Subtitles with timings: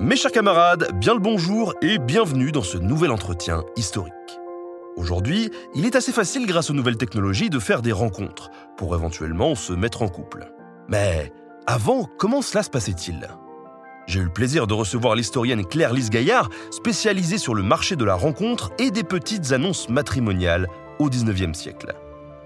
[0.00, 4.14] Mes chers camarades, bien le bonjour et bienvenue dans ce nouvel entretien historique.
[4.96, 9.54] Aujourd'hui, il est assez facile grâce aux nouvelles technologies de faire des rencontres pour éventuellement
[9.54, 10.50] se mettre en couple.
[10.88, 11.34] Mais
[11.66, 13.28] avant, comment cela se passait-il?
[14.06, 18.14] J'ai eu le plaisir de recevoir l'historienne Claire-Lise Gaillard, spécialisée sur le marché de la
[18.14, 20.66] rencontre et des petites annonces matrimoniales
[20.98, 21.94] au XIXe siècle.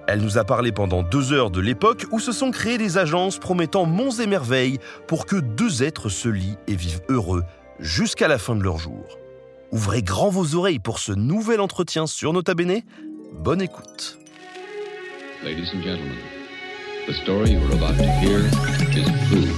[0.06, 3.38] Elle nous a parlé pendant deux heures de l'époque où se sont créées des agences
[3.38, 7.42] promettant monts et merveilles pour que deux êtres se lient et vivent heureux
[7.78, 9.18] jusqu'à la fin de leur jour.
[9.72, 12.82] Ouvrez grand vos oreilles pour ce nouvel entretien sur Nota Bene.
[13.32, 14.18] Bonne écoute.
[15.42, 16.16] Ladies and gentlemen,
[17.06, 18.40] the story you're about to hear
[18.96, 19.52] is true.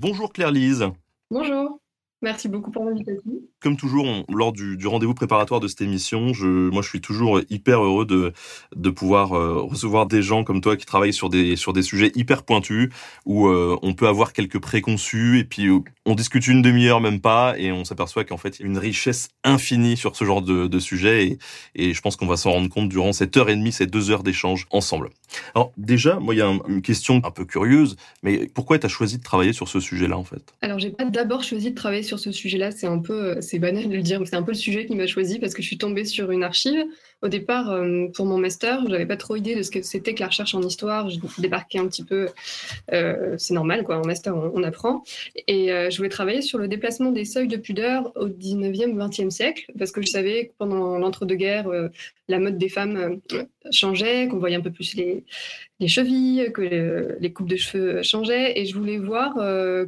[0.00, 0.86] Bonjour Claire-Lise.
[1.30, 1.78] Bonjour,
[2.22, 3.32] merci beaucoup pour l'invitation.
[3.60, 7.00] Comme toujours, on- lors du, du rendez-vous préparatoire de cette émission, je, moi je suis
[7.00, 8.32] toujours hyper heureux de,
[8.74, 12.10] de pouvoir euh, recevoir des gens comme toi qui travaillent sur des, sur des sujets
[12.14, 12.88] hyper pointus,
[13.26, 17.20] où euh, on peut avoir quelques préconçus, et puis euh, on discute une demi-heure, même
[17.20, 20.42] pas, et on s'aperçoit qu'en fait il y a une richesse infinie sur ce genre
[20.42, 21.38] de, de sujet, et,
[21.74, 24.10] et je pense qu'on va s'en rendre compte durant cette heure et demie, ces deux
[24.10, 25.10] heures d'échange ensemble.
[25.54, 28.86] Alors déjà, moi il y a un- une question un peu curieuse, mais pourquoi tu
[28.86, 30.54] as choisi de travailler sur ce sujet-là en fait?
[30.62, 33.58] Alors, j'ai pas d'abord choisi de travailler sur ce sujet-là, c'est un peu, euh, c'est
[33.58, 35.62] banal de le dire, mais c'est un peu le sujet qui m'a choisi parce que
[35.62, 36.84] je suis tombée sur une archive.
[37.22, 40.20] Au départ, euh, pour mon master, j'avais pas trop idée de ce que c'était que
[40.20, 41.08] la recherche en histoire.
[41.08, 42.28] Je débarquais un petit peu,
[42.92, 45.04] euh, c'est normal quoi, en master on, apprend.
[45.46, 49.30] Et euh, je voulais travailler sur le déplacement des seuils de pudeur au 19e, 20e
[49.30, 51.70] siècle parce que je savais que pendant l'entre-deux-guerres,
[52.28, 53.20] la mode des femmes
[53.70, 55.24] changeait, qu'on voyait un peu plus les,
[55.78, 59.34] les chevilles, que le- les coupes de cheveux changeaient, et je voulais voir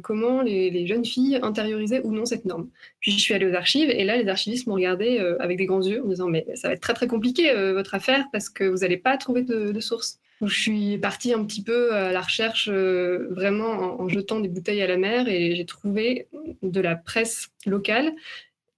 [0.03, 2.69] comment les, jeunes filles intériorisaient ou non cette norme.
[2.99, 5.81] Puis je suis allée aux archives, et là, les archivistes m'ont regardé avec des grands
[5.81, 8.63] yeux en disant Mais ça va être très très compliqué euh, votre affaire parce que
[8.63, 10.19] vous n'allez pas trouver de, source.
[10.41, 14.81] Je suis partie un petit peu à la recherche, euh, vraiment en, jetant des bouteilles
[14.81, 16.27] à la mer, et j'ai trouvé
[16.61, 18.13] de la presse locale.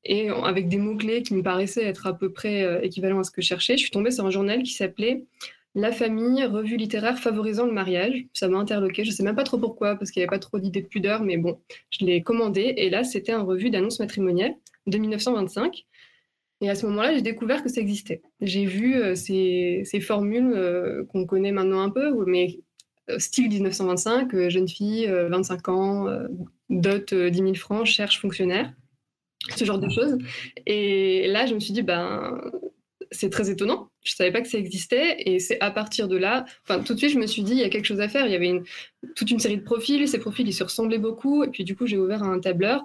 [0.05, 3.31] Et avec des mots-clés qui me paraissaient être à peu près euh, équivalents à ce
[3.31, 5.23] que je cherchais, je suis tombée sur un journal qui s'appelait
[5.75, 8.25] la famille, revue littéraire favorisant le mariage.
[8.33, 9.03] Ça m'a interloqué.
[9.03, 10.87] Je ne sais même pas trop pourquoi, parce qu'il n'y avait pas trop d'idées de
[10.87, 11.59] pudeur, mais bon,
[11.91, 12.73] je l'ai commandé.
[12.77, 14.55] Et là, c'était un revue d'annonces matrimoniales
[14.87, 15.85] de 1925.
[16.61, 18.21] Et à ce moment-là, j'ai découvert que ça existait.
[18.41, 22.59] J'ai vu euh, ces, formules euh, qu'on connaît maintenant un peu, mais
[23.09, 26.07] euh, style 1925, euh, jeune fille, euh, 25 ans,
[26.69, 28.73] dot euh, 10 000 francs, cherche fonctionnaire,
[29.55, 30.17] ce genre de choses.
[30.65, 32.41] Et là, je me suis dit, ben,
[33.11, 33.89] c'est très étonnant.
[34.03, 36.45] Je savais pas que ça existait et c'est à partir de là,
[36.85, 38.25] tout de suite je me suis dit il y a quelque chose à faire.
[38.25, 38.61] Il y avait
[39.15, 41.87] toute une série de profils, ces profils ils se ressemblaient beaucoup et puis du coup
[41.87, 42.83] j'ai ouvert un tableur.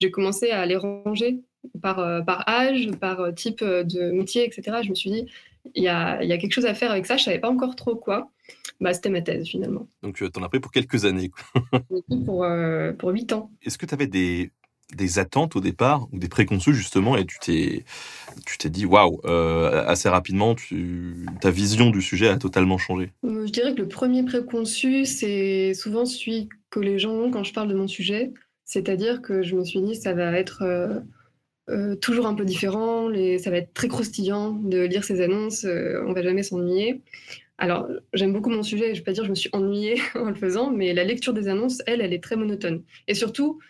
[0.00, 1.40] J'ai commencé à les ranger
[1.80, 4.78] par, euh, par âge, par euh, type euh, de métier, etc.
[4.82, 5.26] Je me suis dit
[5.74, 7.16] il y a, y a quelque chose à faire avec ça.
[7.16, 8.30] Je savais pas encore trop quoi.
[8.80, 9.86] Bah c'était ma thèse finalement.
[10.02, 11.30] Donc tu en as pris pour quelques années.
[12.26, 13.50] Pour euh, pour huit ans.
[13.62, 14.50] Est-ce que tu avais des,
[14.96, 17.84] des attentes au départ ou des préconçus justement et tu t'es
[18.44, 23.12] tu t'es dit waouh assez rapidement tu, ta vision du sujet a totalement changé?
[23.24, 27.44] Euh, Je dirais que le premier préconçu, c'est souvent celui que les gens ont quand
[27.44, 28.32] je parle de mon sujet.
[28.64, 30.98] C'est-à-dire que je me suis dit, ça va être euh,
[31.70, 36.02] euh, toujours un peu différent, ça va être très croustillant de lire ces annonces, euh,
[36.06, 37.02] on va jamais s'ennuyer.
[37.58, 40.00] Alors, j'aime beaucoup mon sujet, je ne vais pas dire que je me suis ennuyée
[40.14, 42.82] en le faisant, mais la lecture des annonces, elle, elle est très monotone.
[43.08, 43.60] Et surtout,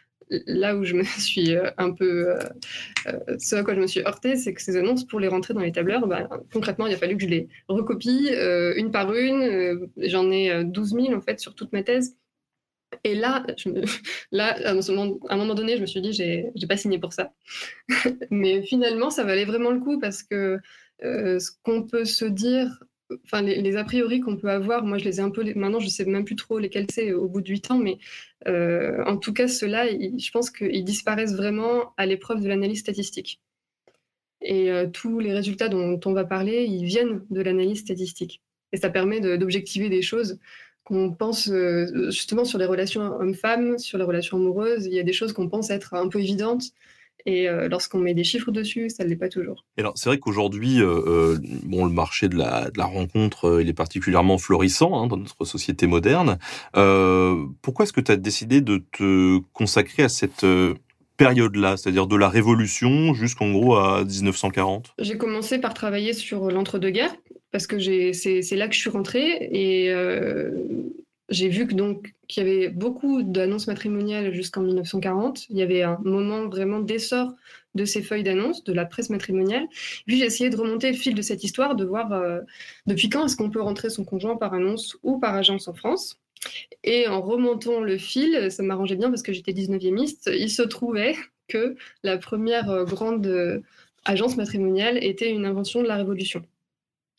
[0.46, 2.30] là où je me suis euh, un peu...
[2.30, 5.54] euh, ce à quoi je me suis heurtée, c'est que ces annonces, pour les rentrer
[5.54, 8.30] dans les tableurs, bah, concrètement, il a fallu que je les recopie
[8.76, 9.88] une par une.
[9.98, 12.16] J'en ai euh, 12 000 en fait sur toute ma thèse.
[13.04, 13.44] Et là,
[14.32, 17.32] là à, un moment, donné, je me suis dit, j'ai j'ai pas signé pour ça.
[18.30, 20.58] Mais finalement, ça valait vraiment le coup parce que
[21.04, 22.82] euh, ce qu'on peut se dire,
[23.24, 25.44] enfin, les, a priori qu'on peut avoir, moi, je les ai un peu.
[25.54, 27.98] Maintenant, je sais même plus trop lesquels c'est au bout de 8 ans, mais
[28.48, 33.40] euh, en tout cas, ceux-là, je pense qu'ils disparaissent vraiment à l'épreuve de l'analyse statistique.
[34.40, 38.42] Et euh, tous les résultats dont on va parler, ils viennent de l'analyse statistique.
[38.72, 40.38] Et ça permet d'objectiver des choses
[40.84, 44.86] qu'on pense euh, justement sur les relations hommes-femmes, sur les relations amoureuses.
[44.86, 46.64] Il y a des choses qu'on pense être un peu évidentes
[47.24, 49.64] Et euh, lorsqu'on met des chiffres dessus, ça ne l'est pas toujours.
[49.76, 53.68] Et alors, c'est vrai qu'aujourd'hui, euh, bon, le marché de la, de la rencontre, il
[53.68, 56.38] est particulièrement florissant hein, dans notre société moderne.
[56.72, 60.44] pourquoi est-ce que tu as décidé de te consacrer à cette
[61.16, 67.14] période-là, c'est-à-dire de la Révolution jusqu'en gros à 1940 J'ai commencé par travailler sur l'entre-deux-guerres,
[67.52, 67.78] parce que
[68.12, 69.92] c'est là que je suis rentrée, et
[71.32, 75.48] j'ai vu que donc qu'il y avait beaucoup d'annonces matrimoniales jusqu'en 1940.
[75.50, 77.34] Il y avait un moment vraiment d'essor
[77.74, 79.66] de ces feuilles d'annonces, de la presse matrimoniale.
[80.06, 82.40] Puis j'ai essayé de remonter le fil de cette histoire, de voir euh,
[82.86, 86.18] depuis quand est-ce qu'on peut rentrer son conjoint par annonce ou par agence en France.
[86.84, 91.14] Et en remontant le fil, ça m'arrangeait bien parce que j'étais 19e, il se trouvait
[91.48, 93.60] que la première euh, grande euh,
[94.04, 96.42] agence matrimoniale était une invention de la Révolution.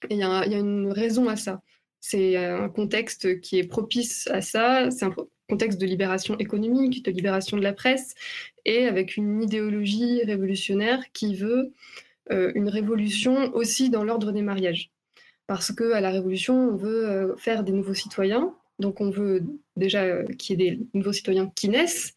[0.09, 1.61] Il y, a une raison à ça.
[1.99, 4.91] C'est un contexte qui est propice à ça.
[4.91, 5.13] C'est un
[5.49, 8.15] contexte de libération économique, de libération de la presse,
[8.65, 11.73] et avec une idéologie révolutionnaire qui veut
[12.31, 14.91] euh, une révolution aussi dans l'ordre des mariages.
[15.45, 19.43] Parce qu'à la Révolution, on veut euh, faire des nouveaux citoyens, donc on veut
[19.75, 22.13] déjà euh, qu'il y ait des nouveaux citoyens qui naissent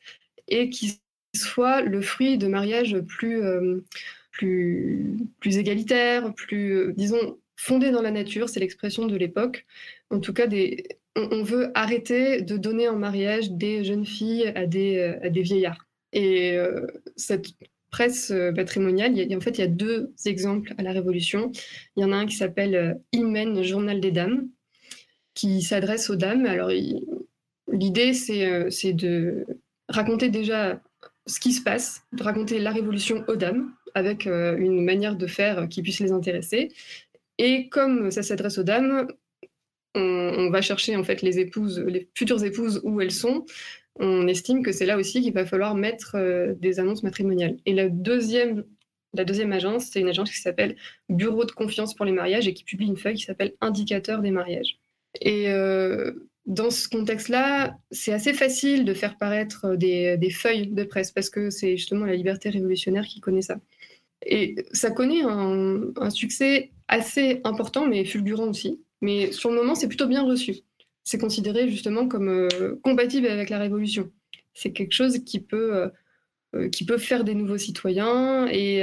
[0.47, 1.01] et qui
[1.35, 3.43] soient le fruit de mariages plus,
[4.31, 9.67] plus, plus égalitaires, plus, disons, fondé dans la nature, c'est l'expression de l'époque.
[10.11, 10.47] En tout cas,
[11.17, 15.87] on, veut arrêter de donner en mariage des jeunes filles à des, euh, vieillards.
[16.13, 16.87] Et euh,
[17.17, 17.49] cette
[17.91, 21.51] presse euh, patrimoniale, en fait, il y a deux exemples à la Révolution.
[21.97, 24.49] Il y en a un qui s'appelle Imen, Journal des Dames,
[25.35, 26.47] qui s'adresse aux dames.
[26.47, 26.71] Alors,
[27.73, 29.47] l'idée, c'est de
[29.89, 30.81] raconter déjà
[31.27, 35.69] ce qui se passe, de raconter la Révolution aux dames, avec une manière de faire
[35.69, 36.71] qui puisse les intéresser.
[37.39, 39.09] Et comme ça s'adresse aux dames,
[39.97, 43.45] on, va chercher en fait les épouses, les futures épouses où elles sont.
[43.99, 47.57] On estime que c'est là aussi qu'il va falloir mettre euh, des annonces matrimoniales.
[47.65, 48.65] Et la deuxième,
[49.15, 50.77] la deuxième agence, c'est une agence qui s'appelle
[51.09, 54.31] Bureau de confiance pour les mariages et qui publie une feuille qui s'appelle Indicateur des
[54.31, 54.79] mariages.
[55.23, 56.13] Et euh,
[56.45, 61.49] dans ce contexte-là, c'est assez facile de faire paraître des, feuilles de presse parce que
[61.49, 63.57] c'est justement la liberté révolutionnaire qui connaît ça.
[64.27, 68.81] Et ça connaît un succès assez important, mais fulgurant aussi.
[69.01, 70.57] Mais sur le moment, c'est plutôt bien reçu.
[71.05, 74.11] C'est considéré justement comme euh, compatible avec la Révolution.
[74.55, 75.89] C'est quelque chose qui peut, euh,
[76.55, 78.83] euh, qui peut faire des nouveaux citoyens et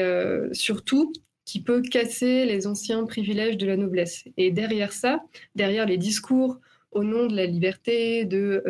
[0.52, 1.12] surtout
[1.46, 4.24] qui peut casser les anciens privilèges de la noblesse.
[4.38, 5.22] Et derrière ça,
[5.56, 6.60] derrière les discours
[6.92, 8.62] au nom de la liberté, de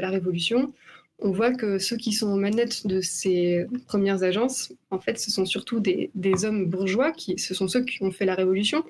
[0.00, 0.72] la Révolution,
[1.22, 5.30] on voit que ceux qui sont aux manettes de ces premières agences, en fait, ce
[5.30, 6.10] sont surtout des,
[6.44, 8.84] hommes bourgeois, qui, ce sont ceux qui ont fait la révolution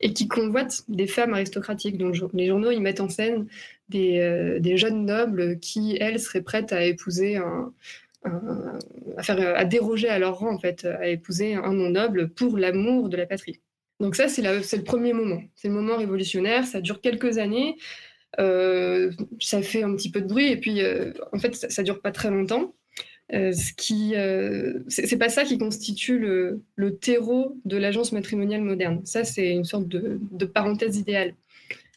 [0.00, 1.98] et qui convoitent des femmes aristocratiques.
[1.98, 3.46] Donc les journaux, ils mettent en scène
[3.88, 10.18] des, euh, jeunes nobles qui, elles, seraient prêtes à épouser à, faire, à déroger à
[10.18, 13.60] leur rang, en fait, à épouser un non noble pour l'amour de la patrie.
[13.98, 15.42] Donc ça, c'est le premier moment.
[15.54, 17.76] C'est le moment révolutionnaire, ça dure quelques années.
[18.40, 21.82] Euh, ça fait un petit peu de bruit et puis euh, en fait ça, ça,
[21.82, 22.74] dure pas très longtemps.
[23.34, 24.14] Euh, ce qui,
[24.88, 29.00] c'est pas ça qui constitue le, terreau de l'agence matrimoniale moderne.
[29.04, 31.34] Ça, c'est une sorte de, parenthèse idéale.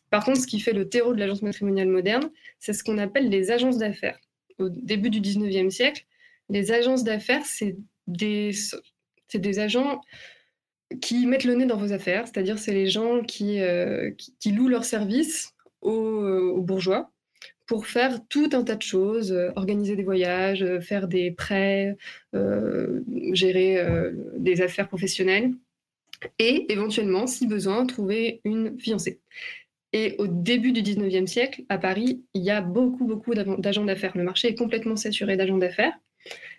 [0.09, 2.29] Par contre, ce qui fait le terreau de l'agence matrimoniale moderne,
[2.59, 4.17] c'est ce qu'on appelle les agences d'affaires.
[4.59, 6.05] Au début du 19e siècle,
[6.49, 7.75] les agences d'affaires, c'est
[8.07, 8.51] des,
[9.33, 9.99] des agents
[11.01, 13.59] qui mettent le nez dans vos affaires, c'est-à-dire c'est les gens qui,
[14.39, 15.54] qui, louent leurs services
[15.85, 17.11] euh, aux, bourgeois
[17.67, 21.97] pour faire tout un tas de choses, euh, organiser des voyages, euh, faire des prêts,
[23.31, 23.83] gérer
[24.37, 25.51] des affaires professionnelles
[26.39, 29.19] et éventuellement, si besoin, trouver une fiancée.
[29.93, 34.17] Et au début du 19e siècle, à Paris, il y a beaucoup, beaucoup d'agents d'affaires.
[34.17, 35.93] Le marché est complètement saturé d'agents d'affaires.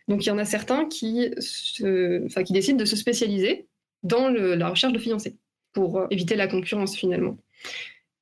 [0.09, 1.31] Donc il y en a certains qui,
[1.77, 3.67] qui décident de se spécialiser
[4.03, 5.37] dans la recherche de fiancés
[5.73, 7.37] pour éviter la concurrence finalement.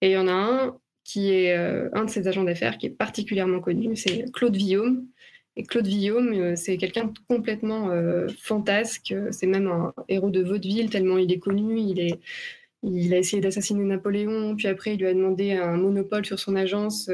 [0.00, 2.87] Et il y en a un qui est euh, un de ces agents d'affaires qui
[2.87, 5.06] est particulièrement connu, c'est Claude Villaume.
[5.56, 10.90] Et Claude Villaume, euh, c'est quelqu'un complètement euh, fantasque, c'est même un héros de vaudeville
[10.90, 12.20] tellement il est connu, il est...
[12.87, 16.54] Il a essayé d'assassiner Napoléon, puis après il lui a demandé un monopole sur son
[16.54, 17.08] agence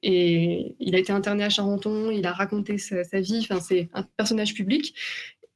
[0.00, 3.88] et il a été interné à Charenton, il a raconté sa, sa vie, enfin, c'est
[3.94, 4.94] un personnage public.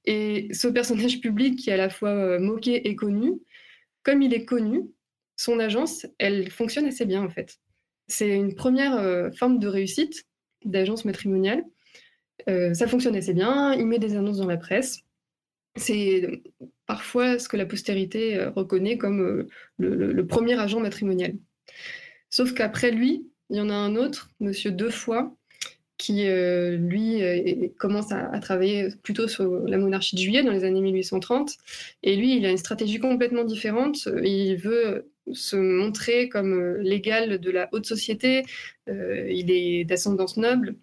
[0.05, 3.35] Et ce personnage public qui est à la fois moqué et connu,
[4.03, 4.91] comme il est connu,
[5.39, 7.59] son agence, elle fonctionne assez bien en fait.
[8.09, 10.27] C'est une première euh, forme de réussite
[10.65, 11.65] d'agence matrimoniale.
[12.49, 15.05] Euh, ça fonctionne assez bien, il met des annonces dans la presse.
[15.77, 16.43] C'est
[16.87, 19.47] parfois ce que la postérité euh, reconnaît comme
[19.79, 21.35] le, premier agent matrimonial.
[22.31, 24.91] Sauf qu'après lui, il y en a un autre, Monsieur Deux
[25.99, 31.57] qui, lui, commence à, travailler plutôt sur la monarchie de juillet dans les années 1830.
[32.03, 34.09] Et lui, il a une stratégie complètement différente.
[34.23, 38.45] Il veut se montrer comme l'égal de la haute société.
[38.87, 40.77] il est d'ascendance noble.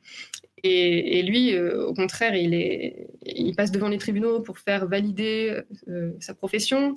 [0.64, 5.62] Et, lui, au contraire, il, passe devant les tribunaux pour faire valider
[6.20, 6.96] sa profession.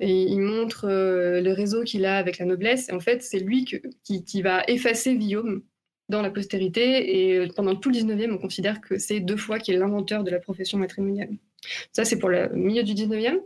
[0.00, 2.88] Il montre le réseau qu'il a avec la noblesse.
[2.88, 5.62] Et en fait, c'est lui qui, qui, va effacer Guillaume
[6.08, 7.42] dans la postérité.
[7.42, 10.30] Et pendant tout le 19e, on considère que c'est deux fois qu'il est l'inventeur de
[10.30, 11.30] la profession matrimoniale.
[11.92, 13.38] Ça, c'est pour le milieu du 19e.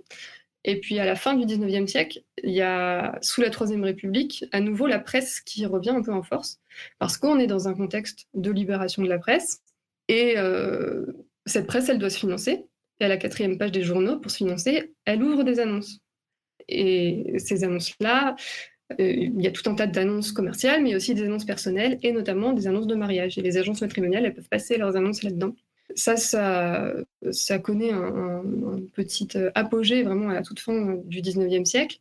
[0.69, 4.45] Et puis à la fin du 19e siècle, il y a, sous la Troisième République,
[4.53, 6.61] à nouveau la presse qui revient un peu en force,
[6.99, 9.63] parce qu'on est dans un contexte de libération de la presse.
[10.09, 11.07] Et euh,
[11.47, 12.67] cette presse, elle doit se financer.
[13.01, 16.01] Et à la quatrième page des journaux, pour se financer, elle ouvre des annonces.
[16.69, 18.37] Et ces annonces-là,
[19.01, 22.13] euh, il y a tout un tas d'annonces commerciales, mais aussi des annonces personnelles et
[22.13, 23.39] notamment des annonces de mariage.
[23.39, 25.55] Et les agences matrimoniales, elles peuvent passer leurs annonces là-dedans.
[25.95, 28.42] Ça, ça, connaît un,
[28.95, 31.99] petit apogée vraiment à la toute fin du 19e siècle.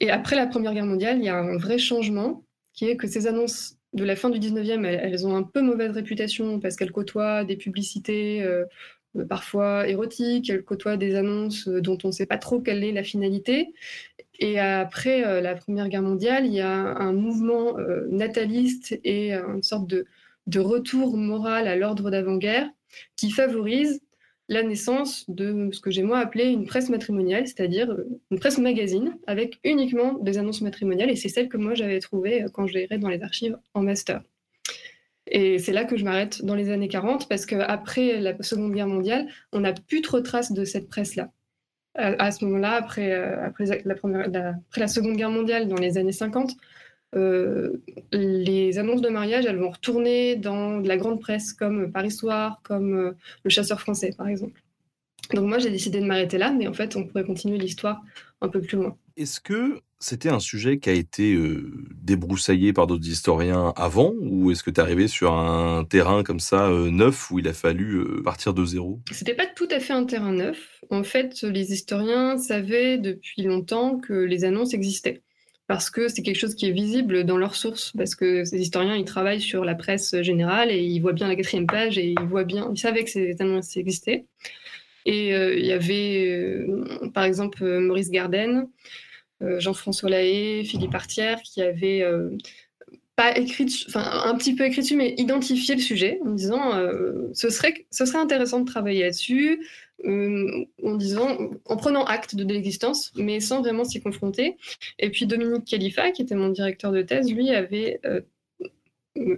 [0.00, 3.06] Et après la Première Guerre mondiale, il y a un vrai changement qui est que
[3.06, 6.92] ces annonces de la fin du 19e, elles, ont un peu mauvaise réputation parce qu'elles
[6.92, 8.64] côtoient des publicités euh,
[9.28, 13.02] parfois érotiques, elles côtoient des annonces dont on ne sait pas trop quelle est la
[13.02, 13.74] finalité.
[14.38, 19.34] Et après euh, la Première Guerre mondiale, il y a un mouvement euh, nataliste et
[19.34, 20.06] une sorte de,
[20.58, 22.68] retour moral à l'ordre d'avant-guerre
[23.16, 24.00] qui favorise
[24.48, 28.58] la naissance de ce que j'ai moi appelé une presse matrimoniale, c'est-à-dire euh, une presse
[28.58, 31.10] magazine avec uniquement des annonces matrimoniales.
[31.10, 34.22] Et c'est celle que moi j'avais trouvée quand je dans les archives en master.
[35.26, 38.88] Et c'est là que je m'arrête dans les années 40, parce qu'après la Seconde Guerre
[38.88, 41.30] mondiale, on n'a plus trop de traces de cette presse-là
[41.94, 43.64] à, ce moment-là, après, euh, après
[44.76, 46.52] la Seconde Guerre mondiale, dans les années 50,
[47.14, 52.10] euh, les annonces de mariage, elles vont retourner dans de la grande presse, comme Paris
[52.10, 53.12] Soir, comme euh,
[53.44, 54.62] Le Chasseur français, par exemple.
[55.34, 58.02] Donc moi, j'ai décidé de m'arrêter là, mais en fait, on pourrait continuer l'histoire
[58.40, 58.96] un peu plus loin.
[59.16, 61.38] Est-ce que c'était un sujet qui a été
[62.02, 66.40] débroussaillé par d'autres historiens avant, ou est-ce que tu es arrivé sur un terrain comme
[66.40, 69.00] ça neuf où il a fallu partir de zéro?
[69.12, 70.80] C'était pas tout à fait un terrain neuf.
[70.90, 75.22] En fait, les historiens savaient depuis longtemps que les annonces existaient
[75.66, 78.96] parce que c'est quelque chose qui est visible dans leurs sources, parce que ces historiens,
[78.96, 82.26] ils travaillent sur la presse générale et ils voient bien la quatrième page et ils
[82.26, 84.26] voient bien, ils savaient que ces annonces existaient.
[85.06, 86.64] Et il y avait,
[87.12, 88.68] par exemple, Maurice Garden,
[89.42, 92.30] euh, Jean-François Lahaye, Philippe Artière, qui avaient euh,
[93.16, 97.28] pas écrit, enfin un petit peu écrit dessus, mais identifié le sujet en disant euh,
[97.34, 99.66] ce serait ce serait intéressant de travailler là-dessus,
[100.04, 104.56] en disant en prenant acte de l'existence, mais sans vraiment s'y confronter.
[104.98, 108.00] Et puis Dominique Khalifa, qui était mon directeur de thèse, lui avait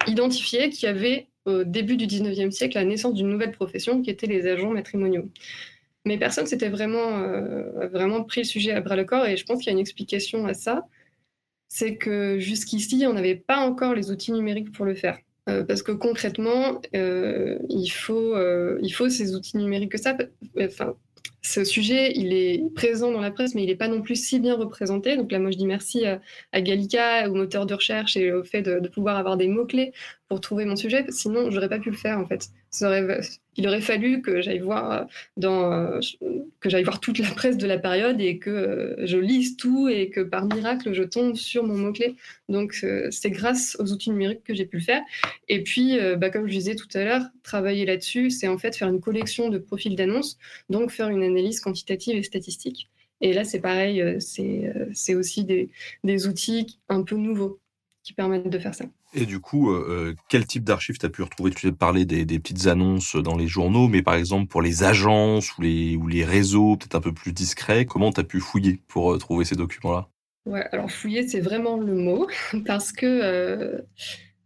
[0.06, 4.10] identifié qu'il y avait au début du 19e siècle la naissance d'une nouvelle profession qui
[4.10, 5.28] était les agents matrimoniaux.
[6.04, 9.44] Mais personne s'était vraiment, euh, vraiment pris le sujet à bras le corps et je
[9.44, 10.86] pense qu'il y a une explication à ça.
[11.68, 15.18] C'est que jusqu'ici, on n'avait pas encore les outils numériques pour le faire.
[15.48, 18.34] Euh, parce que concrètement, euh, il, faut,
[18.80, 20.16] il faut ces outils numériques que ça.
[20.58, 20.94] Enfin,
[21.44, 24.40] ce sujet, il est présent dans la presse, mais il n'est pas non plus si
[24.40, 25.14] bien représenté.
[25.16, 28.62] Donc là, moi, je dis merci à, Gallica, au moteur de recherche et au fait
[28.62, 29.92] de, pouvoir avoir des mots-clés
[30.28, 31.04] pour trouver mon sujet.
[31.10, 32.48] Sinon, j'aurais pas pu le faire, en fait.
[33.56, 35.06] Il aurait fallu que j'aille voir
[35.44, 39.88] euh, euh, voir toute la presse de la période et que euh, je lise tout
[39.88, 42.16] et que par miracle je tombe sur mon mot clé.
[42.48, 45.02] Donc c'est grâce aux outils numériques que j'ai pu le faire.
[45.48, 48.88] Et puis, bah, comme je disais tout à l'heure, travailler là-dessus, c'est en fait faire
[48.88, 50.36] une collection de profils d'annonces,
[50.68, 52.90] donc faire une analyse quantitative et statistique.
[53.20, 55.70] Et là, c'est pareil, c'est aussi des,
[56.02, 57.60] des outils un peu nouveaux
[58.04, 58.84] qui permettent de faire ça.
[59.14, 61.50] Et du coup, euh, euh, quel type d'archives tu as pu retrouver?
[61.52, 65.56] Tu as parlé des, petites annonces dans les journaux, mais par exemple pour les agences
[65.56, 68.80] ou les, ou les réseaux peut-être un peu plus discrets, comment tu as pu fouiller
[68.88, 70.08] pour euh, trouver ces documents-là?
[70.46, 72.28] Ouais, alors fouiller, c'est vraiment le mot,
[72.66, 73.82] parce que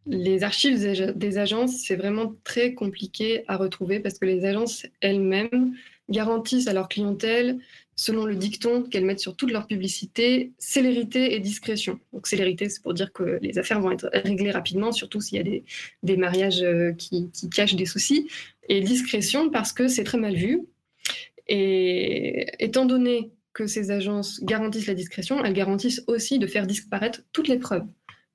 [0.06, 0.78] les archives
[1.16, 5.74] des agences, c'est vraiment très compliqué à retrouver, parce que les agences elles-mêmes
[6.08, 7.58] garantissent à leur clientèle
[7.98, 11.98] selon le dicton qu'elles mettent sur toute leur publicité, célérité et discrétion.
[12.12, 15.40] Donc célérité, c'est pour dire que les affaires vont être réglées rapidement, surtout s'il y
[15.40, 15.62] a
[16.04, 18.28] des, mariages euh, qui, cachent des soucis.
[18.68, 20.62] Et discrétion parce que c'est très mal vu.
[21.48, 27.22] Et étant donné que ces agences garantissent la discrétion, elles garantissent aussi de faire disparaître
[27.32, 27.86] toutes les preuves.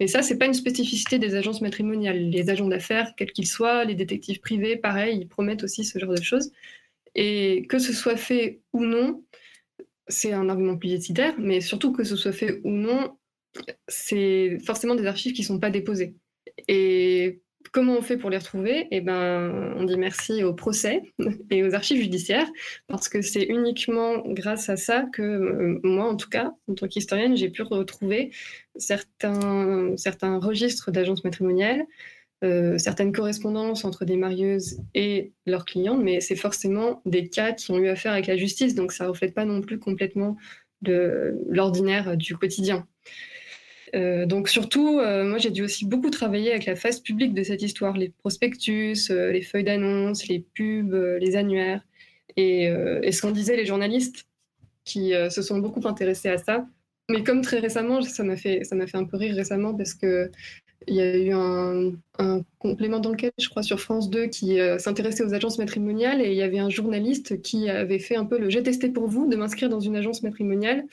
[0.02, 2.30] Et ça, c'est pas une spécificité des agences matrimoniales.
[2.30, 6.12] Les agents d'affaires, quels qu'ils soient, les détectives privés, pareil, ils promettent aussi ce genre
[6.12, 6.52] de choses.
[7.16, 9.24] Et que ce soit fait ou non,
[10.08, 13.18] c'est un argument publicitaire, mais surtout que ce soit fait ou non,
[13.88, 16.16] c'est forcément des archives qui ne sont pas déposées.
[16.68, 17.42] Et
[17.72, 18.88] comment on fait pour les retrouver?
[18.92, 21.14] Eh ben, on dit merci au procès
[21.50, 22.50] et aux archives judiciaires,
[22.88, 26.88] parce que c'est uniquement grâce à ça que euh, moi, en tout cas, en tant
[26.88, 28.32] qu'historienne, j'ai pu retrouver
[28.76, 31.86] certains, certains registres d'agences matrimoniales,
[32.44, 37.72] euh, certaines correspondances entre des marieuses et leurs clients, mais c'est forcément des cas qui
[37.72, 40.36] ont eu affaire avec la justice, donc ça ne reflète pas non plus complètement
[40.82, 42.86] l'ordinaire du quotidien.
[43.96, 47.44] Euh, donc surtout, euh, moi j'ai dû aussi beaucoup travailler avec la face publique de
[47.44, 51.82] cette histoire, les prospectus, les feuilles d'annonce, les pubs, les annuaires,
[52.36, 54.26] et, et ce qu'en disaient les journalistes
[54.84, 56.68] qui se sont beaucoup intéressés à ça.
[57.10, 59.94] Mais comme très récemment, ça m'a fait, ça m'a fait un peu rire récemment parce
[59.94, 60.32] que
[60.88, 61.92] il y a eu un,
[62.60, 66.36] complément d'enquête, je crois, sur France 2 qui euh, s'intéressait aux agences matrimoniales et il
[66.36, 69.36] y avait un journaliste qui avait fait un peu le j'ai testé pour vous de
[69.36, 70.86] m'inscrire dans une agence matrimoniale.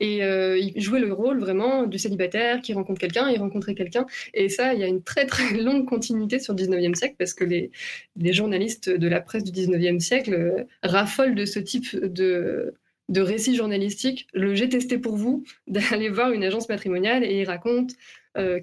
[0.00, 4.06] Et euh, il jouait le rôle vraiment du célibataire qui rencontre quelqu'un, il rencontrait quelqu'un.
[4.34, 7.34] Et ça, il y a une très très longue continuité sur le 19e siècle parce
[7.34, 7.70] que les,
[8.32, 12.74] journalistes de la presse du 19e siècle euh, raffolent de ce type de
[13.08, 17.44] de récits journalistiques, le j'ai testé pour vous, d'aller voir une agence matrimoniale et ils
[17.44, 17.96] racontent euh,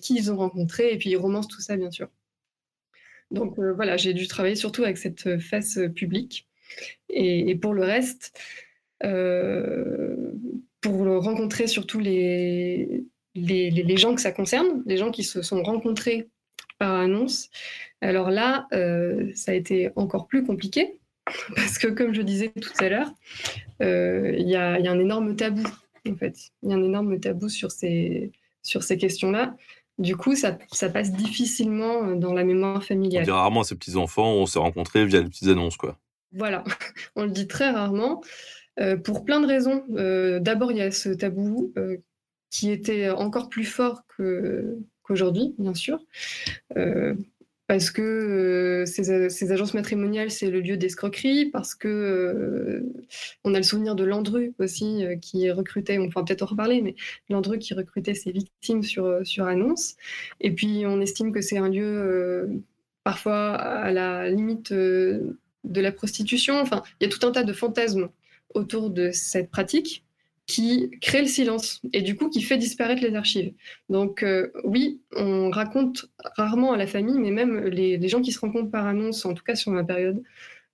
[0.02, 2.10] qui ils ont rencontré, et puis ils romancent tout ça, bien sûr.
[3.32, 6.48] Donc euh, voilà, j'ai dû travailler surtout avec cette face publique.
[7.10, 8.38] Et, pour le reste,
[9.04, 10.32] euh,
[10.82, 13.06] pour rencontrer surtout les,
[13.36, 16.28] les, gens que ça concerne, les gens qui se sont rencontrés
[16.80, 17.50] par annonce,
[18.02, 18.68] alors là,
[19.36, 21.00] ça a été encore plus compliqué,
[21.56, 23.12] parce que comme je disais tout à l'heure,
[23.80, 25.68] il y, a un énorme tabou,
[26.10, 26.52] en fait.
[26.64, 28.32] Il y a un énorme tabou sur ces,
[28.66, 29.56] sur ces questions-là.
[29.98, 33.24] Du coup, ça, ça, passe difficilement euh, dans la mémoire familiale.
[33.24, 35.98] On dit rarement à ses petits-enfants, on s'est rencontrés via les petites annonces, quoi.
[36.34, 36.64] Voilà,
[37.16, 38.22] on le dit très rarement,
[38.80, 39.86] euh, pour plein de raisons.
[39.96, 41.74] Euh, d'abord, il y a ce tabou
[42.50, 46.00] qui était encore plus fort qu'aujourd'hui, bien sûr
[47.68, 52.94] parce que euh, ces, agences matrimoniales, c'est le lieu d'escroquerie, parce que euh,
[53.44, 56.82] on a le souvenir de Landru aussi, euh, qui recrutait, on pourra peut-être en reparler,
[56.82, 56.96] mais
[57.30, 59.96] Landru qui recrutait ses victimes sur, sur annonce.
[60.42, 62.62] Et puis, on estime que c'est un lieu
[63.04, 66.60] parfois à la limite de la prostitution.
[66.60, 68.10] Enfin, il y a tout un tas de fantasmes
[68.54, 70.05] autour de cette pratique
[70.48, 73.54] qui crée le silence et du coup qui fait disparaître les archives.
[73.90, 76.06] Donc euh, oui, on raconte
[76.36, 79.44] rarement à la famille, mais même les, gens qui se rencontrent par annonce, en tout
[79.44, 80.22] cas sur ma période,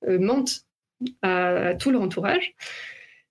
[0.08, 0.66] euh, mentent
[1.22, 2.54] à, tout leur entourage.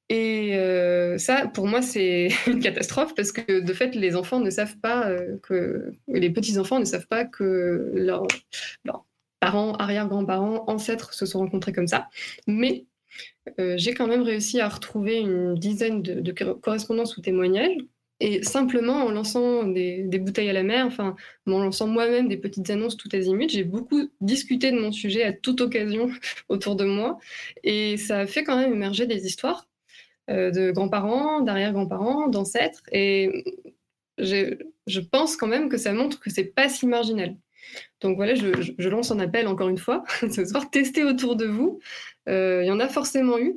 [0.09, 4.51] Et euh, ça, pour moi, c'est une catastrophe parce que de fait, les enfants ne
[4.51, 8.27] savent pas que les petits enfants ne savent pas que leurs
[9.41, 12.09] parents, arrière-grands-parents, ancêtres se sont rencontrés comme ça.
[12.47, 12.87] Mais
[13.59, 17.77] euh, j'ai quand même réussi à retrouver une dizaine de, correspondances ou témoignages.
[18.23, 22.69] Et simplement en lançant des, bouteilles à la mer, enfin, en lançant moi-même des petites
[22.69, 26.11] annonces tout azimut, j'ai beaucoup discuté de mon sujet à toute occasion
[26.51, 27.19] autour de moi.
[27.65, 29.69] Et ça a fait quand même émerger des histoires
[30.29, 32.83] euh, de grands-parents, d'arrière-grands-parents, d'ancêtres.
[32.93, 33.45] Et
[34.19, 37.37] je pense quand même que ça montre que c'est pas si marginal.
[38.01, 41.81] Donc voilà, je, lance un appel encore une fois ce soir, testez autour de vous.
[42.29, 43.57] Euh, il y en a forcément eu.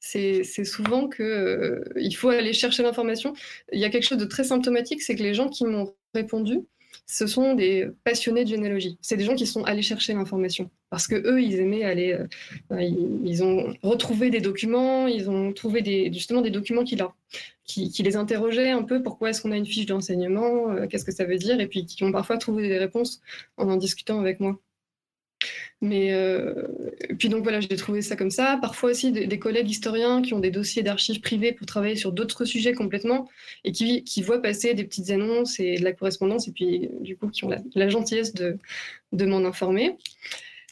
[0.00, 1.82] C'est souvent qu'il euh,
[2.14, 3.32] faut aller chercher l'information.
[3.72, 6.60] Il y a quelque chose de très symptomatique, c'est que les gens qui m'ont répondu,
[7.06, 8.98] ce sont des passionnés de généalogie.
[9.00, 12.18] C'est des gens qui sont allés chercher l'information parce que eux, ils aimaient aller.
[12.72, 16.96] Euh, ils, ont retrouvé des documents, ils ont trouvé justement des documents qui,
[17.64, 19.02] qui, les interrogeaient un peu.
[19.02, 20.70] Pourquoi est-ce qu'on a une fiche d'enseignement?
[20.72, 21.60] Euh, Qu'est-ce que ça veut dire?
[21.60, 23.20] Et puis qui ont parfois trouvé des réponses
[23.56, 24.58] en en discutant avec moi.
[25.82, 26.54] Mais euh,
[27.18, 28.58] puis donc voilà, j'ai trouvé ça comme ça.
[28.60, 32.46] Parfois aussi des, collègues historiens qui ont des dossiers d'archives privées pour travailler sur d'autres
[32.46, 33.28] sujets complètement
[33.64, 37.28] et qui, voient passer des petites annonces et de la correspondance et puis du coup
[37.28, 38.58] qui ont la, gentillesse de,
[39.12, 39.96] m'en informer.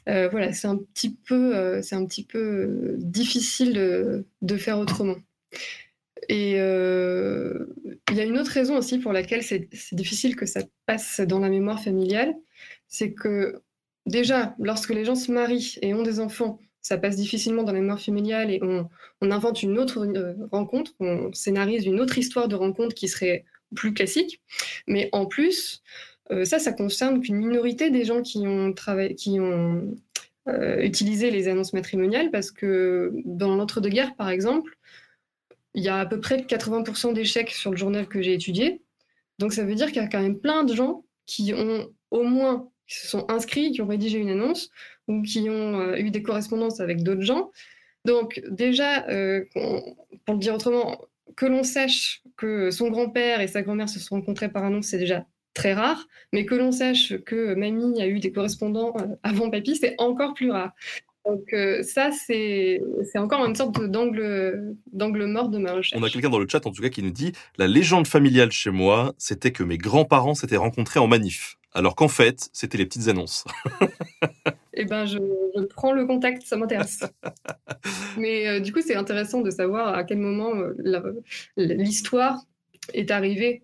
[0.08, 5.16] Euh, voilà, c'est un petit peu, euh, c'est un petit peu difficile de faire autrement.
[6.30, 11.20] Et il y a une autre raison aussi pour laquelle c'est difficile que ça passe
[11.20, 12.34] dans la mémoire familiale,
[12.88, 13.60] c'est que
[14.06, 17.80] déjà, lorsque les gens se marient et ont des enfants, ça passe difficilement dans la
[17.80, 18.88] mémoire familiale et on,
[19.22, 23.94] invente une autre euh, rencontre, on scénarise une autre histoire de rencontre qui serait plus
[23.94, 24.42] classique.
[24.86, 25.82] Mais en plus,
[26.30, 28.74] euh, ça, ça concerne qu'une minorité des gens qui ont,
[29.16, 29.96] qui ont
[30.46, 34.76] euh, utilisé les annonces matrimoniales parce que dans l'entre-deux-guerres, par exemple,
[35.72, 38.82] il y a à peu près 80% d'échecs sur le journal que j'ai étudié.
[39.38, 42.24] Donc ça veut dire qu'il y a quand même plein de gens qui ont au
[42.24, 44.70] moins qui se sont inscrits, qui ont rédigé une annonce
[45.08, 47.50] ou qui ont euh, eu des correspondances avec d'autres gens.
[48.04, 51.00] Donc déjà, euh, pour le dire autrement,
[51.36, 54.98] que l'on sache que son grand-père et sa grand-mère se sont rencontrés par annonce, c'est
[54.98, 59.76] déjà très rare, mais que l'on sache que mamie a eu des correspondants avant papy,
[59.76, 60.72] c'est encore plus rare.
[61.24, 62.80] Donc ça, c'est
[63.14, 65.98] encore une sorte d'angle mort de ma recherche.
[65.98, 68.52] On a quelqu'un dans le chat, en tout cas, qui nous dit «La légende familiale
[68.52, 72.87] chez moi, c'était que mes grands-parents s'étaient rencontrés en manif, alors qu'en fait, c'était les
[72.87, 73.44] petites annonces.»
[74.76, 75.18] Eh ben, je,
[75.66, 77.04] prends le contact, ça m'intéresse.
[78.18, 80.52] Mais du coup, c'est intéressant de savoir à quel moment
[81.56, 82.42] l'histoire
[82.92, 83.62] est arrivée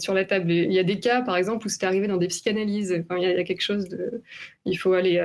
[0.00, 0.50] sur la table.
[0.50, 3.04] Il y a des cas, par exemple, où c'est arrivé dans des psychanalyses.
[3.16, 4.20] il, y a, quelque chose de...
[4.64, 5.24] Il faut aller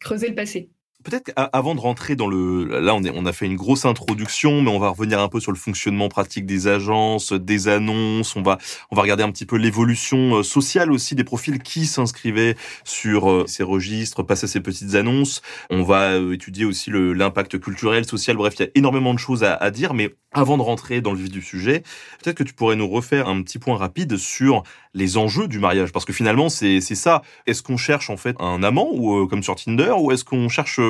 [0.00, 0.68] creuser le passé.
[1.04, 4.62] Peut-être avant de rentrer dans le, là on, est, on a fait une grosse introduction,
[4.62, 8.34] mais on va revenir un peu sur le fonctionnement pratique des agences, des annonces.
[8.34, 8.58] On va,
[8.90, 13.30] on va regarder un petit peu l'évolution euh, sociale aussi des profils qui s'inscrivaient sur
[13.30, 15.40] euh, ces registres, passer ces petites annonces.
[15.70, 18.36] On va euh, étudier aussi l'impact culturel, social.
[18.36, 19.94] Bref, il y a énormément de choses à, dire.
[19.94, 21.84] Mais avant de rentrer dans le vif du sujet,
[22.20, 25.92] peut-être que tu pourrais nous refaire un petit point rapide sur les enjeux du mariage,
[25.92, 27.22] parce que finalement c'est ça.
[27.46, 30.80] Est-ce qu'on cherche en fait un amant ou comme sur Tinder, ou est-ce qu'on cherche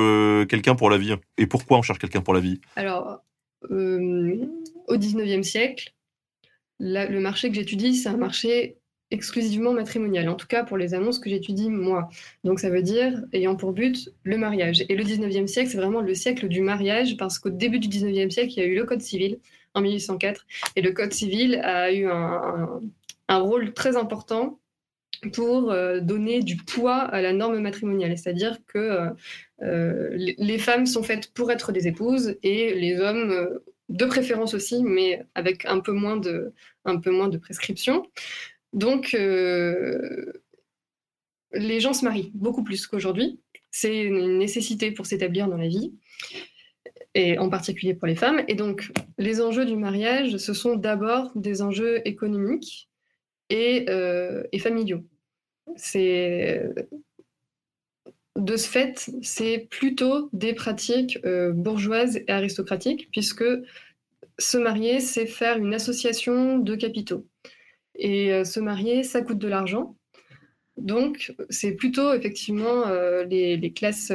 [0.47, 2.59] quelqu'un pour la vie Et pourquoi on cherche quelqu'un pour la vie?
[2.75, 3.21] Alors,
[3.71, 4.45] euh,
[4.87, 5.93] au 19e siècle,
[6.79, 8.77] le marché que j'étudie, c'est un marché
[9.11, 12.09] exclusivement matrimonial, en tout cas pour les annonces que j'étudie moi.
[12.43, 14.85] Donc ça veut dire ayant pour but le mariage.
[14.87, 18.29] Et le 19e siècle, c'est vraiment le siècle du mariage, parce qu'au début du 19e
[18.29, 19.39] siècle, il y a eu le Code civil
[19.73, 24.59] en 1804, et le Code civil a eu un rôle très important
[25.33, 28.17] pour euh, donner du poids à la norme matrimoniale.
[28.17, 29.09] C'est-à-dire que euh,
[29.61, 34.83] euh, les femmes sont faites pour être des épouses et les hommes, de préférence aussi,
[34.83, 36.53] mais avec un peu moins de,
[36.85, 38.05] un peu moins de prescription.
[38.71, 39.17] Donc,
[41.53, 43.39] les gens se marient beaucoup plus qu'aujourd'hui.
[43.71, 45.95] C'est une nécessité pour s'établir dans la vie,
[47.15, 48.43] et en particulier pour les femmes.
[48.47, 52.88] Et donc, les enjeux du mariage, ce sont d'abord des enjeux économiques
[53.51, 55.03] euh, et, familiaux.
[58.35, 63.43] De ce fait, c'est plutôt des pratiques euh, bourgeoises et aristocratiques, puisque
[64.37, 67.25] se marier, c'est faire une association de capitaux.
[67.95, 69.95] Et euh, se marier, ça coûte de l'argent.
[70.77, 72.85] Donc, c'est plutôt effectivement
[73.27, 74.13] les, les, classes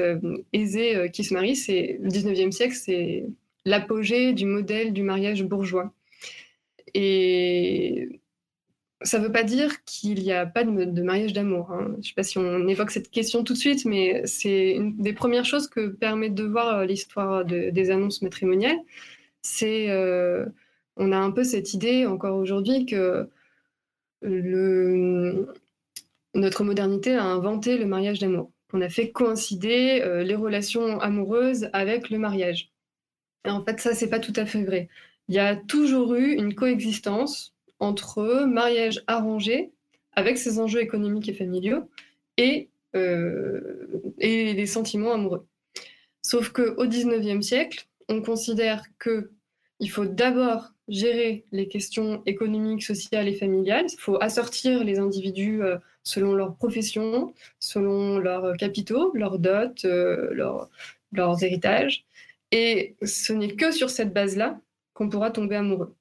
[0.54, 1.56] aisées qui se marient.
[1.56, 3.26] C'est le 19e siècle, c'est
[3.66, 5.92] l'apogée du modèle du mariage bourgeois.
[6.94, 8.08] Et
[9.04, 11.70] ça ne veut pas dire qu'il n'y a pas de, mariage d'amour.
[11.70, 11.90] Hein.
[11.92, 14.96] Je ne sais pas si on évoque cette question tout de suite, mais c'est une
[14.96, 18.78] des premières choses que permet de voir euh, l'histoire des annonces matrimoniales.
[19.42, 20.46] C'est, euh,
[20.96, 23.28] on a un peu cette idée encore aujourd'hui que
[26.34, 28.50] notre modernité a inventé le mariage d'amour.
[28.72, 32.72] On a fait coïncider euh, les relations amoureuses avec le mariage.
[33.46, 34.88] Et en fait, ça, c'est pas tout à fait vrai.
[35.28, 37.53] Il y a toujours eu une coexistence
[37.84, 39.72] entre mariage arrangé,
[40.12, 41.88] avec ses enjeux économiques et familiaux,
[42.36, 43.86] et, euh,
[44.18, 45.46] les sentiments amoureux.
[46.22, 53.34] Sauf qu'au XIXe siècle, on considère qu'il faut d'abord gérer les questions économiques, sociales et
[53.34, 53.86] familiales.
[53.92, 60.68] Il faut assortir les individus euh, selon leur profession, selon leurs capitaux, leurs dots, euh,
[61.12, 62.04] leurs héritages.
[62.52, 64.60] Et ce n'est que sur cette base-là
[64.92, 65.94] qu'on pourra tomber amoureux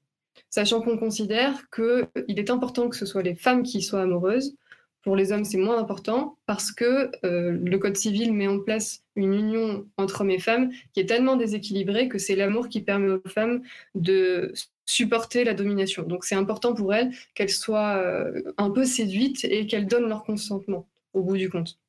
[0.50, 4.56] sachant qu'on considère qu'il est important que ce soit les femmes qui soient amoureuses.
[5.02, 9.04] Pour les hommes, c'est moins important parce que euh, le Code civil met en place
[9.18, 13.12] une union entre hommes et femmes qui est tellement déséquilibrée que c'est l'amour qui permet
[13.12, 13.62] aux femmes
[13.96, 14.54] de
[14.86, 16.04] supporter la domination.
[16.04, 20.24] Donc c'est important pour elles qu'elles soient euh, un peu séduites et qu'elles donnent leur
[20.24, 21.80] consentement au bout du compte.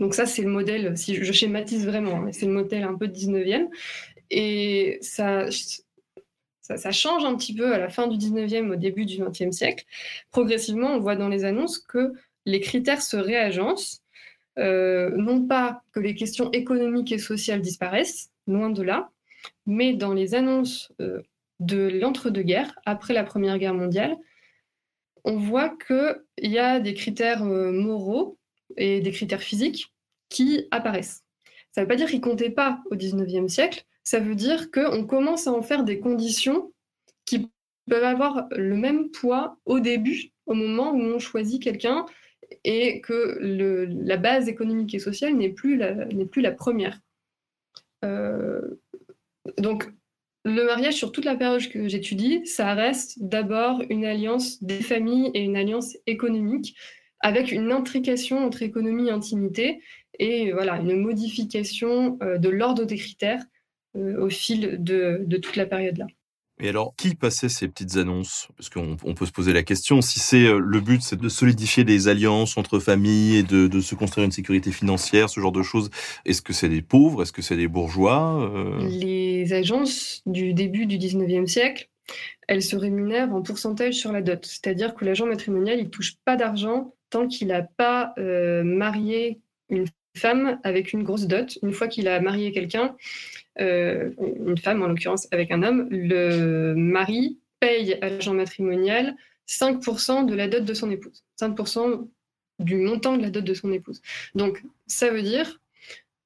[0.00, 3.06] Donc ça, c'est le modèle, si je schématise vraiment, hein, c'est le modèle un peu
[3.06, 3.68] 19e.
[4.30, 5.46] Et ça,
[6.74, 9.84] ça, change un petit peu à la fin du 19e, au début du 20e siècle.
[10.30, 12.12] Progressivement, on voit dans les annonces que
[12.44, 14.02] les critères se réagencent.
[14.58, 19.10] Euh, non pas que les questions économiques et sociales disparaissent, loin de là,
[19.66, 21.20] mais dans les annonces euh,
[21.60, 24.16] de l'entre-deux-guerres, après la Première Guerre mondiale,
[25.24, 28.38] on voit qu'il y a des critères euh, moraux
[28.76, 29.92] et des critères physiques
[30.28, 31.24] qui apparaissent.
[31.72, 34.70] Ça ne veut pas dire qu'ils ne comptaient pas au 19e siècle, ça veut dire
[34.70, 36.72] qu'on commence à en faire des conditions
[37.24, 37.50] qui
[37.90, 42.06] peuvent avoir le même poids au début, au moment où on choisit quelqu'un,
[42.62, 47.00] et que la base économique et sociale n'est plus, la, première.
[48.04, 48.60] Euh,
[49.58, 49.88] donc,
[50.44, 55.32] le mariage, sur toute la période que j'étudie, ça reste d'abord une alliance des familles
[55.34, 56.76] et une alliance économique,
[57.18, 59.82] avec une intrication entre économie et intimité,
[60.20, 63.42] et voilà, une modification euh, de l'ordre des critères
[63.96, 66.06] au fil de, toute la période-là.
[66.58, 68.48] Et alors, qui passait ces petites annonces?
[68.56, 71.28] Parce qu'on on peut se poser la question, si c'est euh, le but, c'est de
[71.28, 75.52] solidifier des alliances entre familles et de, de, se construire une sécurité financière, ce genre
[75.52, 75.90] de choses,
[76.24, 77.22] est-ce que c'est des pauvres?
[77.22, 78.50] Est-ce que c'est des bourgeois?
[78.50, 78.78] Euh?
[78.88, 81.90] Les agences du début du 19e siècle,
[82.48, 84.44] elles se rémunèrent en pourcentage sur la dot.
[84.46, 89.86] C'est-à-dire que l'agent matrimonial, il touche pas d'argent tant qu'il n'a pas euh, marié une
[90.16, 91.58] femme avec une grosse dot.
[91.62, 92.96] Une fois qu'il a marié quelqu'un,
[93.60, 99.16] euh, une femme en l'occurrence avec un homme, le mari paye à l'agent matrimonial
[99.48, 102.08] 5% de la dot de son épouse, 5%
[102.58, 104.02] du montant de la dot de son épouse.
[104.34, 105.60] Donc ça veut dire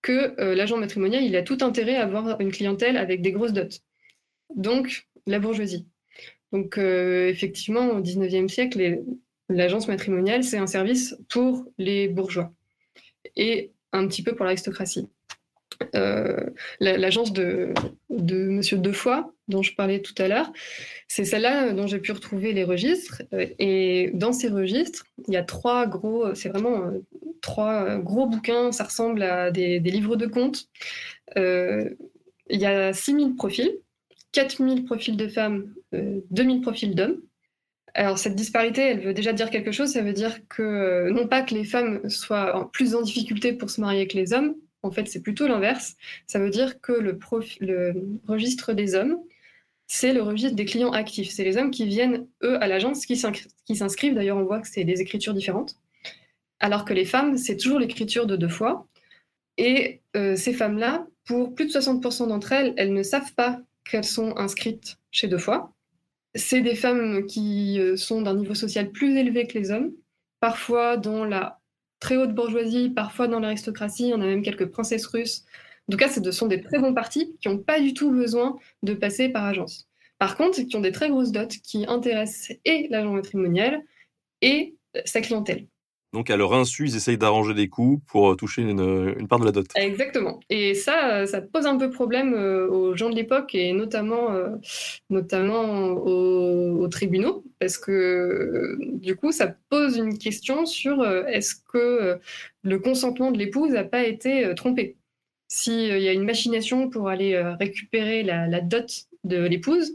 [0.02, 3.52] que euh, l'agent matrimonial, il a tout intérêt à avoir une clientèle avec des grosses
[3.52, 3.78] dots.
[4.54, 5.86] Donc la bourgeoisie.
[6.52, 9.02] Donc euh, effectivement, au 19e siècle,
[9.48, 12.52] l'agence matrimoniale, c'est un service pour les bourgeois
[13.36, 15.08] et un petit peu pour l'aristocratie.
[15.94, 17.72] Euh, l'agence de,
[18.10, 20.52] de Monsieur Defoy, dont je parlais tout à l'heure,
[21.08, 23.22] c'est celle-là dont j'ai pu retrouver les registres.
[23.32, 26.98] Euh, et dans ces registres, il y a trois gros, c'est vraiment euh,
[27.40, 30.68] trois gros bouquins, ça ressemble à des, livres de comptes.
[31.36, 31.96] il
[32.60, 33.72] y a 6000 profils,
[34.32, 37.20] 4000 profils de femmes, 2000 profils d'hommes.
[37.94, 41.42] Alors cette disparité, elle veut déjà dire quelque chose, ça veut dire que non pas
[41.42, 45.08] que les femmes soient plus en difficulté pour se marier que les hommes, en fait,
[45.08, 45.96] c'est plutôt l'inverse.
[46.26, 47.18] Ça veut dire que le,
[48.26, 49.18] registre des hommes,
[49.86, 51.30] c'est le registre des clients actifs.
[51.30, 54.14] C'est les hommes qui viennent, eux, à l'agence, qui s'inscrivent.
[54.14, 55.76] D'ailleurs, on voit que c'est des écritures différentes.
[56.60, 58.86] Alors que les femmes, c'est toujours l'écriture de deux fois.
[59.56, 64.04] Et euh, ces femmes-là, pour plus de 60% d'entre elles, elles ne savent pas qu'elles
[64.04, 65.72] sont inscrites chez deux fois.
[66.34, 69.92] C'est des femmes qui euh, sont d'un niveau social plus élevé que les hommes,
[70.38, 71.59] parfois dans la
[72.00, 75.44] très haute bourgeoisie, parfois dans l'aristocratie, on a même quelques princesses russes.
[75.88, 78.58] En tout cas, ce sont des très bons partis qui n'ont pas du tout besoin
[78.82, 79.88] de passer par agence.
[80.18, 83.82] Par contre, qui ont des très grosses dots qui intéressent et l'agent matrimonial
[84.42, 85.66] et sa clientèle.
[86.12, 89.44] Donc, à leur insu, ils essayent d'arranger des coups pour euh, toucher une, part de
[89.44, 89.66] la dot.
[89.76, 90.40] Exactement.
[90.50, 94.28] Et ça, euh, ça pose un peu problème euh, aux gens de l'époque et notamment,
[95.08, 102.18] notamment aux, tribunaux, parce que du coup, ça pose une question sur est-ce que
[102.62, 104.96] le consentement de l'épouse n'a pas été trompé?
[105.46, 109.92] S'il y a une machination pour aller récupérer la dot de l'épouse,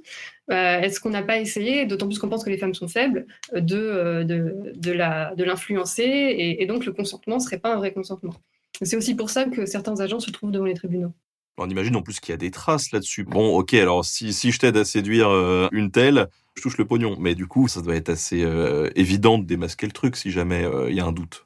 [0.52, 3.26] euh, est-ce qu'on n'a pas essayé, d'autant plus qu'on pense que les femmes sont faibles,
[3.54, 8.34] de, euh, de, de l'influencer et, donc le consentement ne serait pas un vrai consentement.
[8.82, 11.14] C'est aussi pour ça que certains agents se trouvent devant les tribunaux.
[11.58, 13.24] On imagine en plus qu'il y a des traces là-dessus.
[13.24, 16.86] Bon, ok, alors si, si je t'aide à séduire euh, une telle, je touche le
[16.86, 17.16] pognon.
[17.18, 20.66] Mais du coup, ça doit être assez euh, évident de démasquer le truc si jamais
[20.66, 21.44] euh, il y a un doute.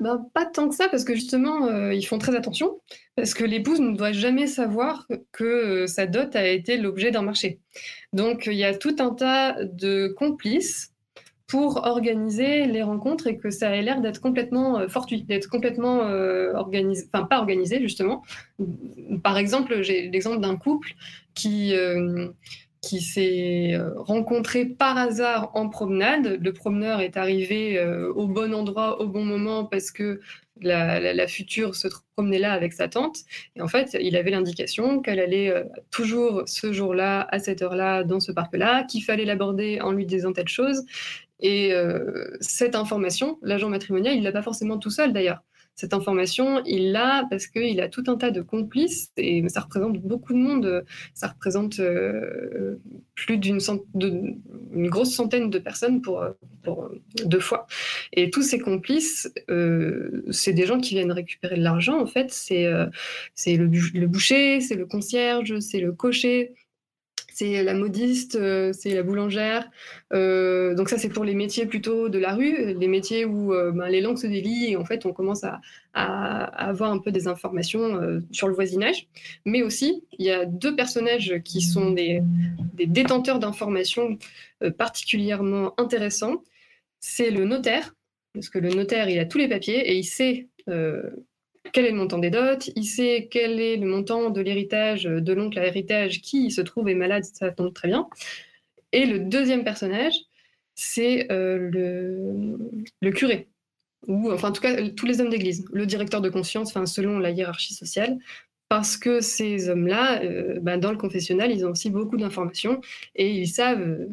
[0.00, 2.80] Ben, pas tant que ça, parce que justement, ils font très attention.
[3.14, 7.60] Parce que l'épouse ne doit jamais savoir que sa dot a été l'objet d'un marché.
[8.12, 10.91] Donc, il y a tout un tas de complices
[11.52, 16.00] pour organiser les rencontres et que ça ait l'air d'être complètement fortuit, d'être complètement
[16.54, 18.22] organisé, enfin pas organisé justement.
[19.22, 20.94] Par exemple, j'ai l'exemple d'un couple
[21.34, 21.74] qui
[22.82, 26.38] qui s'est euh, rencontré par hasard en promenade.
[26.40, 30.20] Le promeneur est arrivé euh, au bon endroit au bon moment parce que
[30.60, 33.18] la, future se promenait là avec sa tante.
[33.56, 38.04] Et en fait, il avait l'indication qu'elle allait euh, toujours ce jour-là, à cette heure-là,
[38.04, 40.84] dans ce parc-là, qu'il fallait l'aborder en lui disant telle chose.
[41.42, 41.72] Et
[42.40, 45.42] cette information, l'agent matrimonial, il l'a pas forcément tout seul d'ailleurs
[45.74, 49.98] cette information, il l'a parce qu'il a tout un tas de complices et ça représente
[49.98, 50.84] beaucoup de monde.
[51.14, 52.76] Ça représente euh,
[53.14, 53.58] plus d'une
[53.94, 56.24] une grosse centaine de personnes pour,
[57.24, 57.66] deux fois.
[58.12, 62.00] Et tous ces complices, euh, c'est des gens qui viennent récupérer de l'argent.
[62.00, 62.86] En fait, c'est euh,
[63.34, 66.52] c'est le, le boucher, c'est le concierge, c'est le cocher
[67.34, 69.70] c'est la modiste, euh, c'est la boulangère.
[70.12, 73.72] Euh, donc ça, c'est pour les métiers plutôt de la rue, les métiers où euh,
[73.72, 75.60] ben, les langues se délient et en fait, on commence à,
[75.94, 79.08] avoir un peu des informations sur le voisinage.
[79.44, 82.22] Mais aussi, il y a deux personnages qui sont des,
[82.72, 84.16] des détenteurs d'informations
[84.78, 86.42] particulièrement intéressants.
[86.98, 87.94] C'est le notaire,
[88.32, 90.48] parce que le notaire, il a tous les papiers et il sait
[91.72, 95.32] quel est le montant des dots, il sait quel est le montant de l'héritage de
[95.32, 98.08] l'oncle à héritage qui se trouve est malade, ça tombe très bien.
[98.92, 100.14] Et le deuxième personnage,
[100.74, 101.70] c'est euh,
[103.00, 103.48] le, curé,
[104.06, 107.18] ou enfin en tout cas tous les hommes d'église, le directeur de conscience, enfin selon
[107.18, 108.18] la hiérarchie sociale,
[108.68, 112.80] parce que ces hommes-là, euh, bah, dans le confessionnal, ils ont aussi beaucoup d'informations
[113.14, 114.08] et ils savent euh,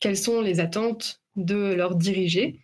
[0.00, 2.60] quelles sont les attentes de leurs dirigés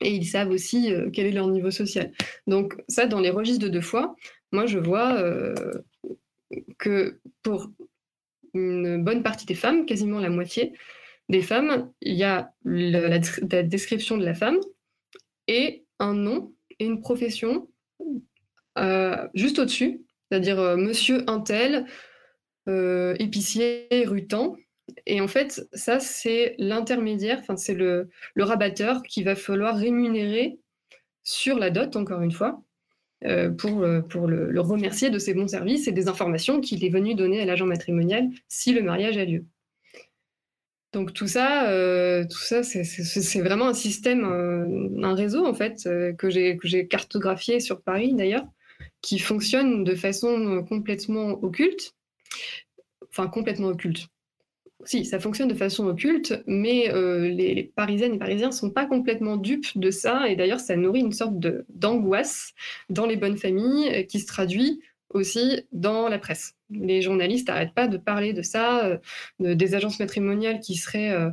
[0.00, 2.12] et ils savent aussi euh, quel est leur niveau social.
[2.46, 4.14] Donc ça, dans les registres de deux fois,
[4.52, 5.54] moi je vois euh,
[6.78, 7.70] que pour
[8.54, 10.72] une bonne partie des femmes, quasiment la moitié
[11.28, 13.18] des femmes, il y a la,
[13.62, 14.58] description de la femme
[15.48, 17.68] et un nom et une profession
[18.78, 21.86] euh, juste au-dessus, c'est-à-dire monsieur Intel,
[22.68, 24.56] euh, épicier, rutan.
[25.06, 30.58] Et en fait, ça, c'est l'intermédiaire, enfin, c'est le, rabatteur qu'il va falloir rémunérer
[31.24, 32.62] sur la dot, encore une fois,
[33.58, 37.40] pour, pour le, remercier de ses bons services et des informations qu'il est venu donner
[37.40, 39.44] à l'agent matrimonial si le mariage a lieu.
[40.96, 45.86] Donc tout ça, euh, tout ça, c'est vraiment un système, euh, un réseau en fait
[45.86, 48.46] euh, que j'ai cartographié sur Paris d'ailleurs,
[49.02, 51.94] qui fonctionne de façon complètement occulte,
[53.10, 54.06] enfin complètement occulte.
[54.84, 58.86] Si, ça fonctionne de façon occulte, mais les, les, Parisiennes et Parisiens ne sont pas
[58.86, 61.34] complètement dupes de ça, et d'ailleurs ça nourrit une sorte
[61.70, 62.52] d'angoisse
[62.90, 66.54] dans les bonnes familles qui se traduit aussi dans la presse.
[66.70, 68.98] Les journalistes n'arrêtent pas de parler de ça, euh,
[69.40, 71.30] des agences matrimoniales qui seraient euh,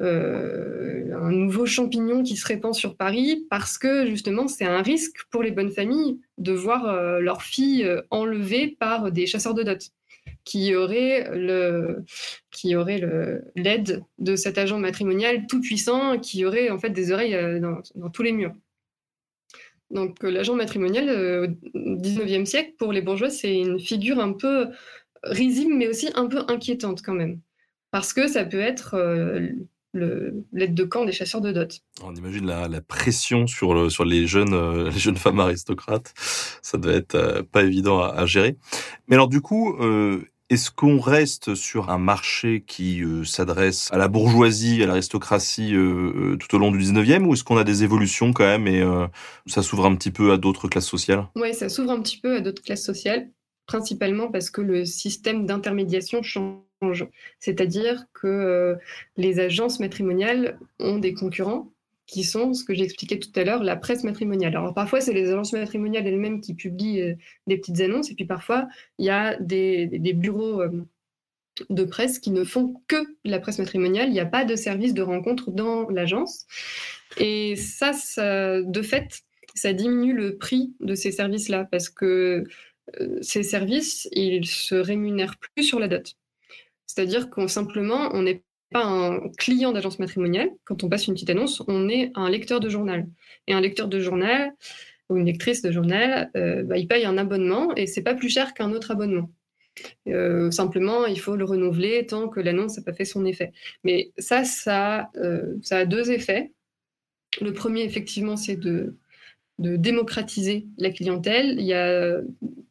[0.00, 5.18] euh, un nouveau champignon qui se répand sur Paris, parce que justement c'est un risque
[5.30, 9.90] pour les bonnes familles de voir leurs filles enlevées par des chasseurs de dot
[10.44, 12.04] qui auraient le
[12.50, 13.00] qui aurait
[13.56, 18.22] l'aide de cet agent matrimonial tout puissant qui aurait en fait des oreilles dans tous
[18.22, 18.54] les murs.
[19.90, 24.32] Donc euh, l'agent matrimonial euh, au XIXe siècle, pour les bourgeois, c'est une figure un
[24.32, 24.68] peu
[25.24, 27.40] risible, mais aussi un peu inquiétante quand même.
[27.90, 29.48] Parce que ça peut être euh,
[29.92, 31.80] l'aide de camp des chasseurs de dot.
[32.02, 36.12] On imagine la, pression sur, le, sur les, jeunes, les jeunes femmes aristocrates.
[36.16, 38.56] Ça doit être pas évident à, gérer.
[39.08, 39.76] Mais alors du coup,
[40.50, 46.32] est-ce qu'on reste sur un marché qui euh, s'adresse à la bourgeoisie, à l'aristocratie euh,
[46.32, 48.82] euh, tout au long du 19e ou est-ce qu'on a des évolutions quand même et
[49.46, 51.28] ça s'ouvre un petit peu à d'autres classes sociales?
[51.36, 53.30] Oui, ça s'ouvre un petit peu à d'autres classes sociales,
[53.66, 56.58] principalement parce que le système d'intermédiation change.
[57.38, 58.76] C'est-à-dire que
[59.16, 61.70] les agences matrimoniales ont des concurrents
[62.10, 64.56] qui sont, ce que j'ai expliqué tout à l'heure, la presse matrimoniale.
[64.56, 67.14] Alors parfois, c'est les agences matrimoniales elles-mêmes qui publient euh,
[67.46, 68.66] des petites annonces, et puis parfois,
[68.98, 70.84] il y a des, bureaux euh,
[71.70, 74.08] de presse qui ne font que la presse matrimoniale.
[74.08, 76.46] Il n'y a pas de service de rencontre dans l'agence.
[77.16, 79.22] Et ça, de fait,
[79.54, 82.44] ça diminue le prix de ces services-là, parce que
[83.00, 86.16] euh, ces services, ils se rémunèrent plus sur la dot.
[86.94, 90.50] C'est-à-dire qu'on simplement, on n'est pas un client d'agence matrimoniale.
[90.64, 93.06] Quand on passe une petite annonce, on est un lecteur de journal.
[93.46, 94.52] Et un lecteur de journal
[95.08, 98.28] ou une lectrice de journal, euh, bah, il paye un abonnement et c'est pas plus
[98.28, 99.30] cher qu'un autre abonnement.
[100.08, 103.52] Euh, simplement, il faut le renouveler tant que l'annonce n'a pas fait son effet.
[103.84, 106.50] Mais ça, ça, euh, ça a deux effets.
[107.40, 108.96] Le premier, effectivement, c'est de
[109.60, 111.56] de démocratiser la clientèle.
[111.58, 112.20] Il y a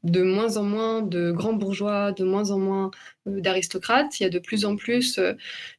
[0.04, 2.92] de moins en moins de grands bourgeois, de moins en moins
[3.28, 4.20] euh, d'aristocrates.
[4.20, 5.34] Il y a de plus en plus euh,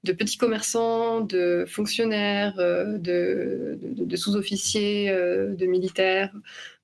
[0.05, 6.33] de petits commerçants, de fonctionnaires, euh, de, sous-officiers, de militaires.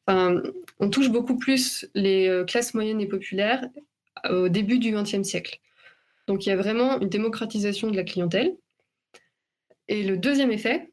[0.07, 0.43] Enfin,
[0.81, 3.69] on touche beaucoup plus les classes moyennes et populaires
[4.31, 5.61] au début du XXe siècle.
[6.27, 8.57] Donc il y a vraiment une démocratisation de la clientèle.
[9.89, 10.91] Et le deuxième effet,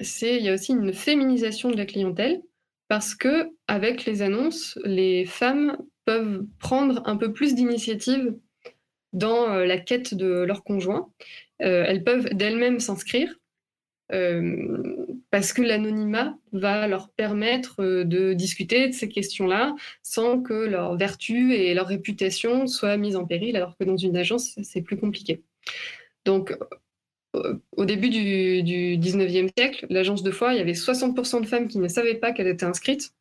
[0.00, 2.42] c'est il y a aussi une féminisation de la clientèle
[2.88, 8.34] parce que avec les annonces, les femmes peuvent prendre un peu plus d'initiative
[9.12, 11.10] dans euh, la quête de leur conjoint.
[11.62, 13.34] Euh, elles peuvent d'elles-mêmes s'inscrire
[14.12, 20.96] euh, parce que l'anonymat va leur permettre de discuter de ces questions-là sans que leur
[20.96, 24.96] vertu et leur réputation soient mises en péril, alors que dans une agence, c'est plus
[24.96, 25.42] compliqué.
[26.24, 26.56] Donc,
[27.34, 31.68] au début du, du 19e siècle, l'agence de foi, il y avait 60% de femmes
[31.68, 33.12] qui ne savaient pas qu'elles étaient inscrites.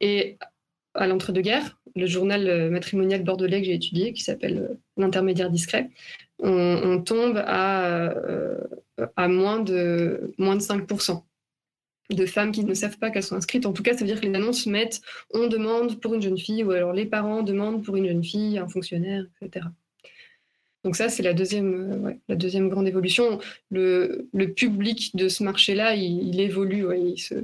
[0.00, 0.36] Et
[0.94, 5.90] à l'entre-deux-guerres, le journal matrimonial bordelais que j'ai étudié, qui s'appelle euh, L'intermédiaire discret,
[6.38, 8.58] on, tombe à, euh,
[9.16, 11.22] à moins, de, moins de 5%
[12.10, 13.66] de femmes qui ne savent pas qu'elles sont inscrites.
[13.66, 15.00] En tout cas, ça veut dire que les annonces mettent
[15.32, 18.58] on demande pour une jeune fille, ou alors les parents demandent pour une jeune fille,
[18.58, 19.66] un fonctionnaire, etc.
[20.86, 23.40] Donc ça, c'est la deuxième, euh, la deuxième grande évolution.
[23.72, 27.34] Le, public de ce marché-là, il, évolue, il se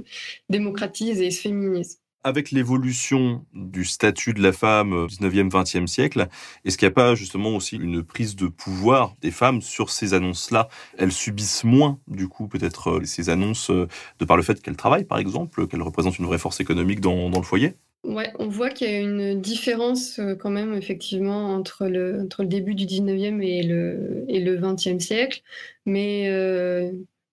[0.48, 1.98] démocratise et il se féminise.
[2.22, 6.28] Avec l'évolution du statut de la femme au 19e, 20e siècle,
[6.64, 10.14] est-ce qu'il n'y a pas justement aussi une prise de pouvoir des femmes sur ces
[10.14, 10.69] annonces-là?
[10.96, 13.88] Elles subissent moins, du coup, peut-être euh, ces annonces euh,
[14.21, 17.29] de par le fait qu'elles travaillent, par exemple, qu'elles représentent une vraie force économique dans
[17.29, 17.75] le foyer?
[18.05, 22.42] Ouais, on voit qu'il y a une différence euh, quand même effectivement entre le, entre
[22.42, 25.42] le début du 19e et le, et le 20e siècle,
[25.87, 26.90] mais euh,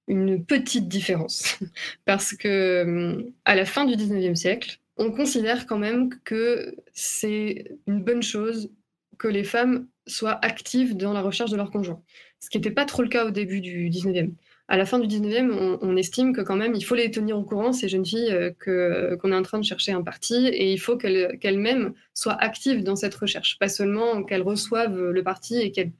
[0.08, 1.58] une petite différence.
[2.06, 8.04] Parce que à la fin du 19e siècle, on considère quand même que c'est une
[8.04, 8.70] bonne chose
[9.18, 12.02] que les femmes soient actives dans la recherche de leur conjoint,
[12.40, 14.34] ce qui n'était pas trop le cas au début du 19e
[14.70, 17.44] à la fin du 19e, on, estime que quand même, il faut les tenir au
[17.44, 20.72] courant, ces jeunes filles, euh, que, qu'on est en train de chercher un parti, et
[20.72, 25.60] il faut qu'elles, qu'elles-mêmes soient actives dans cette recherche, pas seulement qu'elles reçoivent le parti
[25.60, 25.92] et qu'elles,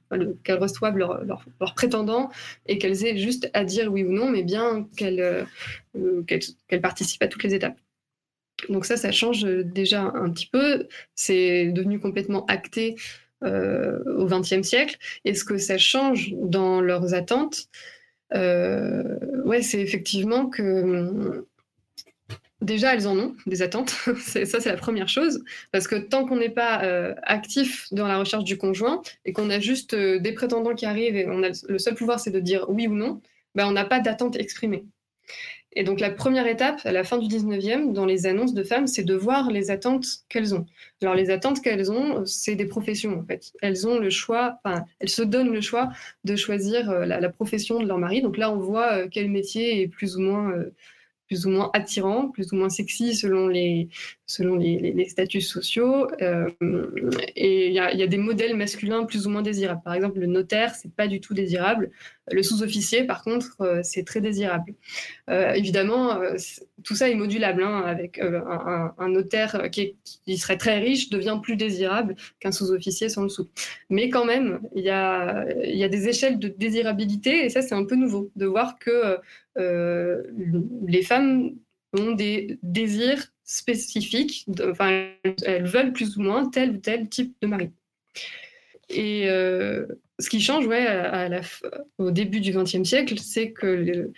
[0.48, 2.30] reçoivent leurs leur, leur prétendants
[2.66, 5.46] et qu'elles aient juste à dire oui ou non, mais bien qu'elles,
[5.96, 6.22] euh,
[6.80, 7.76] participent à toutes les étapes.
[8.68, 10.86] Donc ça, ça change déjà un petit peu.
[11.16, 12.94] C'est devenu complètement acté
[13.42, 14.98] euh, au XXe siècle.
[15.24, 17.99] Et ce que ça change dans leurs attentes, euh,
[18.32, 21.46] ouais, c'est effectivement que
[22.60, 23.90] déjà elles en ont des attentes.
[24.18, 28.18] ça, c'est la première chose, parce que tant qu'on n'est pas euh, actif dans la
[28.18, 31.48] recherche du conjoint et qu'on a juste euh, des prétendants qui arrivent et on a
[31.68, 33.20] le seul pouvoir, c'est de dire oui ou non,
[33.54, 34.84] ben, on n'a pas d'attente exprimée.
[35.74, 38.88] Et donc la première étape, à la fin du 19e, dans les annonces de femmes,
[38.88, 40.66] c'est de voir les attentes qu'elles ont.
[41.00, 43.52] Alors les attentes qu'elles ont, c'est des professions en fait.
[43.62, 45.90] Elles ont le choix, enfin, elles se donnent le choix
[46.24, 48.20] de choisir euh, la, profession de leur mari.
[48.20, 50.74] Donc là, on voit euh, quel métier est plus ou moins euh,
[51.28, 53.88] plus ou moins attirant, plus ou moins sexy selon les,
[54.26, 56.08] selon les, statuts sociaux.
[57.36, 59.80] Et il y, a des modèles masculins plus ou moins désirables.
[59.84, 61.92] Par exemple, le notaire, c'est pas du tout désirable.
[62.32, 64.74] Le sous-officier, par contre, euh, c'est très désirable.
[65.28, 66.20] Euh, évidemment,
[66.84, 67.62] tout ça est modulable.
[67.62, 69.96] Hein, avec un, notaire qui,
[70.36, 73.48] serait très riche devient plus désirable qu'un sous-officier sans le sou.
[73.88, 77.74] Mais quand même, il y a, y a des échelles de désirabilité, et ça, c'est
[77.74, 79.18] un peu nouveau, de voir que
[79.56, 81.56] les femmes
[81.92, 85.08] ont des désirs spécifiques, enfin,
[85.44, 87.70] elles veulent plus ou moins tel ou tel type de mari.
[88.90, 89.86] Et euh,
[90.18, 91.40] ce qui change ouais,
[91.98, 94.10] au début du XXe siècle, c'est que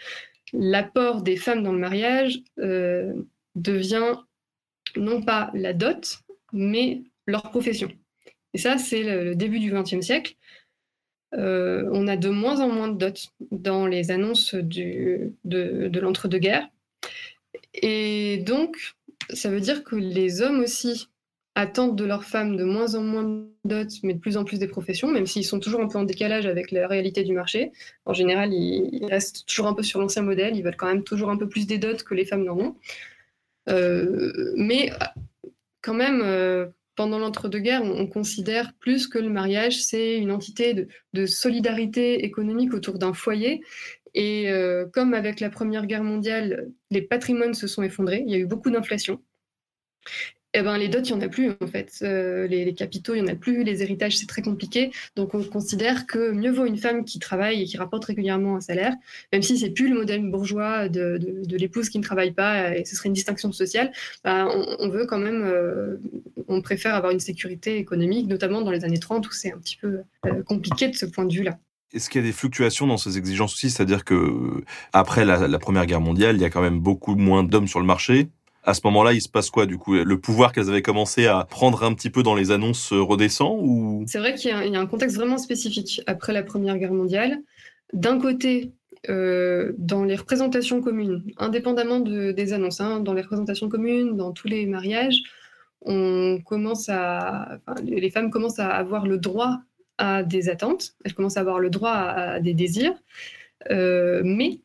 [0.52, 3.12] l'apport des femmes dans le mariage euh,
[3.54, 4.14] devient
[4.96, 6.20] non pas la dot,
[6.52, 7.90] mais leur profession.
[8.54, 10.36] Et ça, c'est le, début du XXe siècle.
[11.34, 16.68] Euh, on a de moins en moins de dot dans les annonces de, de l'entre-deux-guerres.
[17.74, 18.76] Et donc,
[19.30, 21.08] ça veut dire que les hommes aussi
[21.54, 24.58] attendent de leurs femmes de moins en moins de dots, mais de plus en plus
[24.58, 27.72] des professions, même s'ils sont toujours un peu en décalage avec la réalité du marché.
[28.06, 31.30] En général, ils restent toujours un peu sur l'ancien modèle, ils veulent quand même toujours
[31.30, 32.76] un peu plus des dots que les femmes n'en ont.
[33.68, 34.90] Euh, mais
[35.82, 41.26] quand même, euh, pendant l'entre-deux-guerres, on, considère plus que le mariage, c'est une entité de,
[41.26, 43.62] solidarité économique autour d'un foyer
[44.14, 48.34] et euh, comme avec la Première Guerre mondiale, les patrimoines se sont effondrés, il y
[48.34, 49.22] a eu beaucoup d'inflation.
[50.54, 51.98] Eh ben, les dots, il n'y en a plus en fait.
[52.02, 53.64] Euh, les, capitaux, il n'y en a plus.
[53.64, 54.90] Les héritages, c'est très compliqué.
[55.16, 58.60] Donc on considère que mieux vaut une femme qui travaille et qui rapporte régulièrement un
[58.60, 58.94] salaire,
[59.32, 62.94] même si c'est plus le modèle bourgeois de, l'épouse qui ne travaille pas et ce
[62.96, 63.92] serait une distinction sociale.
[64.24, 64.46] Bah,
[64.78, 65.96] on, veut quand même, euh,
[66.48, 69.76] on préfère avoir une sécurité économique, notamment dans les années 30 où c'est un petit
[69.76, 70.00] peu
[70.46, 71.58] compliqué de ce point de vue-là.
[71.94, 73.70] Est-ce qu'il y a des fluctuations dans ces exigences aussi?
[73.70, 77.68] C'est-à-dire que après la, Première Guerre mondiale, il y a quand même beaucoup moins d'hommes
[77.68, 78.28] sur le marché.
[78.64, 79.94] À ce moment-là, il se passe quoi du coup?
[79.94, 84.04] Le pouvoir qu'elles avaient commencé à prendre un petit peu dans les annonces redescend ou?
[84.06, 87.38] C'est vrai qu'il y, a un contexte vraiment spécifique après la Première Guerre mondiale.
[87.92, 88.72] D'un côté,
[89.08, 94.46] euh, dans les représentations communes, indépendamment des annonces, hein, dans les représentations communes, dans tous
[94.46, 95.20] les mariages,
[95.84, 99.58] on commence à, les femmes commencent à avoir le droit
[99.98, 102.94] à des attentes, elle commence à avoir le droit à, des désirs,
[103.70, 104.60] euh, mais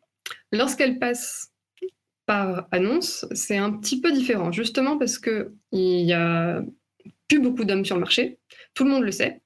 [0.52, 1.52] lorsqu'elle passe
[2.28, 6.62] par annonce, c'est un petit peu différent, justement parce qu'il n'y a
[7.28, 8.38] plus beaucoup d'hommes sur le marché,
[8.76, 9.42] tout le monde le sait.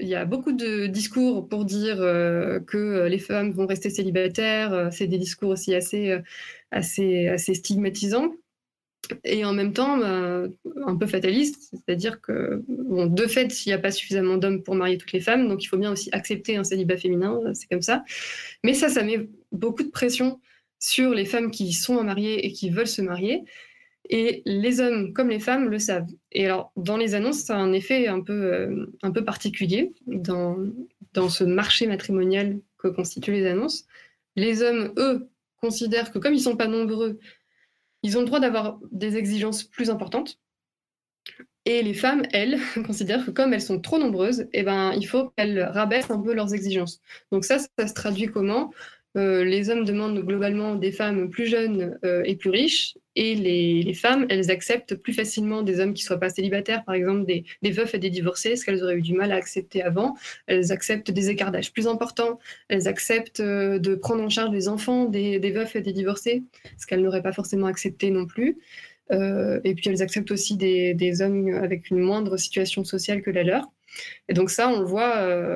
[0.00, 4.88] Il y a beaucoup de discours pour dire euh, que les femmes vont rester célibataires,
[4.92, 6.16] c'est des discours aussi assez,
[6.70, 8.32] assez, assez stigmatisants
[9.24, 10.44] et en même temps bah,
[10.86, 14.96] un peu fataliste, c'est-à-dire que de fait, il n'y a pas suffisamment d'hommes pour marier
[14.96, 18.04] toutes les femmes, donc il faut bien aussi accepter un célibat féminin, c'est comme ça.
[18.62, 20.40] Mais ça, ça met beaucoup de pression
[20.84, 23.44] sur les femmes qui sont à marier et qui veulent se marier.
[24.10, 26.10] Et les hommes comme les femmes le savent.
[26.30, 28.52] Et alors, dans les annonces, ça a un effet un peu,
[29.02, 30.58] euh, particulier dans,
[31.14, 33.86] dans ce marché matrimonial que constituent les annonces.
[34.36, 35.30] Les hommes, eux,
[35.62, 37.18] considèrent que comme ils ne sont pas nombreux,
[38.02, 40.38] ils ont le droit d'avoir des exigences plus importantes.
[41.64, 45.30] Et les femmes, elles, considèrent que comme elles sont trop nombreuses, eh ben, il faut
[45.30, 47.00] qu'elles rabaissent un peu leurs exigences.
[47.32, 48.70] Donc ça, ça se traduit comment?
[49.16, 53.94] Euh, les hommes demandent globalement des femmes plus jeunes euh, et plus riches, et les,
[53.94, 57.44] femmes, elles acceptent plus facilement des hommes qui ne soient pas célibataires, par exemple des,
[57.70, 60.16] veufs et des divorcés, ce qu'elles auraient eu du mal à accepter avant?
[60.48, 64.66] Elles acceptent des écarts d'âge plus importants, elles acceptent euh, de prendre en charge les
[64.66, 66.42] enfants des, veufs et des divorcés,
[66.76, 68.58] ce qu'elles n'auraient pas forcément accepté non plus.
[69.10, 73.70] et puis elles acceptent aussi des, hommes avec une moindre situation sociale que la leur.
[74.28, 75.54] Et donc ça, on le voit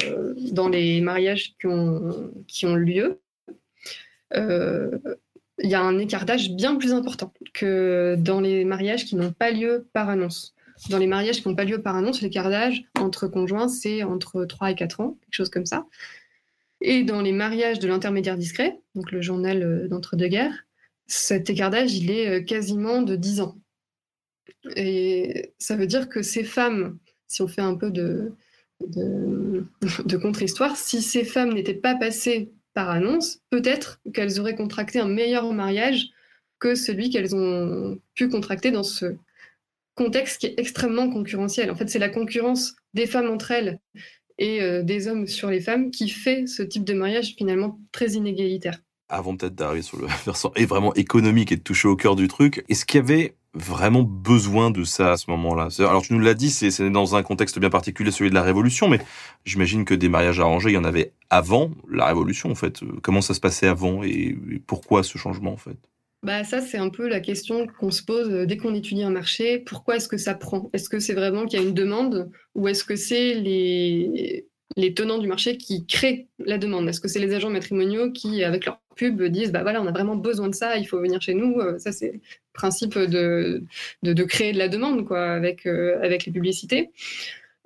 [0.52, 1.66] dans les mariages qui
[2.66, 3.18] ont lieu.
[4.35, 9.33] Il y a un écart d'âge bien plus important que dans les mariages qui n'ont
[9.33, 10.55] pas lieu par annonce.
[10.91, 14.45] Dans les mariages qui n'ont pas lieu par annonce, l'écart d'âge entre conjoints, c'est entre
[14.45, 15.87] 3 et 4 ans, quelque chose comme ça.
[16.81, 20.64] Et dans les mariages de l'intermédiaire discret, donc le journal euh, d'entre-deux-guerres,
[21.07, 23.57] cet écart d'âge, il est euh, quasiment de 10 ans.
[24.76, 28.33] Et ça veut dire que ces femmes, si on fait un peu de
[30.22, 32.53] contre-histoire, si ces femmes n'étaient pas passées
[32.87, 36.11] annonce, peut-être qu'elles auraient contracté un meilleur mariage
[36.59, 39.16] que celui qu'elles ont pu contracter dans ce
[39.95, 41.70] contexte qui est extrêmement concurrentiel.
[41.70, 43.81] En fait, c'est la concurrence des femmes entre elles
[44.39, 48.12] et euh, des hommes sur les femmes qui fait ce type de mariage finalement très
[48.12, 48.81] inégalitaire.
[49.09, 52.29] Avant peut-être d'arriver sur le versant et vraiment économique et de toucher au cœur du
[52.29, 56.20] truc, est-ce qu'il y avait vraiment besoin de ça à ce moment-là Alors tu nous
[56.20, 59.00] l'as dit, c'est dans un contexte bien particulier, celui de la Révolution, mais
[59.44, 62.80] j'imagine que des mariages arrangés, il y en avait avant la Révolution en fait.
[63.02, 64.36] Comment ça se passait avant et
[64.66, 65.76] pourquoi ce changement en fait?
[66.24, 69.11] Bah ça, c'est un peu la question qu'on se pose euh, dès qu'on étudie un
[69.11, 69.61] marché.
[69.61, 70.68] Pourquoi est-ce que ça prend?
[70.72, 74.94] Est-ce que c'est vraiment qu'il y a une demande ou est-ce que c'est les, les
[74.94, 76.88] tenants du marché qui créent la demande?
[76.88, 79.92] Est-ce que c'est les agents matrimoniaux qui, avec leur pub, disent bah voilà, on a
[79.92, 81.61] vraiment besoin de ça, il faut venir chez nous?
[81.61, 81.92] Euh, Ça,
[82.59, 83.62] principe de,
[84.02, 86.90] de, créer de la demande quoi, avec, euh, avec les publicités.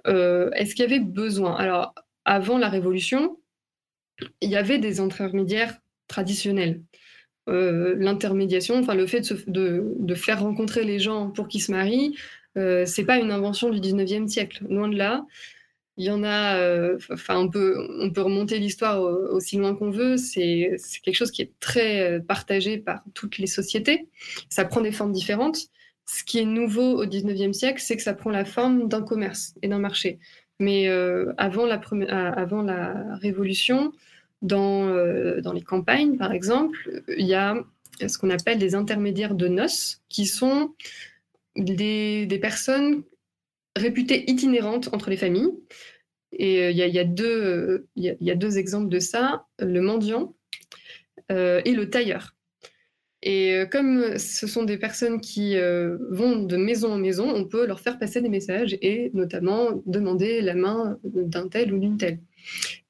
[0.07, 1.57] est-ce qu'il y avait besoin?
[1.57, 3.39] Alors, avant la Révolution,
[4.41, 5.79] il y avait des intermédiaires
[6.09, 6.83] traditionnels.
[7.49, 12.17] Euh, l'intermédiation, enfin le fait de, faire rencontrer les gens pour qu'ils se marient,
[12.57, 15.25] euh, c'est pas une invention du 19e siècle, loin de là.
[15.99, 19.91] Il y en a, euh, enfin on peut, on peut remonter l'histoire aussi loin qu'on
[19.91, 24.09] veut, c'est quelque chose qui est très partagé par toutes les sociétés.
[24.49, 25.59] Ça prend des formes différentes.
[26.07, 29.55] Ce qui est nouveau au 19e siècle, c'est que ça prend la forme d'un commerce
[29.63, 30.19] et d'un marché.
[30.59, 30.89] Mais
[31.37, 31.81] avant, la
[32.11, 33.93] avant la Révolution,
[34.43, 37.57] dans, euh, les campagnes, par exemple, il y a
[38.07, 40.75] ce qu'on appelle des intermédiaires de noces, qui sont
[41.57, 43.05] des personnes
[43.77, 45.51] réputées itinérantes entre les familles.
[46.33, 50.35] Et euh, il y, a, deux, il y, a, deux exemples de ça, le mendiant
[51.31, 52.35] euh, et le tailleur.
[53.25, 55.55] Et comme ce sont des personnes qui
[56.11, 60.41] vont de maison en maison, on peut leur faire passer des messages et notamment demander
[60.41, 62.19] la main d'un tel ou d'une telle.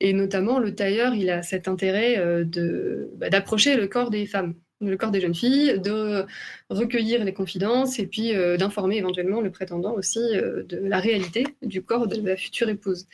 [0.00, 4.54] Et notamment, le tailleur, il a cet intérêt euh, bah, d'approcher le corps des femmes,
[4.82, 6.26] le corps des jeunes filles, de
[6.70, 11.46] recueillir les confidences et puis euh, d'informer éventuellement le prétendant aussi euh, de la réalité
[11.62, 13.06] du corps de la future épouse.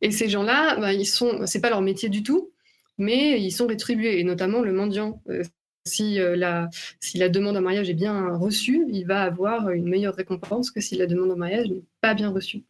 [0.00, 2.50] Et ces gens-là, bah, ils sont, c'est pas leur métier du tout,
[2.98, 5.22] mais ils sont rétribués, et notamment le mendiant.
[5.84, 6.68] si, la,
[7.00, 10.80] si la demande en mariage est bien reçue, il va avoir une meilleure récompense que
[10.80, 12.62] si la demande en mariage n'est pas bien reçue.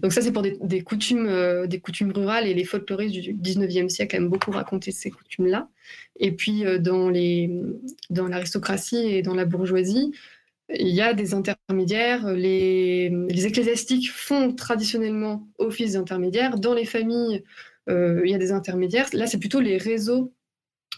[0.00, 3.88] Donc ça, c'est pour des, coutumes, euh, des coutumes rurales et les folkloristes du 19e
[3.88, 5.68] siècle aiment beaucoup raconter ces coutumes-là.
[6.20, 7.50] Et puis euh, dans, les,
[8.10, 10.12] dans l'aristocratie et dans la bourgeoisie,
[10.68, 12.32] il y a des intermédiaires.
[12.32, 16.58] Les, les ecclésiastiques font traditionnellement office d'intermédiaires.
[16.58, 17.42] Dans les familles,
[17.88, 19.08] euh, il y a des intermédiaires.
[19.14, 20.32] Là, c'est plutôt les réseaux,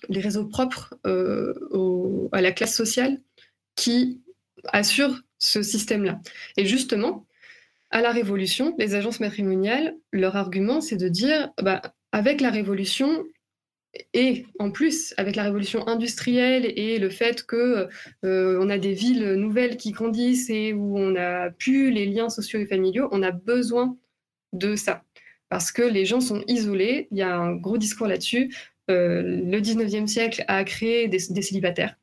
[0.09, 3.21] les réseaux propres à la classe sociale
[3.77, 4.21] qui
[4.65, 6.21] assurent ce système-là.
[6.57, 7.27] Et justement,
[7.91, 11.83] à la Révolution, les agences matrimoniales, leur argument, c'est de dire, bah,
[12.13, 13.25] avec la Révolution,
[14.15, 17.89] et en plus, avec la révolution industrielle et le fait que
[18.25, 22.61] euh, a des villes nouvelles qui grandissent et où on n'a plus les liens sociaux
[22.61, 23.97] et familiaux, on a besoin
[24.53, 25.03] de ça.
[25.49, 28.55] Parce que les gens sont isolés, il y a un gros discours là-dessus.
[28.91, 31.97] Euh, le 19e siècle a créé des, des célibataires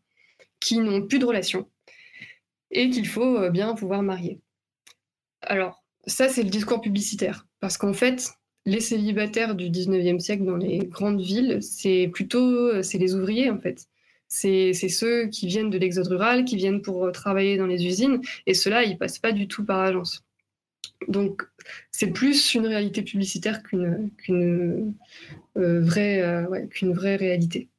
[0.59, 1.69] qui n'ont plus de relations
[2.71, 4.41] et qu'il faut euh, bien pouvoir marier.
[5.41, 7.45] Alors, ça, c'est le discours publicitaire.
[7.59, 8.29] Parce qu'en fait,
[8.65, 13.59] les célibataires du 19e siècle dans les grandes villes, c'est plutôt c'est les ouvriers, en
[13.59, 13.87] fait.
[14.27, 18.53] C'est ceux qui viennent de l'exode rural, qui viennent pour travailler dans les usines, et
[18.53, 20.25] ceux-là, ils passent pas du tout par agence.
[21.07, 21.43] Donc,
[21.91, 24.93] c'est plus une réalité publicitaire qu'une
[25.57, 27.69] euh, vraie, euh, vraie réalité.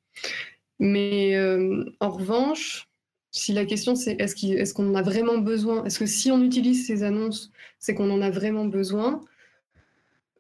[0.79, 2.89] Mais euh, en revanche,
[3.31, 6.87] si la question c'est est-ce qu'on en a vraiment besoin, est-ce que si on utilise
[6.87, 9.21] ces annonces, c'est qu'on en a vraiment besoin,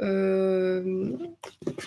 [0.00, 1.16] euh,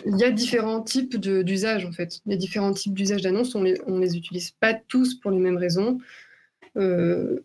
[0.05, 2.19] il y a différents types d'usages en fait.
[2.25, 5.31] Il y a différents types d'usages d'annonces, on les, ne les utilise pas tous pour
[5.31, 5.99] les mêmes raisons.
[6.77, 7.39] Euh,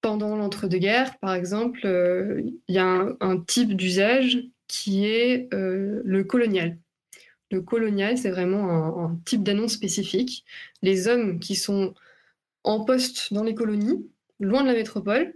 [0.00, 6.78] pendant l'entre-deux-guerres, par exemple, euh, il y a un type d'usage qui est le colonial.
[7.52, 10.44] Le colonial, c'est vraiment un, type d'annonce spécifique.
[10.80, 11.94] Les hommes qui sont
[12.64, 14.08] en poste dans les colonies,
[14.40, 15.34] loin de la métropole,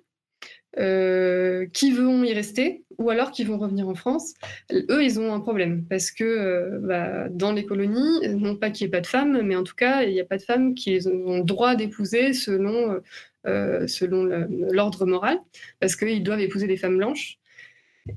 [0.79, 4.35] euh, qui vont y rester ou alors qui vont revenir en France,
[4.73, 8.87] eux, ils ont un problème parce que euh, bah, dans les colonies, non pas qu'il
[8.87, 10.75] n'y ait pas de femmes, mais en tout cas, il n'y a pas de femmes
[10.75, 13.01] qui ont le droit d'épouser selon,
[13.47, 15.39] euh, selon l'ordre moral
[15.81, 17.39] parce qu'ils doivent épouser des femmes blanches.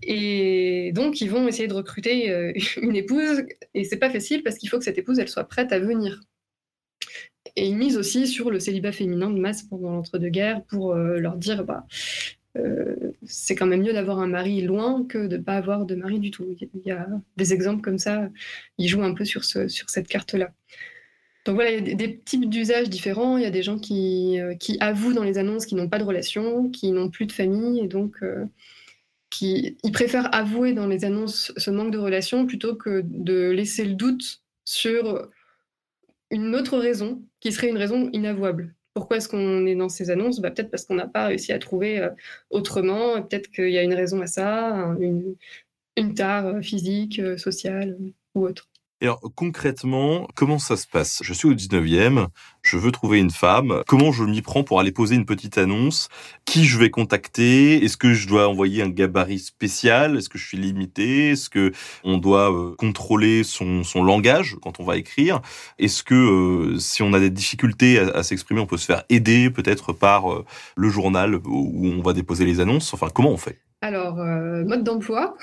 [0.04, 4.70] Et donc, ils vont essayer de recruter une épouse et c'est pas facile parce qu'il
[4.70, 6.22] faut que cette épouse, elle soit prête à venir.
[7.56, 11.64] Et ils misent aussi sur le célibat féminin de masse pendant l'entre-deux-guerres pour leur dire
[11.64, 11.86] bah,
[12.58, 15.96] euh, c'est quand même mieux d'avoir un mari loin que de ne pas avoir de
[15.96, 16.56] mari du tout.
[16.60, 18.30] Il y a des exemples comme ça,
[18.78, 20.52] ils jouent un peu sur, ce, sur cette carte-là.
[21.46, 23.38] Donc voilà, il y a des, types d'usages différents.
[23.38, 26.04] Il y a des gens qui, euh, avouent dans les annonces qu'ils n'ont pas de
[26.04, 28.46] relation, qui n'ont plus de famille, et donc euh,
[29.30, 33.86] qui, ils préfèrent avouer dans les annonces ce manque de relation plutôt que de laisser
[33.86, 35.30] le doute sur
[36.32, 38.76] une autre raison qui serait une raison inavouable.
[38.94, 40.40] Pourquoi est-ce qu'on est dans ces annonces?
[40.40, 42.10] Bah, Peut-être parce qu'on n'a pas réussi à trouver euh,
[42.50, 43.22] autrement.
[43.22, 47.98] Peut-être qu'il y a une raison à ça, une, tare euh, physique, euh, sociale
[48.36, 48.68] ou autre.
[49.02, 51.22] Alors, concrètement, comment ça se passe?
[51.24, 52.28] Je suis au 19e,
[52.62, 53.82] je veux trouver une femme.
[53.88, 56.10] Comment je m'y prends pour aller poser une petite annonce?
[56.44, 57.82] Qui je vais contacter?
[57.82, 60.18] Est-ce que je dois envoyer un gabarit spécial?
[60.18, 61.30] Est-ce que je suis limité?
[61.30, 61.72] Est-ce que
[62.04, 65.40] on doit euh, contrôler son, son, langage quand on va écrire?
[65.78, 69.50] Est-ce que euh, si on a des difficultés à, s'exprimer, on peut se faire aider
[69.50, 70.46] peut-être par euh,
[70.76, 72.94] le journal où on va déposer les annonces?
[72.94, 73.62] Enfin, comment on fait?
[73.82, 75.38] Alors, mode d'emploi.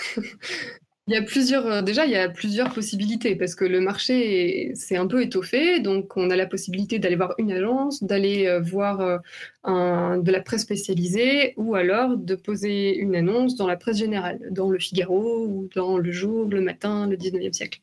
[1.08, 4.72] Il y a plusieurs, euh, déjà, il y a plusieurs possibilités parce que le marché
[4.74, 5.78] s'est un peu étoffé.
[5.78, 10.40] Donc, on a la possibilité d'aller voir une agence, d'aller euh, voir euh, de la
[10.40, 15.46] presse spécialisée ou alors de poser une annonce dans la presse générale, dans le Figaro
[15.46, 17.80] ou dans le jour, le matin, le 19e siècle.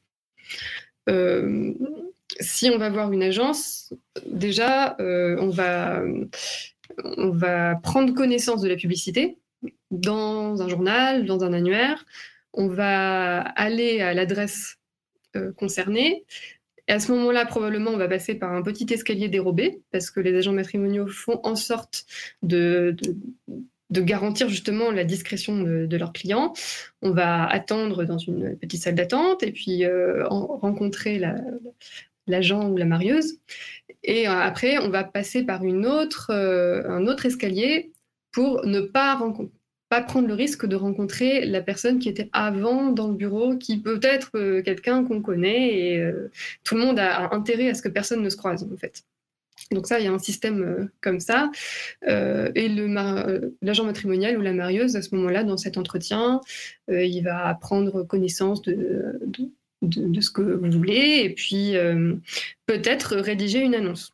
[2.41, 3.93] si on va voir une agence,
[4.25, 6.03] déjà, on, va,
[7.03, 9.37] on va prendre connaissance de la publicité
[9.91, 12.05] dans un journal, dans un annuaire
[12.53, 14.77] on va aller à l'adresse
[15.35, 16.25] euh, concernée.
[16.87, 20.19] Et à ce moment-là, probablement, on va passer par un petit escalier dérobé, parce que
[20.19, 22.05] les agents matrimoniaux font en sorte
[22.41, 22.95] de,
[23.89, 26.53] garantir justement la discrétion de, leurs clients.
[27.01, 31.21] On va attendre dans une petite salle d'attente et puis euh, rencontrer
[32.27, 33.39] l'agent ou la marieuse.
[34.03, 37.91] Et euh, après, on va passer par un autre escalier
[38.31, 39.53] pour ne pas rencontrer
[39.93, 43.77] pas prendre le risque de rencontrer la personne qui était avant dans le bureau, qui
[43.77, 46.31] peut être euh, quelqu'un qu'on connaît et euh,
[46.63, 49.03] tout le monde a, intérêt à ce que personne ne se croise en fait.
[49.71, 51.51] Donc ça, il y a un système euh, comme ça.
[52.07, 52.69] et
[53.61, 56.41] l'agent matrimonial ou la marieuse, à ce moment-là, dans cet entretien,
[56.87, 59.19] il va prendre connaissance de,
[59.83, 61.75] de, ce que vous voulez et puis
[62.65, 64.11] peut-être rédiger une annonce.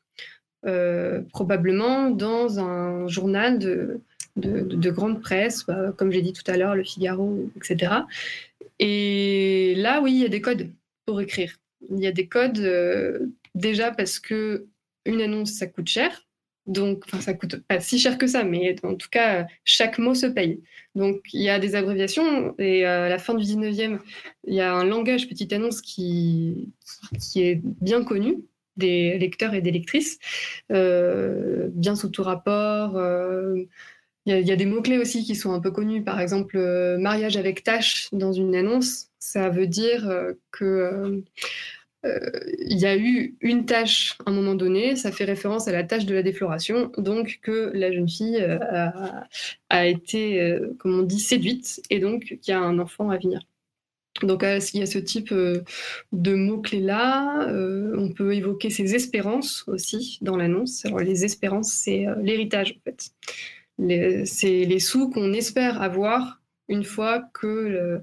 [1.31, 4.01] probablement dans un journal de,
[4.35, 7.93] de, grande presse, bah, comme j'ai dit tout à l'heure, le Figaro, etc.
[8.79, 10.71] Et là, oui, il y a des codes
[11.05, 11.57] pour écrire.
[11.89, 14.67] Il y a des codes euh, déjà parce que
[15.05, 16.25] une annonce, ça coûte cher.
[16.67, 20.13] Donc, enfin, ça coûte pas si cher que ça, mais en tout cas, chaque mot
[20.13, 20.61] se paye.
[20.93, 22.53] Donc, il y a des abréviations.
[22.59, 23.99] Et à la fin du 19e,
[24.45, 26.71] il y a un langage petite annonce qui,
[27.19, 28.37] qui est bien connu
[28.77, 30.19] des lecteurs et des lectrices,
[30.71, 32.97] euh, bien sous tout rapport.
[32.97, 33.65] Euh,
[34.29, 36.03] il y, a des mots-clés aussi qui sont un peu connus.
[36.03, 41.23] Par exemple, euh, mariage avec tâche dans une annonce, ça veut dire euh, que
[42.05, 45.71] euh, il y a eu une tâche à un moment donné, ça fait référence à
[45.71, 48.39] la tâche de la défloration, donc que la jeune fille
[49.69, 53.41] a, été, comme on dit, séduite et donc qu'il y a un enfant à venir.
[54.21, 57.49] Donc il y a ce type de mots-clés-là.
[57.97, 60.85] on peut évoquer ses espérances aussi dans l'annonce.
[60.85, 63.11] Alors les espérances, c'est l'héritage en fait
[64.25, 68.01] c'est les sous qu'on espère avoir une fois que,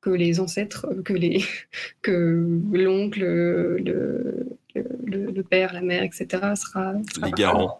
[0.00, 1.44] que les ancêtres, que les
[2.02, 3.78] que l'oncle, le,
[4.74, 6.26] le, père, la mère, etc.
[6.54, 7.78] sera, les garants.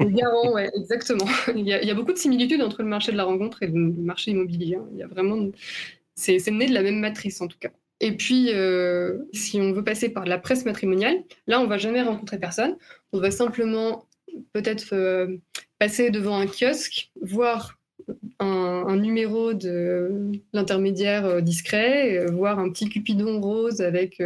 [0.00, 1.26] les garants, ouais, exactement.
[1.54, 3.62] Il y, a, il y, a, beaucoup de similitudes entre le marché de la rencontre
[3.62, 4.76] et le marché immobilier.
[4.76, 4.86] Hein.
[4.92, 5.50] Il y a vraiment,
[6.14, 7.70] c'est né de la même matrice en tout cas.
[8.00, 11.16] Et puis, euh, si on veut passer par la presse matrimoniale,
[11.46, 12.76] là, on va jamais rencontrer personne.
[13.12, 14.06] On va simplement
[14.52, 15.36] peut-être euh,
[15.78, 17.78] passer devant un kiosque, voir
[18.38, 24.22] un, numéro de l'intermédiaire euh, discret, euh, voir un petit cupidon rose avec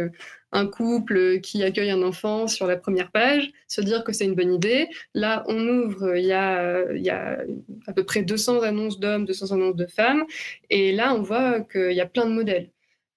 [0.51, 4.35] un couple qui accueille un enfant sur la première page, se dire que c'est une
[4.35, 4.87] bonne idée.
[5.13, 7.43] Là, on ouvre, il y a, il y a
[7.87, 10.25] à peu près 200 annonces d'hommes, 200 annonces de femmes,
[10.69, 12.69] et là, on voit qu'il y a plein de modèles.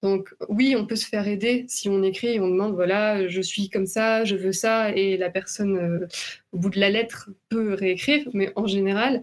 [0.05, 3.41] Donc oui, on peut se faire aider si on écrit et on demande, voilà, je
[3.41, 6.07] suis comme ça, je veux ça, et la personne, euh,
[6.53, 9.23] au bout de la lettre, peut réécrire, mais en général,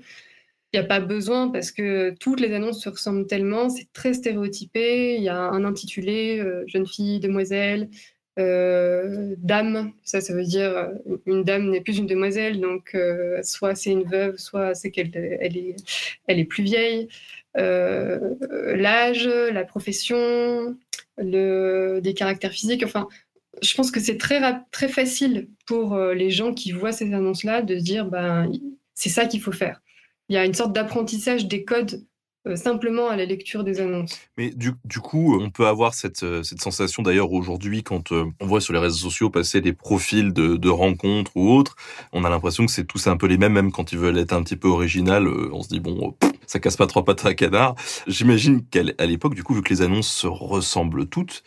[0.74, 4.16] il n'y a pas besoin parce que toutes les annonces se ressemblent tellement, c'est très
[4.16, 7.88] stéréotypé, il y a un intitulé, euh, jeune fille, demoiselle,
[8.40, 10.92] euh, dame, ça, ça veut dire
[11.26, 12.96] une dame n'est plus une demoiselle, donc
[13.44, 15.12] soit c'est une veuve, soit c'est qu'elle
[15.42, 15.76] elle est,
[16.28, 17.10] elle est plus vieille.
[17.58, 18.36] Euh,
[18.76, 20.78] l'âge, la profession,
[21.18, 22.84] le, des caractères physiques.
[22.84, 23.08] Enfin,
[23.62, 27.62] je pense que c'est très, très facile pour euh, les gens qui voient ces annonces-là
[27.62, 28.50] de dire ben,
[28.94, 29.82] c'est ça qu'il faut faire.
[30.30, 32.06] Il y a une sorte d'apprentissage des codes
[32.48, 34.20] euh, simplement à la lecture des annonces.
[34.36, 38.26] Mais du, du coup, on peut avoir cette, euh, cette sensation d'ailleurs aujourd'hui quand euh,
[38.40, 41.76] on voit sur les réseaux sociaux passer des profils de, de rencontres ou autres,
[42.14, 44.34] on a l'impression que c'est tous un peu les mêmes, même quand ils veulent être
[44.34, 46.16] un petit peu original, on se dit bon,
[46.48, 47.76] ça casse pas trois pattes à canard.
[48.08, 51.44] J'imagine qu'à l'époque, du coup, vu que les annonces se ressemblent toutes,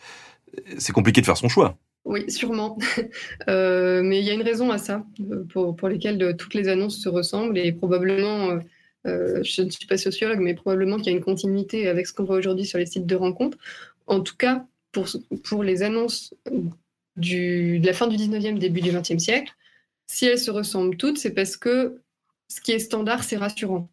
[0.77, 1.77] c'est compliqué de faire son choix.
[2.05, 2.77] Oui, sûrement.
[3.47, 5.03] mais il y a une raison à ça,
[5.49, 8.59] pour, pour lesquelles toutes les annonces se ressemblent et probablement
[9.05, 12.13] euh, je ne suis pas sociologue, mais probablement qu'il y a une continuité avec ce
[12.13, 13.57] qu'on voit aujourd'hui sur les sites de rencontres.
[14.07, 16.33] En tout cas, pour, les annonces
[17.17, 19.53] de la fin du 19e, début du 20e siècle,
[20.07, 22.01] si elles se ressemblent toutes, c'est parce que
[22.47, 23.89] ce qui est standard, c'est rassurant.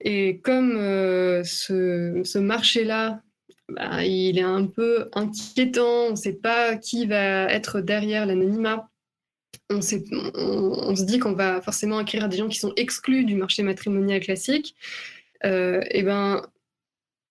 [0.00, 3.22] Et comme euh, ce, ce marché-là,
[3.68, 8.88] bah, il est un peu inquiétant, on ne sait pas qui va être derrière l'anonymat,
[9.70, 9.82] on,
[10.96, 14.74] se dit qu'on va forcément acquérir des gens qui sont exclus du marché matrimonial classique,
[15.44, 16.42] euh, et ben,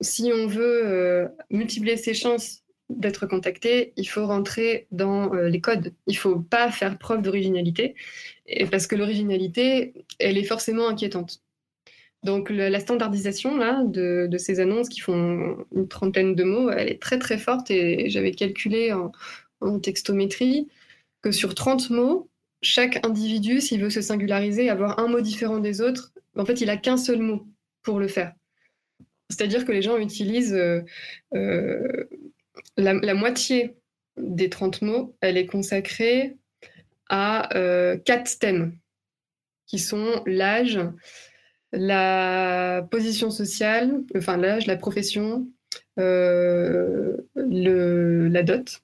[0.01, 5.59] si on veut euh, multiplier ses chances d'être contacté, il faut rentrer dans euh, les
[5.59, 5.93] codes.
[6.05, 7.95] Il ne faut pas faire preuve d'originalité,
[8.71, 11.41] parce que l'originalité, elle est forcément inquiétante.
[12.23, 17.01] Donc la, standardisation là, de, ces annonces qui font une trentaine de mots, elle est
[17.01, 18.91] très très forte et j'avais calculé
[19.61, 20.67] en textométrie
[21.31, 22.29] sur 30 mots,
[22.61, 26.69] chaque individu, s'il veut se singulariser, avoir un mot différent des autres, en fait, il
[26.69, 27.47] a qu'un seul mot
[27.83, 28.33] pour le faire.
[29.29, 30.81] C'est-à-dire que les gens utilisent euh,
[31.33, 32.05] euh,
[32.77, 33.75] la, moitié
[34.17, 36.37] des 30 mots, elle est consacrée
[37.09, 38.77] à euh, quatre thèmes,
[39.65, 40.79] qui sont l'âge,
[41.73, 45.47] la position sociale, enfin l'âge, la profession,
[45.97, 47.13] la
[48.43, 48.81] dot,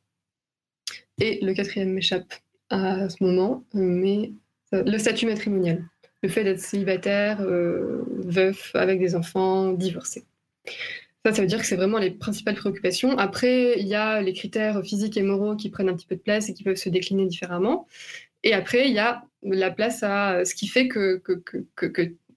[1.24, 2.34] et le quatrième m'échappe
[2.70, 4.34] à ce moment, mais
[4.74, 5.86] le statut matrimonial.
[6.22, 10.26] Le fait d'être célibataire, euh, veuf, avec des enfants, divorcé.
[11.26, 13.18] Ça, ça veut dire que c'est vraiment les principales préoccupations.
[13.18, 16.22] Après, il y a les critères physiques et moraux qui prennent un petit peu de
[16.22, 17.88] place et qui peuvent se décliner différemment.
[18.44, 21.22] Et après, il y a la place à ce qui fait que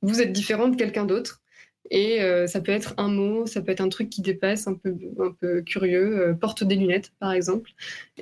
[0.03, 1.43] vous êtes différent de quelqu'un d'autre
[1.91, 4.75] et euh, ça peut être un mot, ça peut être un truc qui dépasse, un
[4.75, 7.71] peu, un peu curieux, euh, porte des lunettes par exemple.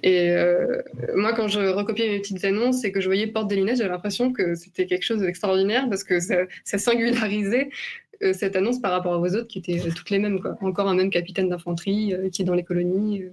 [0.03, 0.83] Et euh,
[1.15, 3.91] moi, quand je recopiais mes petites annonces et que je voyais porte des lunettes, j'avais
[3.91, 7.71] l'impression que c'était quelque chose d'extraordinaire parce que ça, ça singularisait
[8.33, 10.41] cette annonce par rapport aux autres qui étaient toutes les mêmes.
[10.41, 10.57] Quoi.
[10.63, 13.25] Encore un même capitaine d'infanterie qui est dans les colonies.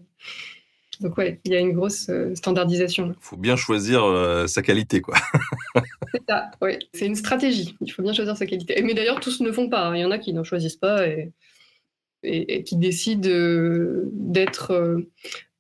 [1.02, 3.16] Donc ouais, il y a une grosse euh, standardisation.
[3.20, 5.16] Il faut bien choisir euh, sa qualité, quoi.
[6.14, 6.78] c'est ça, oui.
[6.94, 7.76] C'est une stratégie.
[7.82, 8.80] Il faut bien choisir sa qualité.
[8.84, 9.88] Mais d'ailleurs, tous ne font pas.
[9.88, 9.96] Hein.
[9.96, 11.32] Il y en a qui n'en choisissent pas et,
[12.24, 15.02] et, qui décident euh, d'être...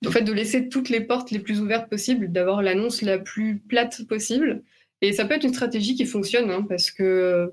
[0.05, 3.57] en fait, de laisser toutes les portes les plus ouvertes possibles, d'avoir l'annonce la plus
[3.57, 4.63] plate possible.
[5.01, 7.51] Et ça peut être une stratégie qui fonctionne, hein, parce que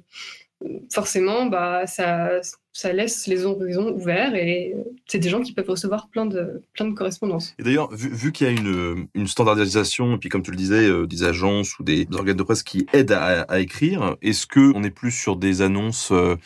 [0.93, 2.41] forcément, bah, ça,
[2.79, 4.73] ça laisse les horizons ouverts et
[5.05, 7.57] c'est des gens qui peuvent recevoir plein de, plein de correspondances.
[7.59, 10.89] Et d'ailleurs, vu, qu'il y a une, une, standardisation, et puis comme tu le disais,
[10.89, 14.93] euh, des agences ou des, organes de presse qui aident à, écrire, est-ce qu'on est
[14.93, 16.37] plus sur des annonces euh,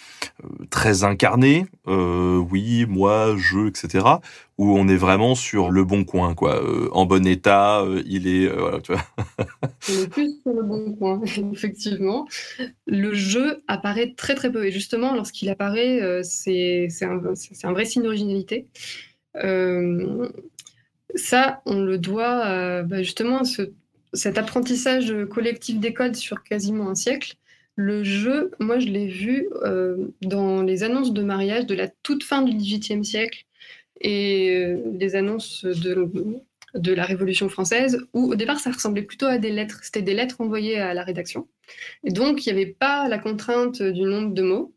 [0.70, 4.06] très incarnées, euh, oui, moi, je, etc.,
[4.58, 8.28] où on est vraiment sur le bon coin, quoi, euh, en bon état, euh, il
[8.28, 9.02] est, euh, voilà, tu vois.
[10.10, 11.20] plus sur le bon coin,
[11.52, 12.28] effectivement.
[12.86, 17.20] Le jeu apparaît très très peu, et justement, lorsqu'il apparaît, c'est un,
[17.64, 18.66] un, vrai signe d'originalité.
[21.14, 23.72] ça, on le doit bah, justement à ce,
[24.12, 27.34] cet apprentissage collectif des codes sur quasiment un siècle.
[27.74, 29.48] Le jeu, moi, je l'ai vu
[30.20, 33.46] dans les annonces de mariage de la toute fin du XVIIIe siècle
[34.00, 36.10] et les euh, annonces de,
[36.74, 39.80] de la Révolution française, où au départ ça ressemblait plutôt à des lettres.
[39.82, 41.48] C'était des lettres envoyées à la rédaction.
[42.04, 44.74] Et donc il n'y avait pas la contrainte du nombre de mots.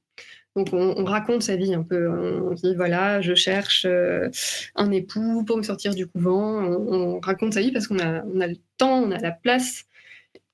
[0.56, 2.10] Donc on, raconte sa vie un peu.
[2.10, 4.30] On dit voilà, je cherche euh,
[4.76, 6.64] un époux pour me sortir du couvent.
[6.64, 9.84] On, raconte sa vie parce qu'on a, on a le temps, on a la place.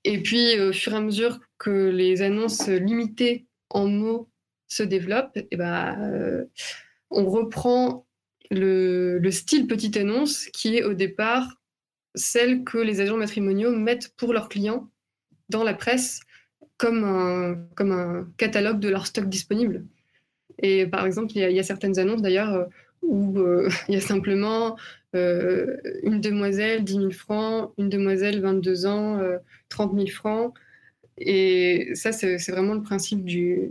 [0.04, 4.32] Et puis au fur et à mesure que les annonces limitées en mots
[4.68, 6.46] se développent, et ben, euh,
[7.10, 8.06] on reprend
[8.52, 11.62] le, le style petite annonce qui est au départ
[12.16, 14.90] celle que les agents matrimoniaux mettent pour leurs clients
[15.50, 16.20] dans la presse
[16.78, 19.86] comme un, comme un catalogue de leur stock disponible.
[20.60, 22.66] Et par exemple, il y, a certaines annonces d'ailleurs euh,
[23.02, 24.78] où euh, il y a simplement
[25.16, 29.22] euh, une demoiselle 10 000 francs, une demoiselle 22 ans
[29.70, 30.54] 30 000 francs.
[31.18, 33.70] Et ça, c'est vraiment le principe du,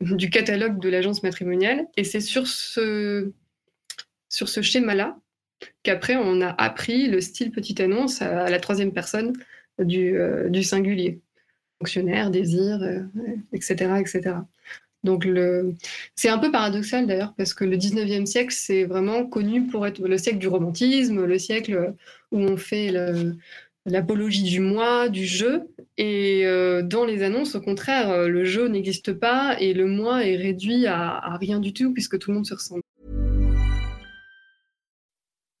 [0.00, 1.86] du catalogue de l'agence matrimoniale.
[1.96, 3.32] Et c'est sur ce,
[4.30, 5.18] sur ce schéma-là
[5.82, 9.34] qu'après, on a appris le style petite annonce à, la troisième personne
[9.78, 10.16] du,
[10.48, 11.20] du singulier.
[11.80, 12.80] Fonctionnaire, désir,
[13.52, 14.36] etc., etc.
[15.02, 15.26] Donc
[16.14, 20.06] c'est un peu paradoxal d'ailleurs parce que le 19e siècle, c'est vraiment connu pour être
[20.06, 21.94] le siècle du romantisme, le siècle
[22.32, 22.92] où on fait
[23.86, 25.62] l'apologie du moi, du jeu.
[25.96, 30.36] Et euh, dans les annonces, au contraire, le jeu n'existe pas et le moi est
[30.36, 32.82] réduit à rien du tout puisque tout le monde se ressemble.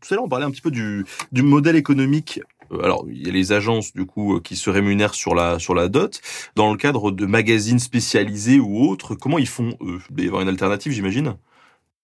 [0.00, 2.40] Tout à l'heure, on parlait un petit peu du, modèle économique
[2.72, 5.58] Euh, alors il y a les agences du coup euh, qui se rémunèrent sur la
[5.58, 6.20] sur la dot
[6.54, 9.16] dans le cadre de magazines spécialisés ou autres.
[9.16, 10.00] Comment ils font eux?
[10.16, 11.34] Il y avoir une alternative, j'imagine?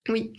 [0.08, 0.32] Oui.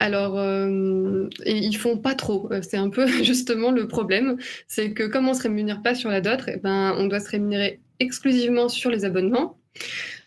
[0.00, 2.52] Alors, euh, ils font pas trop.
[2.52, 4.36] Euh, c'est un peu justement le problème.
[4.68, 7.30] C'est que comme on se rémunère pas sur la dot, eh ben, on doit se
[7.30, 9.58] rémunérer exclusivement sur les abonnements.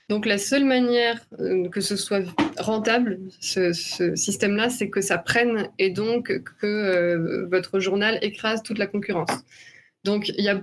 [0.10, 2.24] Donc la seule manière euh, que ce soit
[2.58, 3.74] rentable, ce,
[4.16, 6.28] système-là, c'est que ça prenne et donc
[6.60, 9.32] que euh, votre journal écrase toute la concurrence.
[10.06, 10.62] Donc il y a,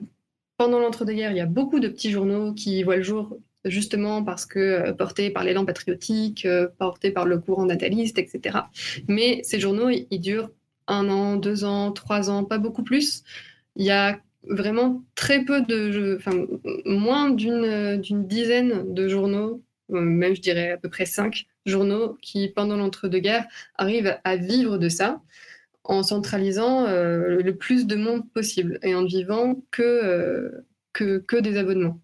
[0.57, 3.37] pendant l'entre-deux-guerres, il y a beaucoup de petits journaux qui voient le jour
[3.67, 8.61] justement parce que euh, portés par l'élan patriotique, portés par le courant nataliste, etc.
[9.09, 10.51] Mais ces journaux, ils durent
[10.87, 13.23] un an, deux ans, trois ans, pas beaucoup plus.
[13.77, 16.47] Il y a vraiment très peu de, enfin,
[16.85, 22.49] moins d'une dizaine de journaux, euh, même je dirais à peu près cinq journaux qui,
[22.49, 25.21] pendant l'entre-deux-guerres, arrivent à vivre de ça
[25.85, 31.37] en centralisant euh, le plus de monde possible et en vivant que, euh, que, que
[31.37, 32.01] des abonnements.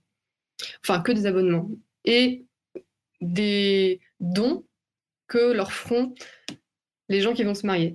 [0.84, 1.70] Enfin, que des abonnements.
[2.04, 2.44] Et
[3.20, 4.64] des dons
[5.28, 6.14] que leur feront
[7.08, 7.94] les gens qui vont se marier.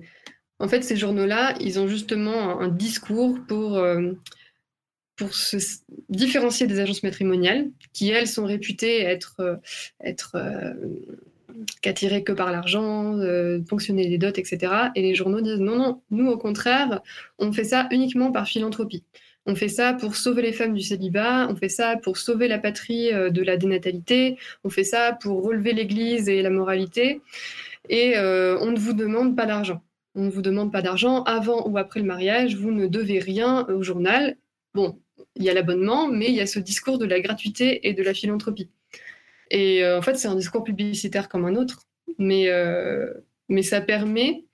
[0.58, 4.12] En fait, ces journaux-là, ils ont justement un, discours pour, euh,
[5.30, 5.56] se
[6.08, 9.56] différencier des agences matrimoniales, qui, elles, sont réputées être, euh,
[10.02, 10.72] être euh,
[11.82, 13.18] que par l'argent,
[13.68, 14.90] fonctionner des dots, etc.
[14.94, 17.00] Et les journaux disent non, non, nous, au contraire,
[17.38, 19.04] on fait ça uniquement par philanthropie.
[19.46, 22.58] On fait ça pour sauver les femmes du célibat, on fait ça pour sauver la
[22.58, 27.22] patrie de la dénatalité, on fait ça pour relever l'Église et la moralité,
[27.88, 29.80] et on ne vous demande pas d'argent
[30.16, 33.66] on ne vous demande pas d'argent avant ou après le mariage, vous ne devez rien
[33.68, 34.36] au journal.
[34.74, 34.98] Bon,
[35.36, 38.02] il y a l'abonnement, mais il y a ce discours de la gratuité et de
[38.02, 38.70] la philanthropie.
[39.50, 41.82] Et euh, en fait, c'est un discours publicitaire comme un autre,
[42.18, 43.12] mais, euh,
[43.48, 44.46] mais ça permet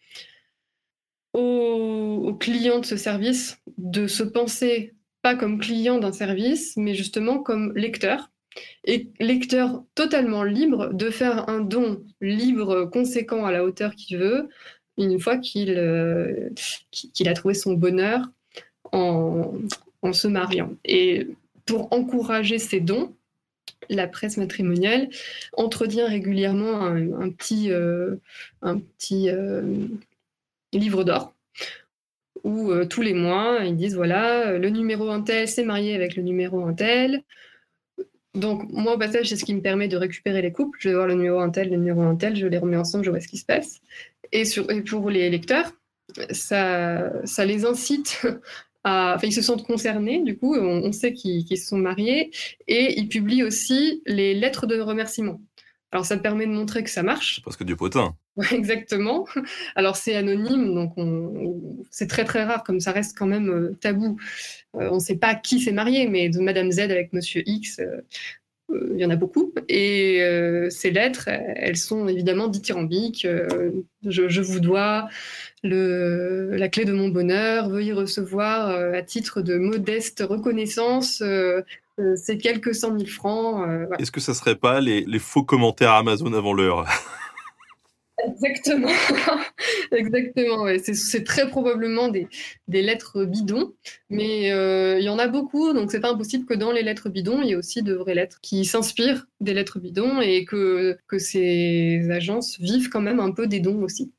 [1.33, 7.39] aux, clients de ce service de se penser pas comme client d'un service, mais justement
[7.39, 8.31] comme lecteur.
[8.85, 14.49] Et lecteur totalement libre de faire un don libre, conséquent à la hauteur qu'il veut,
[14.99, 16.49] une fois euh,
[16.91, 18.29] qu'il a trouvé son bonheur
[18.93, 19.53] en,
[20.13, 20.73] se mariant.
[20.85, 21.29] Et
[21.65, 23.15] pour encourager ces dons,
[23.89, 25.09] la presse matrimoniale
[25.57, 27.71] entretient régulièrement un, petit,
[28.63, 29.89] un petit euh, euh,
[30.73, 31.35] livre d'or
[32.45, 36.25] où tous les mois, ils disent voilà, le numéro un tel s'est marié avec le
[36.25, 37.23] numéro un tel.
[38.35, 40.79] Donc, moi, au passage, c'est ce qui me permet de récupérer les couples.
[40.81, 43.05] Je vais voir le numéro un tel, le numéro un tel, je les remets ensemble,
[43.05, 43.81] je vois ce qui se passe.
[44.33, 44.45] Et,
[44.89, 45.73] pour les lecteurs,
[46.31, 48.27] ça, ça les incite
[48.85, 52.31] à, enfin, ils se sentent concernés, du coup, on, sait qu'ils se sont mariés,
[52.67, 55.41] et ils publient aussi les lettres de remerciement.
[55.93, 57.43] Alors, ça permet de montrer que ça marche.
[57.45, 58.17] Parce que du potin.
[58.51, 59.27] exactement.
[59.77, 60.95] Alors, c'est anonyme, donc
[61.91, 64.19] c'est très très rare, comme ça reste quand même euh, tabou.
[64.75, 67.79] Euh, on ne sait pas qui s'est marié, mais de Madame Z avec Monsieur X,
[67.79, 68.01] euh,
[68.93, 69.53] il y en a beaucoup.
[69.69, 73.25] Et euh, ces lettres, elles sont évidemment dithyrambiques.
[73.25, 73.71] Euh,
[74.05, 75.09] je, vous dois
[75.63, 81.23] la clé de mon bonheur, veuillez recevoir euh, à titre de modeste reconnaissance
[82.17, 83.65] ces quelques cent mille francs.
[83.99, 86.87] Est-ce que ça serait pas les faux commentaires Amazon avant l'heure?
[88.25, 88.89] Exactement,
[89.93, 90.67] exactement.
[90.83, 92.29] C'est très probablement des,
[92.69, 93.75] lettres bidons,
[94.11, 97.09] mais euh, il y en a beaucoup, donc c'est pas impossible que dans les lettres
[97.09, 100.99] bidons, il y ait aussi de vraies lettres qui s'inspirent des lettres bidons et que,
[101.19, 104.13] ces agences vivent quand même un peu des dons aussi.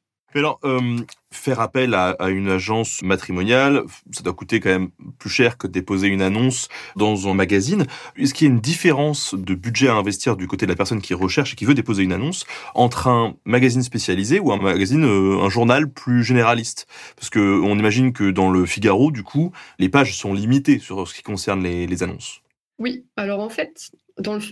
[1.33, 6.07] Faire appel à, une agence matrimoniale, ça doit coûter quand même plus cher que déposer
[6.07, 7.85] une annonce dans un magazine.
[8.17, 11.01] Est-ce qu'il y a une différence de budget à investir du côté de la personne
[11.01, 15.03] qui recherche et qui veut déposer une annonce entre un magazine spécialisé ou un magazine,
[15.03, 16.87] euh, un journal plus généraliste?
[17.15, 21.07] Parce que on imagine que dans le Figaro, du coup, les pages sont limitées sur
[21.07, 22.41] ce qui concerne les, annonces.
[22.79, 23.91] Oui, alors en fait,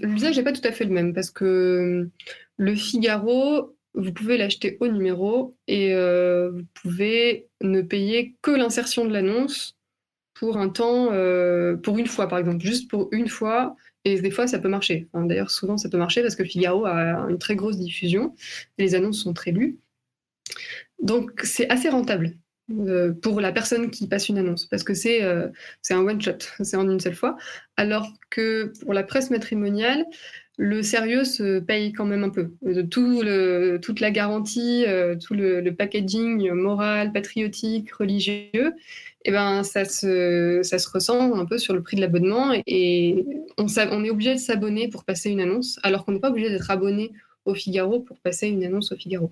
[0.02, 2.10] l'usage n'est pas tout à fait le même parce que
[2.58, 9.06] le Figaro vous pouvez l'acheter au numéro et euh, vous pouvez ne payer que l'insertion
[9.06, 9.78] de l'annonce
[10.34, 13.76] pour un temps, euh, pour une fois par exemple, juste pour une fois.
[14.04, 15.08] Et des fois, ça peut marcher.
[15.14, 18.34] D'ailleurs, souvent, ça peut marcher parce que Figaro a une très grosse diffusion
[18.80, 19.78] et les annonces sont très lues.
[21.04, 22.36] Donc, c'est assez rentable
[22.72, 25.52] euh, pour la personne qui passe une annonce parce que c'est un
[25.92, 27.38] one-shot, c'est en une seule fois.
[27.78, 30.04] Alors que pour la presse matrimoniale,
[30.58, 32.52] le sérieux se paye quand même un peu.
[32.90, 38.74] Tout le, toute la garantie, euh, tout le, packaging moral, patriotique, religieux,
[39.24, 43.26] eh ben, ça, se, ressent un peu sur le prix de l'abonnement et
[43.58, 43.68] on,
[44.04, 47.12] est obligé de s'abonner pour passer une annonce, alors qu'on n'est pas obligé d'être abonné
[47.46, 49.32] au Figaro pour passer une annonce au Figaro.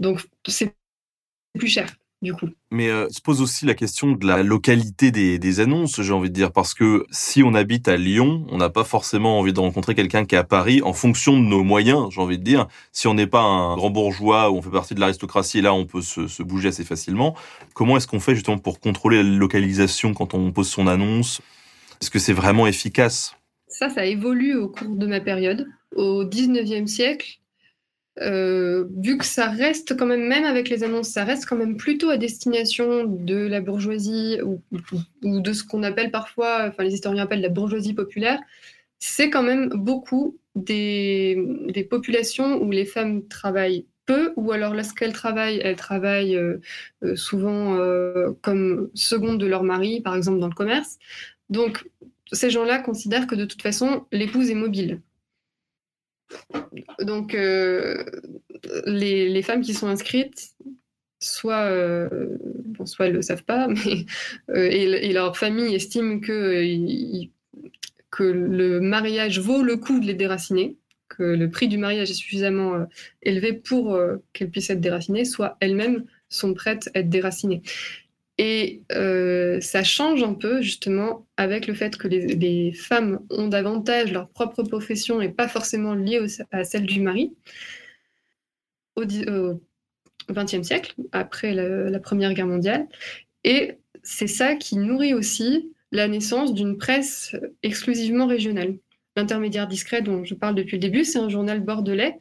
[0.00, 0.74] Donc c'est
[1.54, 1.88] plus cher
[2.24, 2.48] du coup.
[2.72, 6.30] Mais euh, se pose aussi la question de la localité des, des annonces, j'ai envie
[6.30, 9.60] de dire, parce que si on habite à Lyon, on n'a pas forcément envie de
[9.60, 12.66] rencontrer quelqu'un qui est à Paris en fonction de nos moyens, j'ai envie de dire.
[12.90, 15.86] Si on n'est pas un grand bourgeois ou on fait partie de l'aristocratie, là on
[15.86, 17.36] peut se, se bouger assez facilement.
[17.74, 21.40] Comment est-ce qu'on fait justement pour contrôler la localisation quand on pose son annonce?
[22.00, 23.36] Est-ce que c'est vraiment efficace?
[23.68, 25.66] Ça, ça évolue au cours de ma période.
[25.96, 27.40] Au 19e siècle,
[28.20, 31.76] euh, vu que ça reste quand même, même avec les annonces, ça reste quand même
[31.76, 34.60] plutôt à destination de la bourgeoisie ou,
[35.22, 38.40] de ce qu'on appelle parfois, enfin les historiens appellent la bourgeoisie populaire,
[38.98, 41.36] c'est quand même beaucoup des,
[41.68, 46.60] des, populations où les femmes travaillent peu ou alors lorsqu'elles travaillent, elles travaillent euh,
[47.02, 50.98] euh, souvent euh, comme seconde de leur mari, par exemple dans le commerce.
[51.50, 51.88] Donc
[52.32, 55.00] ces gens-là considèrent que de toute façon, l'épouse est mobile.
[57.00, 58.04] Donc, euh,
[58.86, 60.54] les, femmes qui sont inscrites,
[61.20, 62.08] soit, euh,
[63.00, 64.06] elles ne le savent pas, mais,
[64.50, 66.64] euh, et, et, leur famille estime que,
[68.10, 70.76] que le mariage vaut le coup de les déraciner,
[71.08, 72.86] que le prix du mariage est suffisamment
[73.22, 73.98] élevé pour
[74.32, 77.62] qu'elles puissent être déracinées, soit elles-mêmes sont prêtes à être déracinées.
[78.38, 84.12] Et euh, ça change un peu justement avec le fait que les, femmes ont davantage
[84.12, 86.20] leur propre profession et pas forcément liée
[86.50, 87.32] à celle du mari.
[88.96, 89.04] Au
[90.30, 92.88] XXe siècle, après la, Première Guerre mondiale.
[93.44, 98.76] Et c'est ça qui nourrit aussi la naissance d'une presse exclusivement régionale.
[99.16, 102.18] L'intermédiaire discret dont je parle depuis le début, c'est un journal bordelais.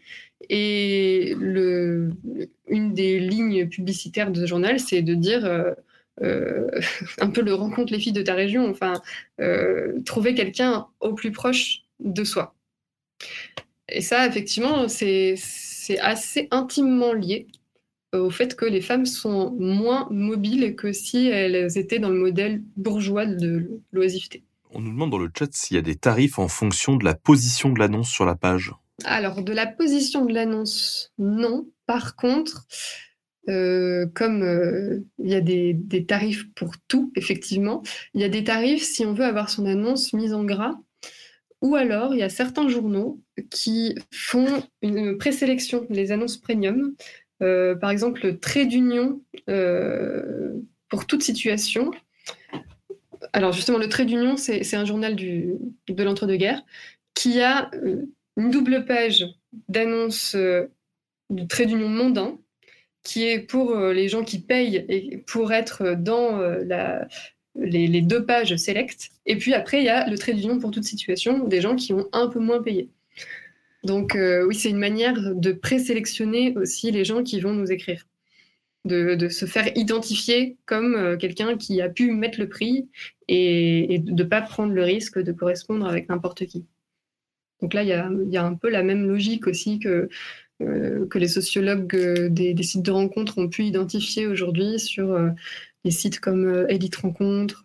[0.50, 5.44] Et une des lignes publicitaires de ce journal, c'est de dire...
[5.46, 5.74] Euh,
[6.22, 6.70] euh,
[7.20, 9.02] un peu le rencontre les filles de ta région, enfin,
[9.42, 12.56] euh, trouver quelqu'un au plus proche de soi.
[13.90, 15.36] Et ça, effectivement, c'est
[16.00, 17.48] assez intimement lié
[18.14, 22.62] au fait que les femmes sont moins mobiles que si elles étaient dans le modèle
[22.78, 24.44] bourgeois de l'oisiveté.
[24.72, 27.16] On nous demande dans le chat s'il y a des tarifs en fonction de la
[27.16, 28.72] position de l'annonce sur la page.
[29.06, 31.68] Alors, de la position de l'annonce, non.
[31.86, 32.66] Par contre,
[33.50, 37.84] euh, comme euh, il y a des, tarifs pour tout, effectivement,
[38.14, 40.76] il y a des tarifs si on veut avoir son annonce mise en gras.
[41.62, 46.94] Ou alors, il y a certains journaux qui font une présélection des annonces premium.
[47.42, 49.22] Euh, par exemple, le trait d'union
[50.90, 51.92] pour toute situation.
[53.34, 56.64] Alors justement, le trait d'union, c'est un journal de l'entre-deux-guerres
[57.14, 57.72] qui a
[58.38, 59.26] une double page
[59.70, 60.36] d'annonces
[61.30, 62.38] du trait d'union mondain
[63.04, 66.64] qui est pour euh, les gens qui payent et pour être dans euh,
[67.56, 69.12] les, deux pages select.
[69.26, 71.94] Et puis après, il y a le trait d'union pour toute situation, des gens qui
[71.94, 72.90] ont un peu moins payé.
[73.84, 78.06] Donc euh, oui, c'est une manière de présélectionner aussi les gens qui vont nous écrire.
[78.86, 82.90] De, se faire identifier comme euh, quelqu'un qui a pu mettre le prix
[83.30, 86.66] et, de ne pas prendre le risque de correspondre avec n'importe qui.
[87.62, 90.10] Donc là, il y a, un peu la même logique aussi que euh,
[90.60, 95.30] que les sociologues euh, des, des, sites de rencontres ont pu identifier aujourd'hui sur euh,
[95.84, 97.64] les sites comme Elite Rencontre,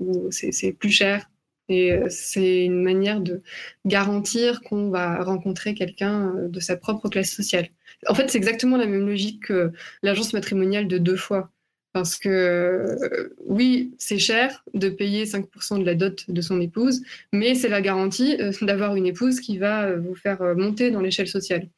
[0.00, 1.30] où c'est plus cher.
[1.68, 3.42] Et c'est une manière de
[3.86, 7.68] garantir qu'on va rencontrer quelqu'un de sa propre classe sociale.
[8.08, 9.72] En fait, c'est exactement la même logique que
[10.02, 11.52] l'agence matrimoniale de deux fois.
[11.92, 17.02] Parce que euh, oui, c'est cher de payer 5% de la dot de son épouse,
[17.32, 21.00] mais c'est la garantie euh, d'avoir une épouse qui va euh, vous faire monter dans
[21.00, 21.68] l'échelle sociale.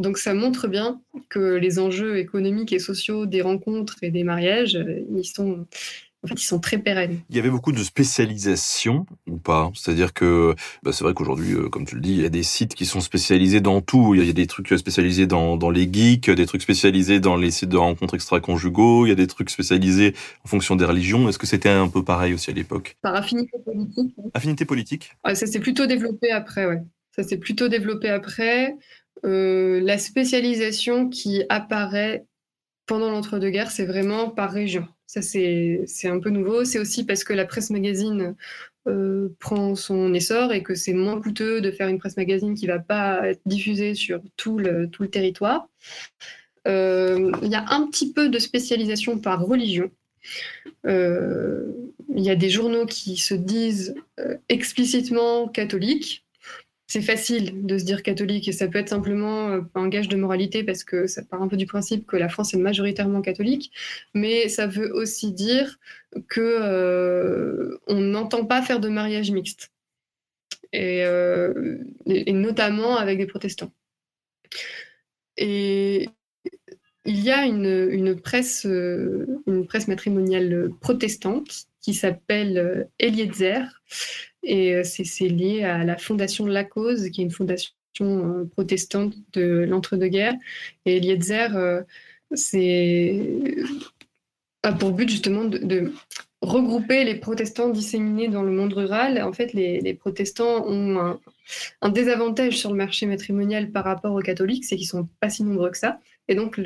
[0.00, 4.78] Donc ça montre bien que les enjeux économiques et sociaux des rencontres et des mariages,
[5.14, 5.66] ils sont,
[6.22, 7.20] en fait, ils sont très pérennes.
[7.30, 9.70] Il y avait beaucoup de spécialisation ou pas?
[9.74, 12.42] C'est-à-dire que bah, c'est vrai qu'aujourd'hui, euh, comme tu le dis, il y a des
[12.42, 14.14] sites qui sont spécialisés dans tout.
[14.14, 17.50] Il y a des trucs spécialisés dans, dans les geeks, des trucs spécialisés dans les
[17.50, 21.28] sites de rencontres extra-conjugaux, il y a des trucs spécialisés en fonction des religions.
[21.28, 22.96] Est-ce que c'était un peu pareil aussi à l'époque?
[23.02, 24.14] Par affinité politique.
[24.34, 25.12] Affinité politique?
[25.24, 26.82] Ouais, Ça s'est plutôt développé après, ouais.
[27.16, 28.76] Ça s'est plutôt développé après.
[29.24, 32.26] Euh, la spécialisation qui apparaît
[32.86, 34.86] pendant l'entre-deux-guerres, c'est vraiment par région.
[35.06, 36.64] Ça, c'est un peu nouveau.
[36.64, 38.34] C'est aussi parce que la presse magazine
[38.86, 42.66] euh, prend son essor et que c'est moins coûteux de faire une presse magazine qui
[42.66, 45.68] ne va pas être diffusée sur tout le, territoire.
[46.68, 49.90] Euh, il y a un petit peu de spécialisation par religion.
[50.84, 53.94] Il y a des journaux qui se disent
[54.48, 56.24] explicitement catholiques,
[56.90, 60.16] c'est facile de se dire catholique et ça peut être simplement euh, un gage de
[60.16, 63.70] moralité parce que ça part un peu du principe que la France est majoritairement catholique,
[64.12, 65.78] mais ça veut aussi dire
[66.26, 69.70] que euh, on n'entend pas faire de mariage mixte
[70.74, 73.72] euh, et, notamment avec des protestants.
[75.36, 76.08] Et
[77.04, 83.62] il y a une, une presse, une presse matrimoniale protestante qui s'appelle Eliezer
[84.42, 88.44] et euh, c'est lié à la fondation de la cause, qui est une fondation euh,
[88.44, 90.36] protestante de l'entre-deux-guerres.
[90.86, 91.82] Et Eliezer, euh,
[94.62, 95.92] a pour but justement de,
[96.42, 99.22] regrouper les protestants disséminés dans le monde rural.
[99.22, 101.18] En fait, les, protestants ont
[101.82, 105.44] un, désavantage sur le marché matrimonial par rapport aux catholiques, c'est qu'ils sont pas si
[105.44, 106.00] nombreux que ça.
[106.30, 106.60] Et donc,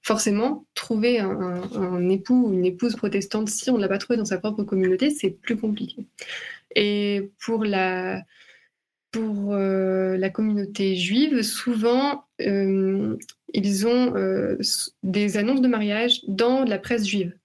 [0.00, 4.24] forcément, trouver un, époux ou une épouse protestante, si on ne l'a pas trouvé dans
[4.24, 6.06] sa propre communauté, c'est plus compliqué.
[6.76, 8.22] Et pour la,
[9.16, 13.16] euh, communauté juive, souvent, euh,
[13.54, 14.56] ils ont euh,
[15.02, 17.36] des annonces de mariage dans la presse juive.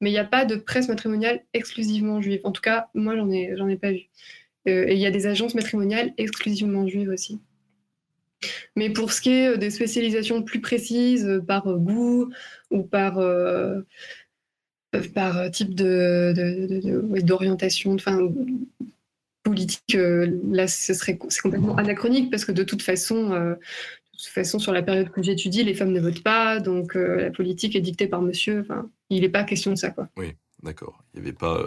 [0.00, 2.40] Mais il n'y a pas de presse matrimoniale exclusivement juive.
[2.42, 4.08] En tout cas, moi, j'en ai, ai pas vu.
[4.66, 7.38] et il y a des agences matrimoniales exclusivement juives aussi.
[8.76, 12.30] Mais pour ce qui est euh, des spécialisations plus précises euh, par euh, goût
[12.70, 13.20] ou par,
[15.14, 18.28] par type d'orientation, de, enfin,
[19.42, 23.56] politique, là, ce serait, c'est complètement anachronique parce que de toute façon, de
[24.12, 27.76] toute façon, sur la période que j'étudie, les femmes ne votent pas, donc la politique
[27.76, 28.60] est dictée par monsieur.
[28.60, 30.08] Enfin, il n'est pas question de ça, quoi.
[30.16, 30.34] Oui.
[30.64, 31.04] D'accord.
[31.12, 31.62] Il n'y avait pas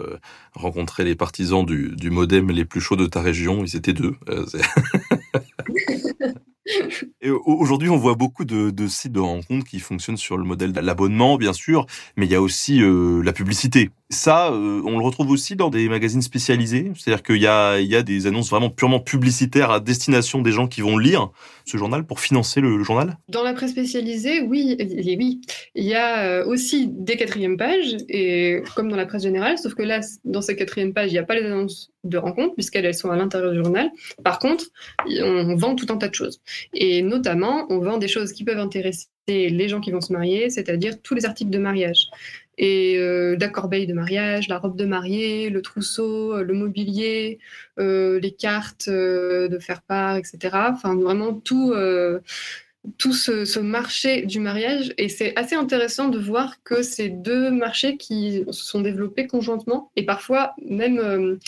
[0.54, 3.64] rencontré les partisans du, du, modem les plus chauds de ta région.
[3.64, 4.16] Ils étaient deux.
[7.44, 10.80] Aujourd'hui, on voit beaucoup de, de, sites de rencontres qui fonctionnent sur le modèle de
[10.80, 13.90] l'abonnement, bien sûr, mais il y a aussi euh, la publicité.
[14.10, 16.90] Ça, euh, on le retrouve aussi dans des magazines spécialisés.
[16.96, 20.50] C'est-à-dire qu'il y a, il y a des annonces vraiment purement publicitaires à destination des
[20.50, 21.30] gens qui vont lire
[21.66, 25.40] ce journal pour financer le, journal Dans la presse spécialisée, oui, oui.
[25.74, 29.74] Il y a euh, aussi des quatrièmes pages, et comme dans la presse générale, sauf
[29.74, 32.94] que là, dans ces quatrièmes pages, il n'y a pas les annonces de rencontres, puisqu'elles
[32.94, 33.90] sont à l'intérieur du journal.
[34.24, 34.64] Par contre,
[35.06, 36.40] on vend tout un tas de choses.
[36.72, 40.48] Et notamment, on vend des choses qui peuvent intéresser les gens qui vont se marier,
[40.48, 42.08] c'est-à-dire tous les articles de mariage
[42.58, 47.38] et euh, la corbeille de mariage, la robe de mariée, le trousseau, euh, le mobilier,
[47.78, 50.38] euh, les cartes de faire part, etc.
[50.72, 51.72] Enfin, vraiment tout,
[52.98, 54.92] tout ce, marché du mariage.
[54.98, 59.90] Et c'est assez intéressant de voir que ces deux marchés qui se sont développés conjointement
[59.94, 61.38] et parfois même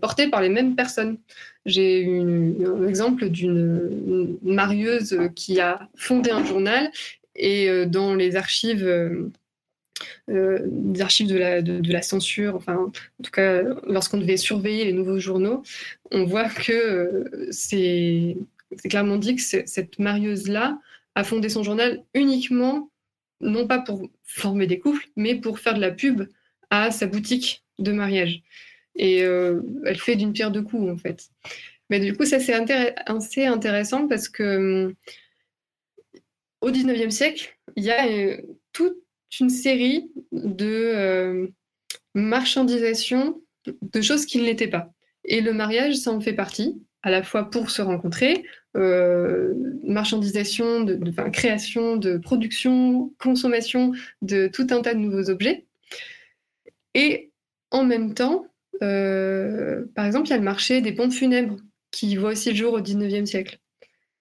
[0.00, 1.18] portés par les mêmes personnes.
[1.64, 6.90] J'ai un exemple d'une marieuse qui a fondé un journal
[7.34, 8.86] et dans les archives
[10.30, 14.84] euh, des archives de la, de, la, censure, enfin, en tout cas, lorsqu'on devait surveiller
[14.84, 15.62] les nouveaux journaux,
[16.10, 18.36] on voit que euh, c'est
[18.88, 20.78] clairement dit que cette marieuse-là
[21.14, 22.90] a fondé son journal uniquement,
[23.40, 26.26] non pas pour former des couples, mais pour faire de la pub
[26.70, 28.42] à sa boutique de mariage.
[28.96, 31.28] Et euh, elle fait d'une pierre deux coups, en fait.
[31.90, 32.54] Mais du coup, ça, c'est
[33.06, 34.94] assez intéressant parce que
[36.60, 38.38] au 19e siècle, il y a
[38.72, 39.03] tout
[39.40, 41.46] une série de euh,
[42.14, 43.40] marchandisation
[43.82, 44.92] de choses qui ne l'étaient pas.
[45.24, 48.44] Et le mariage, ça en fait partie, à la fois pour se rencontrer,
[48.76, 49.54] euh,
[49.84, 50.98] marchandisation, de,
[51.30, 53.92] création, de production, consommation
[54.22, 55.66] de tout un tas de nouveaux objets.
[56.94, 57.30] Et
[57.70, 58.46] en même temps,
[58.82, 61.56] euh, par exemple, il y a le marché des pompes funèbres
[61.90, 63.58] qui voit aussi le jour au 19e siècle.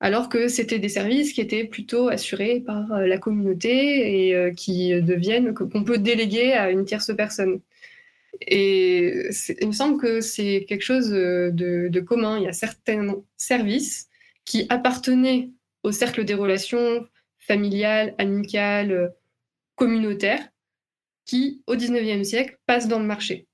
[0.04, 4.52] Alors que c'était des services qui étaient plutôt assurés par euh, la communauté et euh,
[4.52, 7.62] qui deviennent, qu'on peut déléguer à une tierce personne.
[8.42, 9.30] Et
[9.62, 12.38] il me semble que c'est quelque chose de, commun.
[12.38, 14.10] Il y a certains services
[14.44, 15.52] qui appartenaient
[15.84, 17.08] au cercle des relations
[17.40, 19.14] familiales, amicales,
[19.76, 20.46] communautaires,
[21.24, 23.48] qui, au XIXe siècle, passent dans le marché.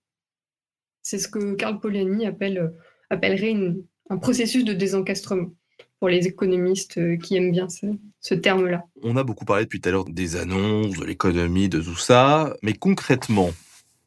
[1.03, 2.73] C'est ce que Karl Polanyi appelle,
[3.11, 3.55] appellerait
[4.09, 5.51] un processus de désencastrement
[5.99, 8.85] pour les économistes euh, qui aiment bien ce, terme-là.
[9.03, 12.55] On a beaucoup parlé depuis tout à l'heure des annonces, de l'économie, de tout ça,
[12.61, 13.51] mais concrètement,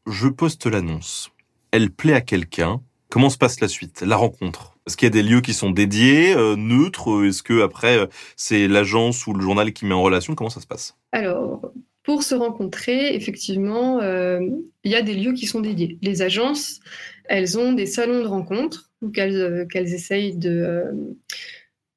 [0.06, 1.30] je poste l'annonce.
[1.70, 2.80] Elle plaît à quelqu'un.
[3.08, 4.74] Comment se passe la suite, la rencontre?
[4.86, 7.24] Est-ce qu'il y a des lieux qui sont dédiés, euh, neutres?
[7.24, 8.06] Est-ce que après euh,
[8.36, 10.34] c'est l'agence ou le journal qui met en relation?
[10.34, 10.96] Comment ça se passe?
[11.12, 11.72] Alors,
[12.04, 15.98] pour se rencontrer, effectivement, il y a des lieux qui sont dédiés.
[16.02, 16.80] Les agences,
[17.26, 21.14] elles ont des salons de rencontres qu'elles essayent de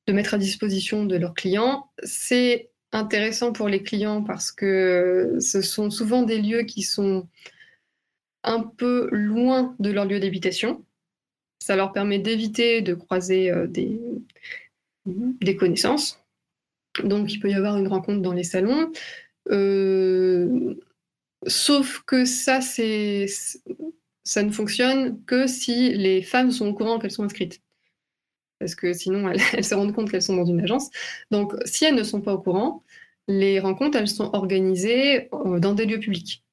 [0.08, 1.90] de mettre à disposition de leurs clients.
[2.04, 7.28] C'est intéressant pour les clients parce que ce sont souvent des lieux qui sont
[8.44, 10.86] un peu loin de leur lieu d'habitation.
[11.60, 14.00] Ça leur permet d'éviter de croiser euh, des,
[15.58, 16.24] connaissances.
[17.04, 18.92] Donc il peut y avoir une rencontre dans les salons.
[19.50, 20.76] Euh,
[21.48, 27.24] sauf que ça, ça ne fonctionne que si les femmes sont au courant qu'elles sont
[27.24, 27.62] inscrites
[28.60, 30.90] parce que sinon elles, se rendent compte qu'elles sont dans une agence.
[31.32, 32.84] Donc si elles ne sont pas au courant,
[33.28, 36.44] les rencontres, elles sont organisées euh, dans des lieux publics.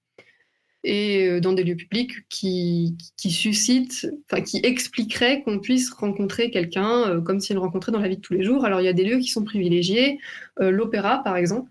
[0.84, 6.50] Et euh, dans des lieux publics qui, qui suscitent, enfin qui expliqueraient qu'on puisse rencontrer
[6.50, 8.64] quelqu'un euh, comme s'il le rencontrait dans la vie de tous les jours.
[8.64, 10.18] Alors il y a des lieux qui sont privilégiés,
[10.58, 11.70] l'opéra par exemple.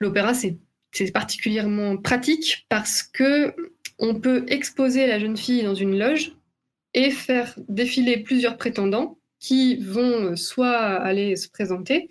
[0.00, 0.58] L'opéra c'est
[1.12, 3.54] particulièrement pratique parce que
[3.98, 6.32] on peut exposer la jeune fille dans une loge
[6.94, 12.08] et faire défiler plusieurs prétendants qui vont soit aller se présenter,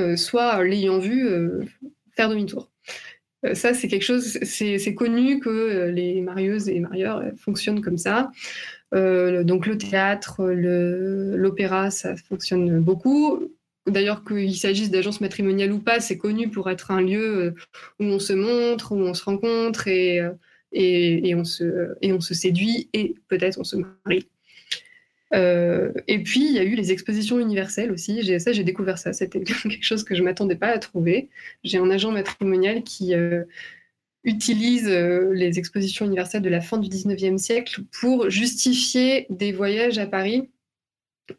[0.00, 1.64] euh, soit l'ayant vu euh,
[2.16, 2.70] faire demi-tour.
[3.44, 8.30] Euh, ça, c'est quelque chose, c'est connu que les marieuses et marieurs fonctionnent comme ça.
[8.92, 13.52] donc le théâtre, l'opéra, ça fonctionne beaucoup.
[13.86, 17.54] D'ailleurs, qu'il s'agisse d'agences matrimoniales ou pas, c'est connu pour être un lieu
[17.98, 20.22] où on se montre, où on se rencontre et
[21.34, 24.28] on se séduit et peut-être on se marie.
[25.34, 28.40] Euh, et puis, il y a eu les expositions universelles aussi.
[28.40, 29.12] Ça, j'ai découvert ça.
[29.12, 31.28] C'était quelque chose que je ne m'attendais pas à trouver.
[31.64, 33.44] J'ai un agent matrimonial qui euh,
[34.24, 39.98] utilise euh, les expositions universelles de la fin du 19e siècle pour justifier des voyages
[39.98, 40.50] à Paris.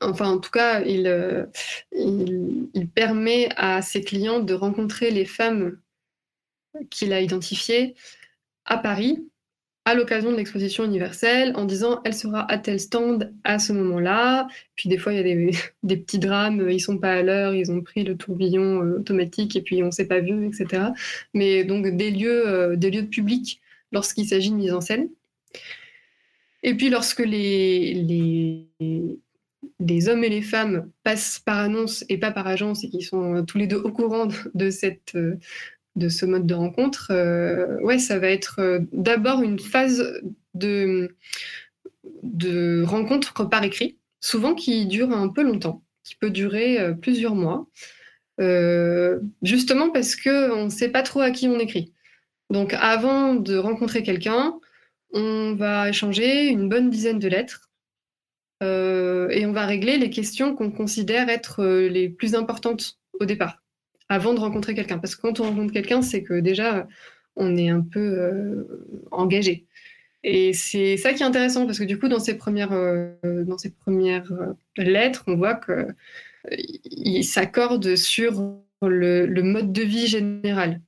[0.01, 1.47] Enfin, en tout cas, il,
[1.91, 5.77] il permet à ses clients de rencontrer les femmes
[6.89, 7.93] qu'il a identifiées
[8.65, 9.27] à Paris
[9.85, 14.47] à l'occasion de l'exposition universelle en disant elle sera à tel stand à ce moment-là.
[14.75, 15.23] Puis des fois, il y a
[15.83, 19.55] des, petits drames, ils sont pas à l'heure, ils ont pris le tourbillon euh, automatique
[19.55, 20.83] et puis on s'est pas vu, etc.
[21.33, 23.61] Mais donc des lieux, euh, des lieux publics
[23.91, 25.09] lorsqu'il s'agit de mise en scène.
[26.63, 28.67] Et puis lorsque les, les,
[29.79, 33.43] les, hommes et les femmes passent par annonce et pas par agence et qui sont
[33.45, 35.37] tous les deux au courant de cette, euh,
[35.95, 40.21] de ce mode de rencontre, euh, ouais, ça va être euh, d'abord une phase
[40.53, 41.15] de,
[42.23, 47.35] de rencontre par écrit, souvent qui dure un peu longtemps, qui peut durer euh, plusieurs
[47.35, 47.67] mois,
[49.43, 51.93] justement parce qu'on ne sait pas trop à qui on écrit.
[52.49, 54.59] Donc avant de rencontrer quelqu'un,
[55.13, 57.69] on va échanger une bonne dizaine de lettres
[58.61, 63.62] et on va régler les questions qu'on considère être les plus importantes au départ
[64.13, 64.99] avant de rencontrer quelqu'un.
[64.99, 66.87] Parce que quand on rencontre quelqu'un, c'est que déjà,
[67.35, 69.65] on est un peu euh, engagé.
[70.23, 73.57] Et c'est ça qui est intéressant, parce que du coup, dans ces premières, euh, dans
[73.57, 80.81] ces premières euh, lettres, on voit qu'il s'accorde sur le, mode de vie général.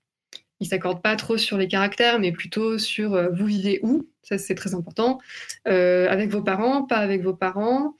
[0.62, 4.56] Il s'accorde pas trop sur les caractères, mais plutôt sur vous vivez où, ça c'est
[4.56, 5.20] très important,
[5.66, 7.94] avec vos parents, pas avec vos parents,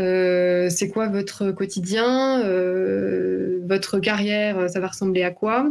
[0.00, 5.70] euh, c'est quoi votre quotidien, euh, votre carrière, ça va ressembler à quoi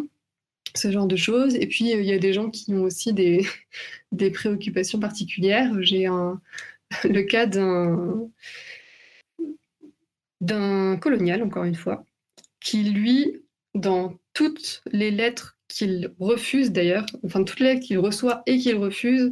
[0.76, 1.56] ce genre de choses.
[1.56, 3.46] Et puis, il y a des gens qui ont aussi des,
[4.12, 5.72] des préoccupations particulières.
[5.82, 6.08] J'ai
[7.04, 8.30] le cas d'un,
[10.42, 12.06] d'un colonial, encore une fois,
[12.60, 13.42] qui, lui,
[13.74, 18.76] dans toutes les lettres qu'il refuse d'ailleurs, enfin toutes les lettres qu'il reçoit et qu'il
[18.76, 19.32] refuse,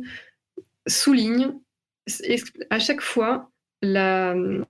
[0.86, 1.54] souligne
[2.70, 3.52] à chaque fois
[3.82, 4.64] la euh,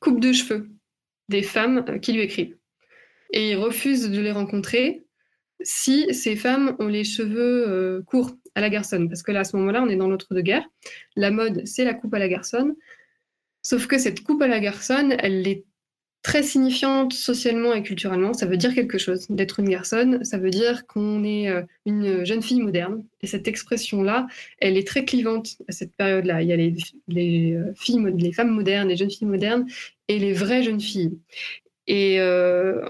[0.00, 0.68] coupe de cheveux
[1.28, 2.56] des femmes euh, qui lui écrivent.
[3.32, 5.04] Et il refuse de les rencontrer
[5.62, 9.08] si ces femmes ont les cheveux euh, courts à la garçonne.
[9.08, 10.68] Parce que là, à ce moment-là, on est dans l'entre-deux-guerres.
[11.16, 12.74] La mode, c'est la coupe à la garçonne.
[13.62, 15.64] Sauf que cette coupe à la garçonne, elle est
[16.28, 18.34] très signifiante socialement et culturellement.
[18.34, 19.26] Ça veut dire quelque chose.
[19.30, 23.02] D'être une garçonne, ça veut dire qu'on est euh, une jeune fille moderne.
[23.22, 24.26] Et cette expression-là,
[24.58, 26.42] elle est très clivante à cette période-là.
[26.42, 29.64] Il y a les, euh, filles, les femmes modernes, les jeunes filles modernes
[30.08, 31.18] et les vraies jeunes filles.
[31.86, 32.86] Et euh,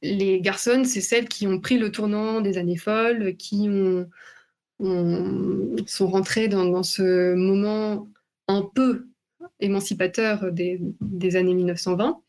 [0.00, 4.08] les garçons, c'est celles qui ont pris le tournant des années folles, qui ont,
[5.86, 8.06] sont rentrées dans, dans, ce moment
[8.46, 9.08] un peu
[9.60, 12.20] émancipateur des, années 1920,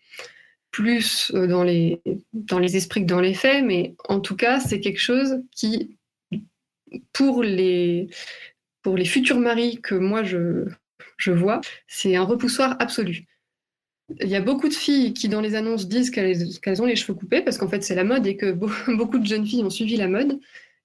[0.71, 2.01] plus euh, dans les,
[2.33, 5.97] dans les esprits que dans les faits, mais en tout cas, c'est quelque chose qui,
[7.13, 8.07] pour les,
[8.81, 10.65] pour les futurs maris que moi je,
[11.17, 13.25] je vois, c'est un repoussoir absolu.
[14.21, 17.13] Il y a beaucoup de filles qui, dans les annonces, disent qu'elles ont les cheveux
[17.13, 18.51] coupés parce qu'en fait, c'est la mode et que
[18.95, 20.39] beaucoup de jeunes filles ont suivi la mode.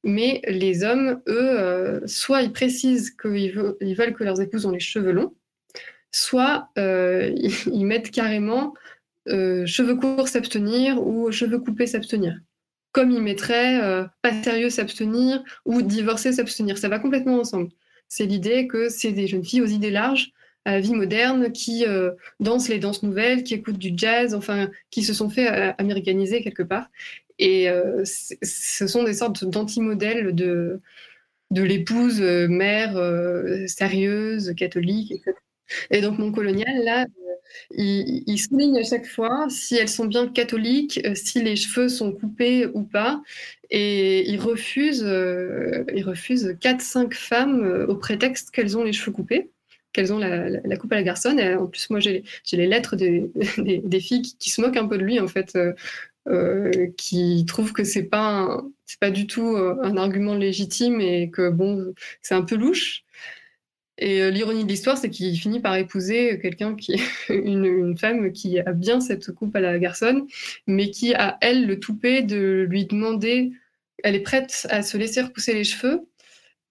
[0.04, 4.66] Mais les hommes, eux, euh, soit ils précisent qu'ils veulent, ils veulent que leurs épouses
[4.66, 5.32] ont les cheveux longs,
[6.12, 7.34] soit euh,
[7.72, 8.74] ils mettent carrément
[9.28, 12.38] euh, cheveux courts s'abstenir ou cheveux coupés s'abstenir.
[12.92, 13.80] Comme ils mettraient
[14.20, 16.76] pas sérieux s'abstenir ou divorcer s'abstenir.
[16.76, 17.70] Ça va complètement ensemble.
[18.08, 20.34] C'est l'idée que c'est des jeunes filles aux idées larges
[20.64, 25.02] à vie moderne, qui euh, dansent les danses nouvelles, qui écoutent du jazz, enfin, qui
[25.02, 26.88] se sont fait euh, américaniser quelque part.
[27.38, 30.80] Et euh, ce sont des sortes d'anti-modèles de
[31.50, 32.94] l'épouse mère
[33.66, 35.32] sérieuse, catholique, etc.
[35.90, 37.06] Et donc mon colonial, là,
[37.70, 42.12] il, il, souligne à chaque fois si elles sont bien catholiques, si les cheveux sont
[42.12, 43.22] coupés ou pas.
[43.70, 49.50] Et il refuse, il refuse 4-5 femmes au prétexte qu'elles ont les cheveux coupés
[49.92, 51.38] qu'elles ont la, coupe à la garçonne.
[51.38, 53.30] Et en plus, moi, j'ai les lettres des,
[54.00, 55.72] filles qui, se moquent un peu de lui, en fait, euh,
[56.28, 58.62] euh, qui trouvent que c'est pas
[59.00, 63.04] pas du tout euh, un argument légitime et que bon, c'est un peu louche.
[64.04, 68.58] Et l'ironie de l'histoire, c'est qu'il finit par épouser quelqu'un qui une, une, femme qui
[68.58, 70.26] a bien cette coupe à la garçonne,
[70.66, 73.52] mais qui a elle le toupet de lui demander.
[74.02, 76.00] Elle est prête à se laisser repousser les cheveux,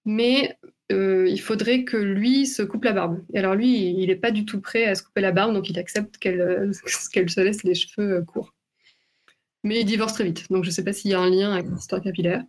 [0.04, 0.58] mais
[0.92, 3.24] euh, il faudrait que lui se coupe la barbe.
[3.34, 5.80] Alors lui, il n'est pas du tout prêt à se couper la barbe, donc il
[5.80, 6.72] accepte qu'elle euh,
[7.14, 8.54] qu'elle se laisse les cheveux euh, courts.
[9.64, 11.54] Mais il divorce très vite, donc je ne sais pas s'il y a un lien
[11.54, 12.44] avec l'histoire capillaire.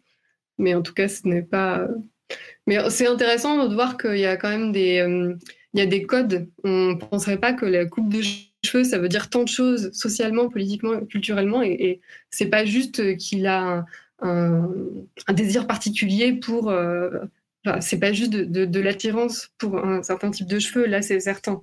[0.58, 1.88] Mais en tout cas, ce n'est pas...
[2.66, 5.04] Mais c'est intéressant de voir qu'il y a quand même des,
[5.74, 6.48] il y a des codes.
[6.64, 8.22] On ne penserait pas que la coupe de
[8.64, 13.16] cheveux, ça veut dire tant de choses socialement, politiquement, culturellement, et, et c'est pas juste
[13.16, 13.84] qu'il a
[14.20, 14.68] un,
[15.34, 16.72] désir particulier pour
[17.64, 21.20] Enfin, c'est pas juste de, de, l'attirance pour un certain type de cheveux, là c'est
[21.20, 21.62] certain.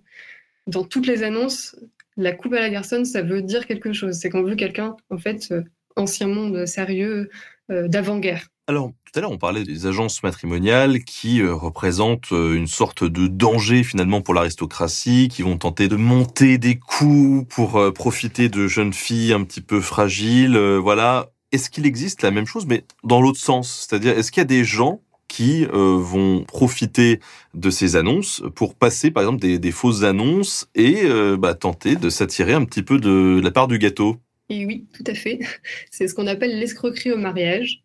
[0.67, 1.75] Dans toutes les annonces,
[2.15, 4.17] la coupe à la garçonne, ça veut dire quelque chose.
[4.17, 5.63] C'est qu'on veut quelqu'un, en fait, euh,
[5.95, 7.29] ancien monde sérieux,
[7.71, 8.47] euh, d'avant-guerre.
[8.69, 13.25] Alors, tout à l'heure, on parlait des agences matrimoniales qui euh, représentent une sorte de
[13.25, 18.93] danger finalement pour l'aristocratie, qui vont tenter de monter des coups pour profiter de jeunes
[18.93, 20.55] filles un petit peu fragiles.
[20.77, 21.31] voilà.
[21.51, 23.87] Est-ce qu'il existe la même chose, mais dans l'autre sens?
[23.89, 27.21] C'est-à-dire, est-ce qu'il y a des gens qui euh, vont profiter
[27.53, 32.09] de ces annonces pour passer par exemple des, fausses annonces et euh, bah, tenter de
[32.09, 34.17] s'attirer un petit peu de, la part du gâteau?
[34.49, 35.39] Et oui, tout à fait.
[35.91, 37.81] C'est ce qu'on appelle l'escroquerie au mariage.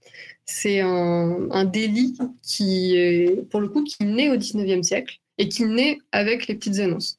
[0.47, 5.65] C'est un, délit qui, est, pour le coup, qui naît au 19e siècle et qui
[5.65, 7.19] naît avec les petites annonces.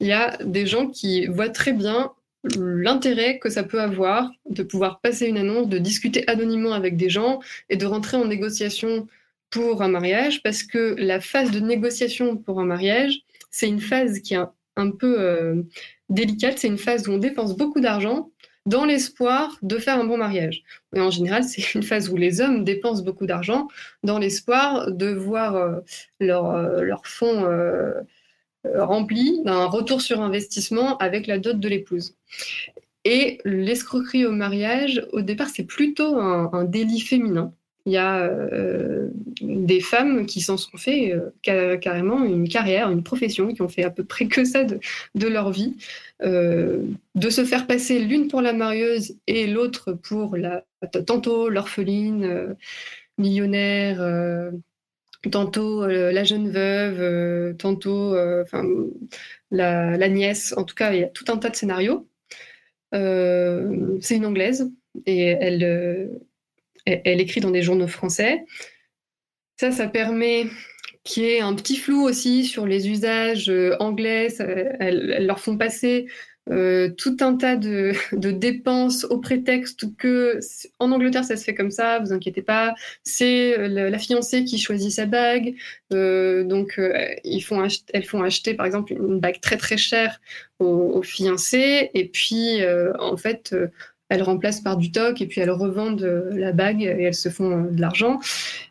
[0.00, 2.12] Il y a des gens qui voient très bien
[2.58, 7.08] l'intérêt que ça peut avoir de pouvoir passer une annonce, de discuter anonymement avec des
[7.08, 7.40] gens
[7.70, 9.06] et de rentrer en négociation
[9.50, 13.20] pour un mariage parce que la phase de négociation pour un mariage,
[13.50, 14.40] c'est une phase qui est
[14.76, 15.62] un, peu euh,
[16.08, 18.30] délicate, c'est une phase où on dépense beaucoup d'argent
[18.66, 20.62] dans l'espoir de faire un bon mariage.
[20.94, 23.68] Et en général, c'est une phase où les hommes dépensent beaucoup d'argent
[24.02, 25.80] dans l'espoir de voir euh,
[26.20, 27.46] leur, euh, leur, fonds
[28.74, 32.16] rempli d'un retour sur investissement avec la dot de l'épouse.
[33.04, 37.54] Et l'escroquerie au mariage, au départ, c'est plutôt un délit féminin
[37.86, 39.08] il y a euh,
[39.40, 41.14] des femmes qui s'en sont fait
[41.48, 45.28] euh, carrément une carrière, une profession, qui ont fait à peu près que ça de,
[45.28, 45.76] leur vie,
[46.22, 46.82] euh,
[47.14, 50.64] de se faire passer l'une pour la marieuse et l'autre pour la
[51.06, 52.56] tantôt l'orpheline
[53.18, 54.50] millionnaire,
[55.30, 58.14] tantôt la jeune veuve, tantôt
[59.50, 60.54] la, la, nièce.
[60.56, 62.08] En tout cas, il y a tout un tas de scénarios.
[62.92, 64.70] C'est une anglaise
[65.06, 66.10] et elle
[66.86, 68.44] elle, écrit dans des journaux français.
[69.58, 70.46] Ça, ça permet
[71.04, 74.28] qu'il y ait un petit flou aussi sur les usages euh, anglais.
[74.80, 76.06] elles, leur font passer
[76.48, 80.38] euh, tout un tas de, dépenses au prétexte que
[80.78, 84.92] en Angleterre ça se fait comme ça, vous inquiétez pas, c'est la, fiancée qui choisit
[84.92, 85.54] sa bague,
[85.92, 86.92] euh, donc euh,
[87.24, 87.42] elles
[88.04, 90.20] font acheter par exemple une bague très très chère
[90.60, 93.54] aux, aux fiancés et puis euh, en fait
[94.08, 97.62] elles remplacent par du toc et puis elles revendent la bague et elles se font
[97.64, 98.20] de l'argent.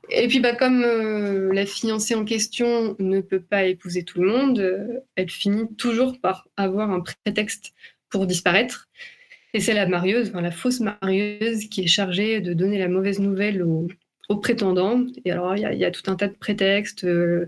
[0.10, 4.30] Et puis, bah, comme euh, la fiancée en question ne peut pas épouser tout le
[4.30, 7.74] monde, euh, elle finit toujours par avoir un prétexte
[8.10, 8.88] pour disparaître.
[9.53, 13.20] Et c'est la marieuse, enfin, la fausse marieuse, qui est chargée de donner la mauvaise
[13.20, 13.88] nouvelle aux,
[14.41, 15.06] prétendants.
[15.24, 17.06] Et alors, il y, a tout un tas de prétextes.
[17.06, 17.45] Euh,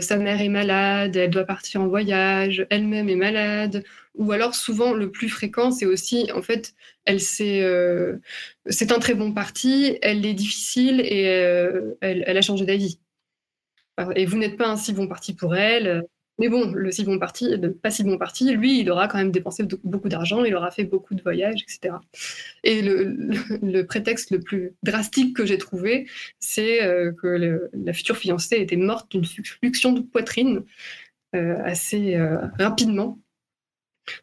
[0.00, 3.84] sa mère est malade, elle doit partir en voyage, elle-même est malade,
[4.14, 6.74] ou alors souvent le plus fréquent, c'est aussi en fait,
[7.04, 8.18] elle c'est euh,
[8.66, 13.00] c'est un très bon parti, elle est difficile et euh, elle, a changé d'avis.
[14.16, 16.04] Et vous n'êtes pas un si bon parti pour elle.
[16.38, 17.48] Mais bon, le si bon parti,
[17.80, 20.82] pas si bon parti, lui, il aura quand même dépensé beaucoup d'argent, il aura fait
[20.82, 21.94] beaucoup de voyages, etc.
[22.64, 26.08] Et le, prétexte le plus drastique que j'ai trouvé,
[26.40, 30.64] c'est euh, que la future fiancée était morte d'une fluxion de poitrine
[31.36, 32.18] euh, assez
[32.58, 33.20] rapidement.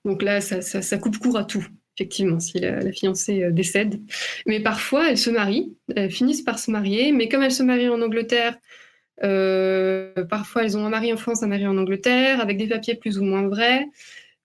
[0.06, 1.66] Donc là, ça, coupe court à tout,
[1.98, 4.00] effectivement, si la, fiancée décède.
[4.46, 7.90] Mais parfois, elles se marient, elles finissent par se marier, mais comme elles se marient
[7.90, 8.58] en Angleterre,
[9.24, 12.96] euh, parfois, elles ont un mari en France, un mari en Angleterre, avec des papiers
[12.96, 13.88] plus ou moins vrais.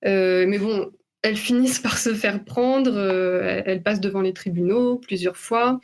[0.04, 0.90] Euh, mais bon,
[1.22, 2.92] elles finissent par se faire prendre.
[2.94, 5.80] Euh, elles passent devant les tribunaux plusieurs fois.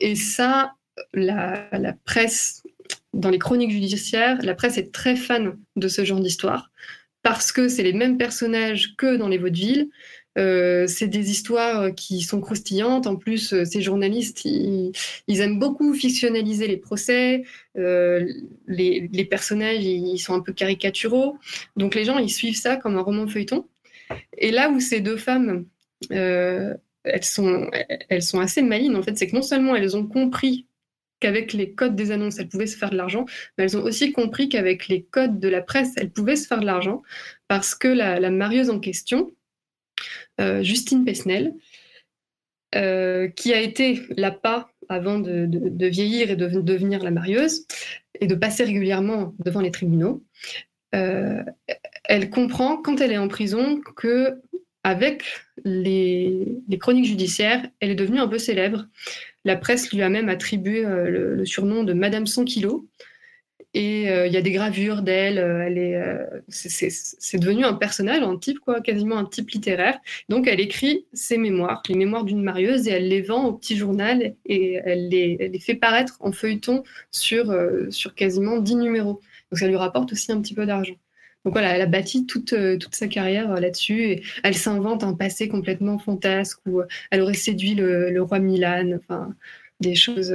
[0.00, 0.74] Et ça,
[1.14, 2.62] la, la, presse,
[3.14, 6.70] dans les chroniques judiciaires, la presse est très fan de ce genre d'histoire
[7.22, 9.90] parce que c'est les mêmes personnages que dans les vaudevilles.
[10.38, 13.06] Euh, c'est des histoires qui sont croustillantes.
[13.06, 14.92] En plus, euh, ces journalistes, ils,
[15.28, 17.42] aiment beaucoup fictionnaliser les procès.
[17.76, 18.26] Euh,
[18.66, 21.38] les, personnages, ils sont un peu caricaturaux.
[21.76, 23.66] Donc les gens, ils suivent ça comme un roman feuilleton.
[24.38, 25.66] Et là où ces deux femmes,
[26.10, 26.78] elles,
[27.22, 27.70] sont,
[28.08, 30.66] elles sont assez malines, en fait, c'est que non seulement elles ont compris
[31.20, 33.26] qu'avec les codes des annonces, elles pouvaient se faire de l'argent,
[33.56, 36.60] mais elles ont aussi compris qu'avec les codes de la presse, elles pouvaient se faire
[36.60, 37.02] de l'argent
[37.48, 39.30] parce que la marieuse en question,
[40.40, 41.54] euh, Justine Pesnel,
[42.74, 45.48] euh, qui a été l'appât avant de,
[45.86, 47.66] vieillir et de devenir la marieuse
[48.20, 50.24] et de passer régulièrement devant les tribunaux.
[50.94, 51.42] Euh,
[52.04, 54.40] elle comprend quand elle est en prison que
[54.82, 55.24] avec
[55.64, 58.86] les, chroniques judiciaires, elle est devenue un peu célèbre.
[59.44, 62.84] La presse lui a même attribué le, le, surnom de Madame 100 kilos,
[63.72, 65.38] et euh, il y a des gravures d'elle.
[65.38, 69.98] Euh, elle est, euh, c'est devenu un personnage, un type quoi, quasiment un type littéraire.
[70.28, 73.76] Donc elle écrit ses mémoires, les mémoires d'une marieuse, et elle les vend au petit
[73.76, 77.54] journal et elle les, elle les fait paraître en feuilleton sur
[77.90, 79.20] sur quasiment 10 numéros.
[79.50, 80.94] Donc ça lui rapporte aussi un petit peu d'argent.
[81.44, 84.04] Donc voilà, elle a bâti toute, toute sa carrière là-dessus.
[84.04, 88.90] Et elle s'invente un passé complètement fantasque où elle aurait séduit le, le roi Milan,
[88.98, 89.34] enfin
[89.80, 90.34] des choses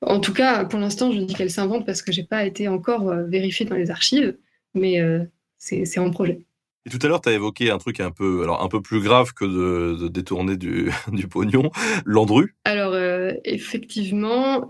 [0.00, 3.08] en tout cas, pour l'instant, je dis qu'elle s'invente parce que j'ai pas été encore
[3.08, 4.36] euh, vérifiée dans les archives,
[4.74, 5.24] mais euh,
[5.58, 6.40] c'est en projet.
[6.84, 9.00] Et tout à l'heure, tu as évoqué un truc un peu, alors un peu plus
[9.00, 10.92] grave que de, détourner du,
[11.28, 11.70] pognon,
[12.04, 12.54] Landru.
[12.64, 14.66] Alors, euh, effectivement,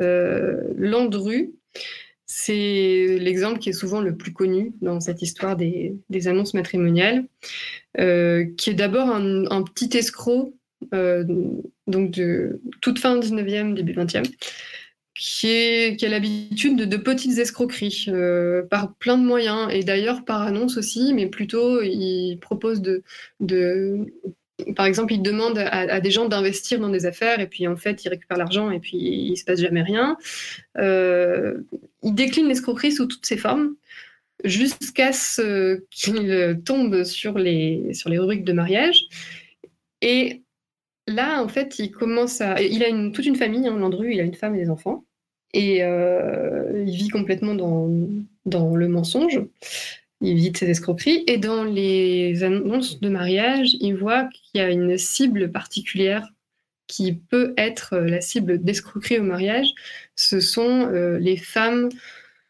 [0.76, 1.52] Landru,
[2.26, 5.96] c'est l'exemple qui est souvent le plus connu dans cette histoire des,
[6.26, 7.24] annonces matrimoniales,
[7.96, 10.54] qui est d'abord un, petit escroc,
[10.92, 14.24] donc de toute fin 19e, début 20e,
[15.18, 19.68] qui, a l'habitude de, petites escroqueries euh, par plein de moyens.
[19.72, 23.02] Et d'ailleurs par annonce aussi, mais plutôt il propose de,
[24.74, 28.04] par exemple, il demande à, des gens d'investir dans des affaires et puis en fait
[28.04, 30.16] il récupère l'argent et puis il se passe jamais rien.
[30.78, 31.58] Euh,
[32.02, 33.74] il décline l'escroquerie sous toutes ses formes
[34.44, 39.02] jusqu'à ce qu'il tombe sur les, sur les rubriques de mariage.
[40.00, 40.42] Et
[41.06, 42.60] là, en fait, il commence à.
[42.60, 45.04] Il a une, toute une famille, hein, Landru, il a une femme et des enfants.
[45.52, 47.90] Et euh, il vit complètement dans,
[48.44, 49.40] dans le mensonge.
[50.20, 51.24] Il vit de ses escroqueries.
[51.26, 56.28] Et dans les annonces de mariage, il voit qu'il y a une cible particulière
[56.86, 59.68] qui peut être la cible d'escroquerie au mariage.
[60.14, 61.88] Ce sont euh, les femmes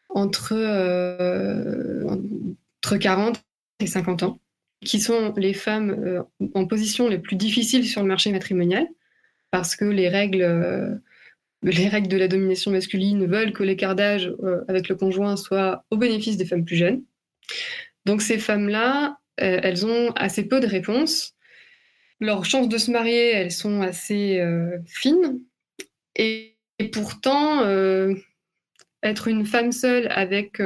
[0.09, 3.41] entre, euh, entre 40
[3.79, 4.39] et 50 ans,
[4.85, 6.23] qui sont les femmes
[6.53, 8.87] en position les plus difficiles sur le marché matrimonial,
[9.51, 11.01] parce que les règles
[11.63, 15.83] les règles de la domination masculine veulent que l'écart d'âge euh, avec le conjoint soit
[15.89, 17.03] au bénéfice des femmes plus jeunes.
[18.05, 21.33] Donc ces femmes-là, euh, elles ont assez peu de réponses.
[22.19, 25.39] Leurs chances de se marier, elles sont assez euh, fines.
[26.15, 26.55] Et,
[26.93, 27.63] pourtant,
[29.03, 30.61] être une femme seule avec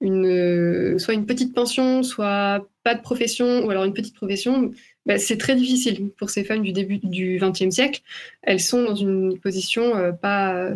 [0.00, 4.70] une, soit une petite pension, soit pas de profession, ou alors une petite profession,
[5.06, 8.02] bah, c'est très difficile pour ces femmes du début du XXe siècle.
[8.42, 10.74] Elles sont dans une position pas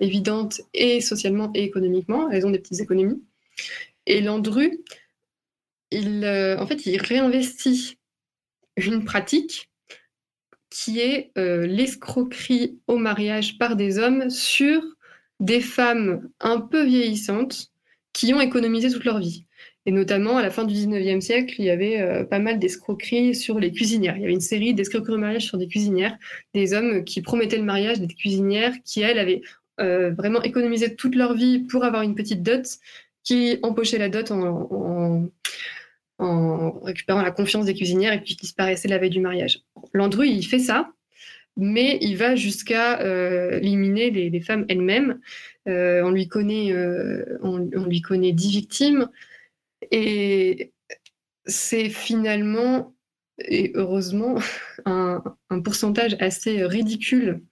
[0.00, 2.30] évidente et socialement et économiquement.
[2.30, 3.20] Elles ont des petites économies.
[4.10, 4.76] Et Landru,
[5.92, 6.26] il,
[6.58, 7.96] en fait, il réinvestit
[8.76, 9.70] une pratique
[10.68, 14.82] qui est euh, l'escroquerie au mariage par des hommes sur
[15.38, 17.68] des femmes un peu vieillissantes
[18.12, 19.46] qui ont économisé toute leur vie.
[19.86, 23.36] Et notamment, à la fin du 19e siècle, il y avait euh, pas mal d'escroqueries
[23.36, 24.16] sur les cuisinières.
[24.16, 26.18] Il y avait une série d'escroqueries au mariage sur des cuisinières,
[26.52, 29.42] des hommes qui promettaient le mariage, des cuisinières qui, elles, avaient
[29.78, 32.66] euh, vraiment économisé toute leur vie pour avoir une petite dot,
[33.22, 35.30] qui empochaient la dot en
[36.82, 39.62] récupérant la confiance des cuisinières et puis disparaissait la veille du mariage.
[39.94, 40.92] Landru, il fait ça,
[41.56, 45.20] mais il va jusqu'à euh, éliminer les, femmes elles-mêmes.
[45.68, 49.08] Euh, on, lui connaît, euh, on, lui connaît dix victimes
[49.90, 50.72] et
[51.44, 52.94] c'est finalement,
[53.38, 54.36] et heureusement,
[54.86, 55.22] un,
[55.64, 57.42] pourcentage assez ridicule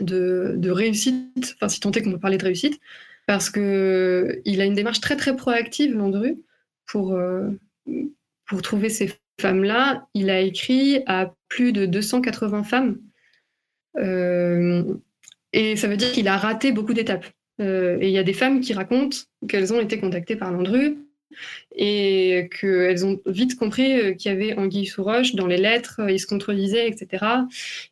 [0.00, 2.80] de, réussite, enfin si tant est qu'on peut parler de réussite,
[3.28, 6.42] parce qu'il a une démarche très très proactive, Landru,
[6.86, 7.16] pour
[8.48, 12.98] pour trouver ces femmes-là, il a écrit à plus de 280 femmes.
[13.98, 14.82] Euh,
[15.52, 17.26] et ça veut dire qu'il a raté beaucoup d'étapes.
[17.60, 19.16] Euh, et il y a des femmes qui racontent
[19.48, 20.98] qu'elles ont été contactées par Landru
[21.76, 26.00] et qu'elles ont vite compris euh, qu'il y avait anguille sous roche dans les lettres,
[26.08, 27.26] ils se contredisaient, etc.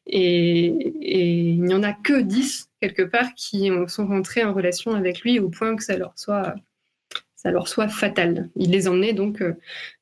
[0.07, 0.67] Et,
[1.03, 5.21] et il n'y en a que 10, quelque part, qui sont rentrées en relation avec
[5.21, 6.55] lui au point que ça leur soit
[7.47, 8.49] ça leur soit fatal.
[8.57, 9.55] Il les emmenait donc euh,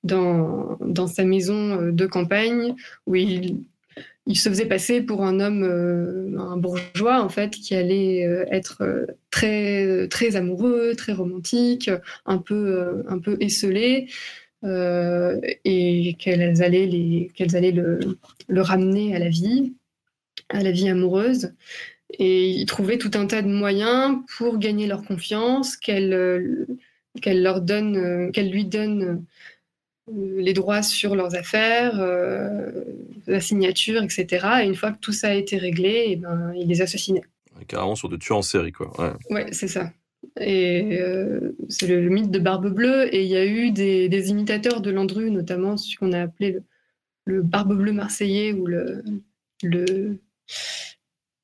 [0.02, 2.74] dans, dans sa maison euh, de campagne
[3.06, 3.58] où il,
[4.26, 8.20] il se faisait passer pour un homme, euh, un bourgeois en fait, qui allait
[8.50, 11.90] être très très amoureux, très romantique,
[12.24, 14.08] un peu un peu esselé,
[14.62, 18.00] et qu'elles allaient les qu'elles allaient le,
[18.48, 19.74] le, ramener à la vie,
[20.48, 21.52] à la vie amoureuse.
[22.18, 26.66] Et il trouvait tout un tas de moyens pour gagner leur confiance, qu'elles
[27.20, 29.24] qu'elle leur donne, euh, qu'elle lui donne
[30.08, 32.70] euh, les droits sur leurs affaires, euh,
[33.26, 34.46] la signature, etc.
[34.62, 37.22] Et une fois que tout ça a été réglé, et eh ben, il les assassinait.
[37.68, 39.16] Carrément sur de tueurs en série, quoi.
[39.30, 39.92] Ouais, c'est ça.
[40.40, 40.98] Et
[41.68, 43.14] c'est le, mythe de Barbe Bleue.
[43.14, 46.58] Et il y a eu des, imitateurs de Landru, notamment ce qu'on a appelé
[47.24, 49.04] le, Barbe Bleue marseillais ou le,
[49.62, 50.18] le,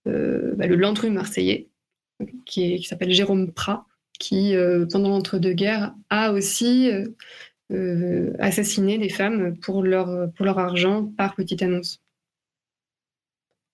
[0.06, 1.68] bah, le Landru marseillais,
[2.46, 3.86] qui, s'appelle Jérôme Prat
[4.20, 7.08] qui, euh, pendant l'entre-deux-guerres, a aussi euh,
[7.72, 12.00] euh, assassiné des femmes pour leur, argent par petite annonce.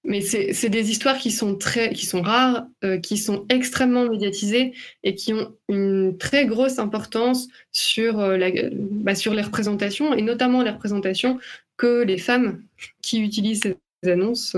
[0.05, 1.93] Mais c'est des histoires qui sont, très,
[2.23, 2.69] rares,
[3.03, 4.73] qui sont extrêmement médiatisées
[5.03, 10.63] et qui ont une très grosse importance sur, la, bah, sur les représentations, et notamment
[10.63, 11.41] les représentations
[11.77, 12.63] que les femmes
[13.03, 13.75] qui utilisent
[14.05, 14.57] ces annonces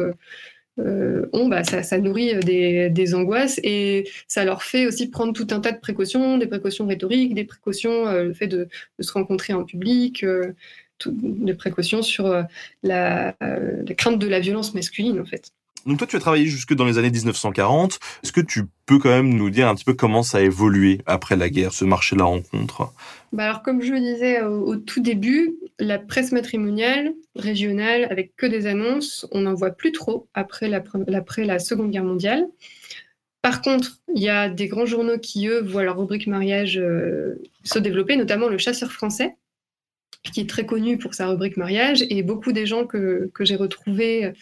[0.78, 5.46] euh, ont, bah, ça, nourrit euh, des, angoisses et ça leur fait aussi prendre tout
[5.50, 8.68] un tas de précautions, des précautions rhétoriques, des précautions, euh, le fait de,
[9.00, 10.24] se rencontrer en public,
[11.06, 12.28] des précautions sur
[12.82, 15.52] la, la crainte de la violence masculine en fait.
[15.88, 17.98] Donc toi, tu as travaillé jusque dans les années 1940.
[18.22, 21.00] Est-ce que tu peux quand même nous dire un petit peu comment ça a évolué
[21.06, 22.92] après la guerre, ce marché de la rencontre
[23.32, 28.46] bah alors, comme je le disais au, tout début, la presse matrimoniale régionale avec que
[28.46, 30.82] des annonces, on n'en voit plus trop après la,
[31.14, 32.46] après la Seconde Guerre mondiale.
[33.42, 37.34] Par contre, il y a des grands journaux qui, eux, voient leur rubrique mariage euh,
[37.64, 39.36] se développer, notamment le Chasseur français,
[40.32, 43.56] qui est très connu pour sa rubrique mariage, et beaucoup des gens que, que j'ai
[43.56, 44.32] retrouvés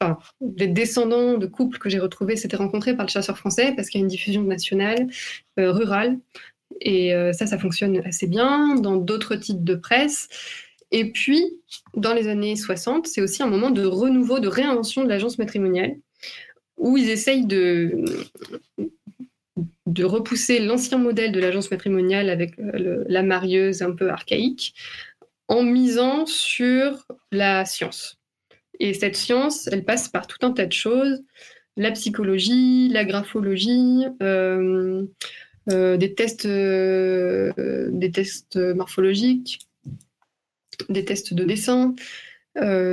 [0.00, 3.88] enfin, des descendants de couples que j'ai retrouvés s'étaient rencontrés par le chasseur français parce
[3.88, 5.08] qu'il y a une diffusion nationale,
[5.58, 6.18] euh, rurale.
[6.80, 10.28] Et euh, ça, ça fonctionne assez bien dans d'autres types de presse.
[10.90, 11.44] Et puis,
[11.94, 15.96] dans les années 60, c'est aussi un moment de renouveau, de réinvention de l'agence matrimoniale,
[16.76, 18.04] où ils essayent de,
[19.86, 24.74] de repousser l'ancien modèle de l'agence matrimoniale avec euh, la marieuse un peu archaïque,
[25.48, 28.17] en misant sur la science.
[28.80, 31.22] Et cette science, elle passe par tout un tas de choses,
[31.78, 35.04] la psychologie, la graphologie, euh,
[35.70, 39.60] euh, des, tests, euh, des tests morphologiques,
[40.88, 41.94] des tests de dessin.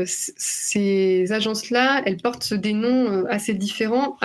[0.05, 4.17] ces agences-là, elles portent des noms assez différents.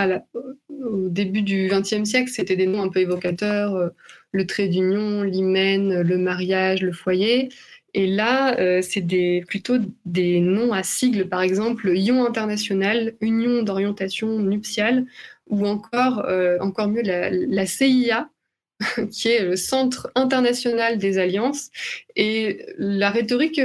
[0.69, 3.91] au début du XXe siècle, c'était des noms un peu évocateurs,
[4.33, 7.49] le trait d'union, l'hymen, le mariage, le foyer.
[7.95, 14.39] Et là, euh, c'est plutôt des noms à sigles, par exemple Ion international, Union d'orientation
[14.39, 15.07] nuptiale
[15.49, 16.25] ou encore,
[16.61, 18.31] encore mieux, la, CIA,
[19.11, 21.71] qui est le Centre international des alliances.
[22.15, 23.61] Et la rhétorique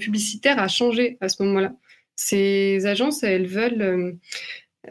[0.00, 1.74] publicitaire a changé à ce moment-là.
[2.16, 4.16] Ces agences, elles veulent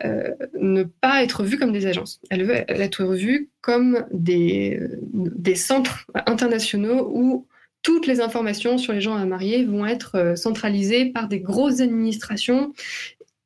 [0.03, 2.19] euh, ne pas être vues comme des agences.
[2.29, 4.79] Elles veulent être vues comme des,
[5.13, 7.47] des centres internationaux où
[7.85, 11.81] toutes les informations sur les gens à marier vont être euh, centralisées par des grosses
[11.81, 12.73] administrations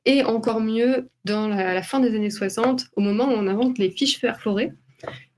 [0.05, 3.77] et encore mieux dans la, la fin des années 60, au moment où on invente
[3.77, 4.71] les fiches perforées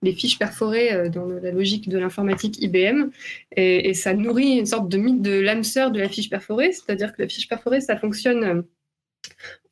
[0.03, 3.09] les fiches perforées euh, dans la logique de l'informatique IBM.
[3.55, 7.13] Et, ça nourrit une sorte de mythe de l'âme sœur de la fiche perforée, c'est-à-dire
[7.13, 8.63] que la fiche perforée, ça fonctionne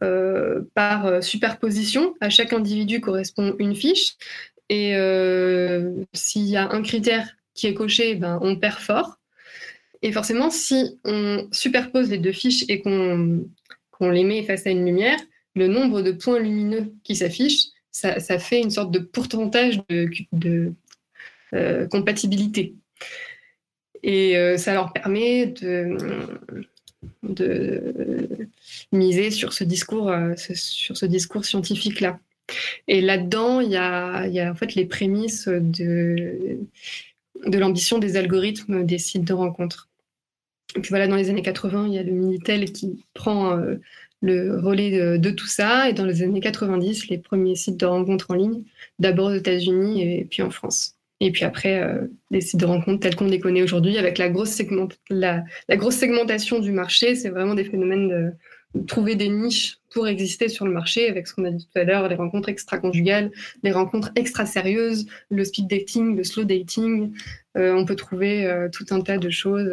[0.04, 2.14] euh, par superposition.
[2.22, 4.16] À chaque individu correspond une fiche.
[4.70, 4.94] Et
[6.14, 9.19] s'il y a un critère qui est coché, ben, on perd fort.
[10.02, 13.46] Et forcément, si on superpose les deux fiches et qu'on
[14.02, 15.20] les met face à une lumière,
[15.56, 19.82] le nombre de points lumineux qui s'affichent, ça, fait une sorte de pourcentage
[20.32, 20.74] de,
[21.90, 22.76] compatibilité.
[24.04, 25.98] Et ça leur permet de,
[28.92, 32.20] miser sur ce discours, euh, sur ce discours scientifique-là.
[32.88, 36.60] Et là-dedans, il y a, en fait les prémices de,
[37.46, 39.89] de l'ambition des algorithmes des sites de rencontres.
[40.90, 43.76] Voilà, dans les années 80, il y a le Minitel qui prend euh,
[44.22, 45.90] le relais de, tout ça.
[45.90, 48.64] Et dans les années 90, les premiers sites de rencontres en ligne,
[49.00, 50.96] d'abord aux États-Unis et puis en France.
[51.22, 54.30] Et puis après, euh, les sites de rencontres tels qu'on les connaît aujourd'hui, avec la
[54.30, 58.32] grosse, segmentation du marché, c'est vraiment des phénomènes de,
[58.86, 61.84] trouver des niches pour exister sur le marché, avec ce qu'on a dit tout à
[61.84, 63.32] l'heure, les rencontres extra-conjugales,
[63.64, 67.12] les rencontres extra-sérieuses, le speed dating, le slow dating.
[67.58, 69.68] Euh, on peut trouver tout un tas de choses.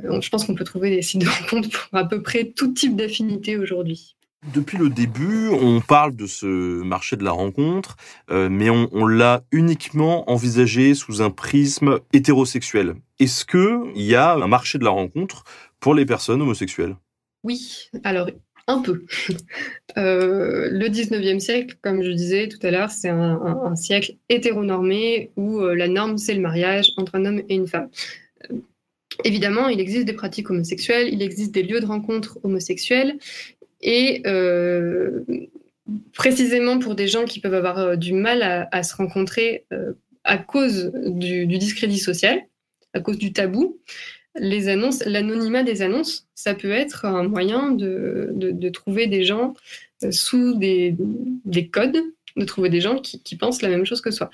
[0.00, 2.96] Je pense qu'on peut trouver des sites de rencontres pour à peu près tout type
[2.96, 4.16] d'affinité aujourd'hui.
[4.54, 6.46] Depuis le début, on parle de ce
[6.82, 7.96] marché de la rencontre,
[8.30, 12.94] euh, mais on, l'a uniquement envisagé sous un prisme hétérosexuel.
[13.18, 15.42] Est-ce qu'il y a un marché de la rencontre
[15.80, 16.96] pour les personnes homosexuelles?
[17.42, 18.30] Oui, alors
[18.68, 19.04] un peu.
[19.96, 25.60] Euh, le 19e siècle, comme je disais tout à l'heure, c'est un, siècle hétéronormé où
[25.60, 27.88] euh, la norme, c'est le mariage entre un homme et une femme.
[29.24, 33.18] Évidemment, il existe des pratiques homosexuelles, il existe des lieux de rencontre homosexuels,
[33.80, 35.24] et euh,
[36.12, 39.92] précisément pour des gens qui peuvent avoir euh, du mal à, se rencontrer euh,
[40.24, 42.40] à cause du, discrédit social,
[42.94, 43.78] à cause du tabou,
[44.36, 49.54] les annonces, l'anonymat des annonces, ça peut être un moyen de, de, trouver des gens
[50.10, 50.94] sous des,
[51.44, 52.00] des, codes,
[52.36, 54.30] de trouver des gens qui, qui, pensent la même chose que soi.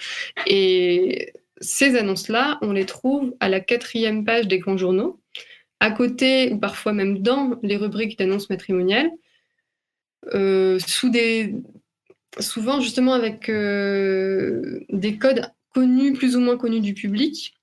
[0.47, 5.21] Et ces annonces-là, on les trouve à la quatrième page des grands journaux,
[5.81, 9.11] à côté ou parfois même dans les rubriques d'annonces matrimoniales,
[10.35, 11.55] euh, sous des,
[12.39, 17.55] souvent justement avec euh, des codes connus, plus ou moins connus du public.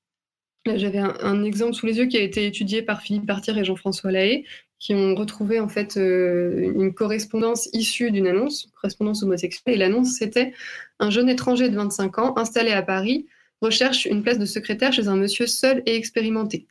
[0.65, 4.11] J'avais un, exemple sous les yeux qui a été étudié par Philippe Partir et Jean-François
[4.11, 4.45] Lahaye,
[4.77, 9.76] qui ont retrouvé en fait euh, une correspondance issue d'une annonce, correspondance homosexuelle.
[9.76, 10.53] Et l'annonce, c'était
[10.99, 13.26] un jeune étranger de 25 ans installé à Paris
[13.62, 16.68] recherche une place de secrétaire chez un monsieur seul et expérimenté.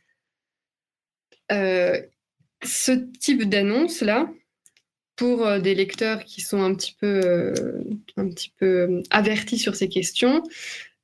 [1.49, 4.29] ce type d'annonce-là,
[5.21, 7.53] pour euh, des lecteurs qui sont un petit peu, euh,
[8.17, 10.41] un petit peu euh, avertis sur ces questions,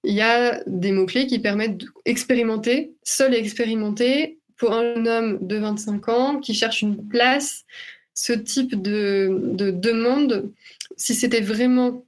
[0.04, 5.58] il y a des mots-clés qui permettent d'expérimenter, seul et expérimenter, pour un homme de
[5.58, 7.64] 25 ans qui cherche une place,
[8.16, 10.52] ce type de demande,
[10.96, 12.04] si c'était vraiment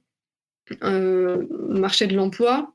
[0.80, 2.72] un marché de l'emploi,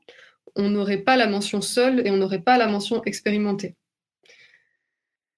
[0.56, 3.74] on n'aurait pas la mention seul et on n'aurait pas la mention expérimenté.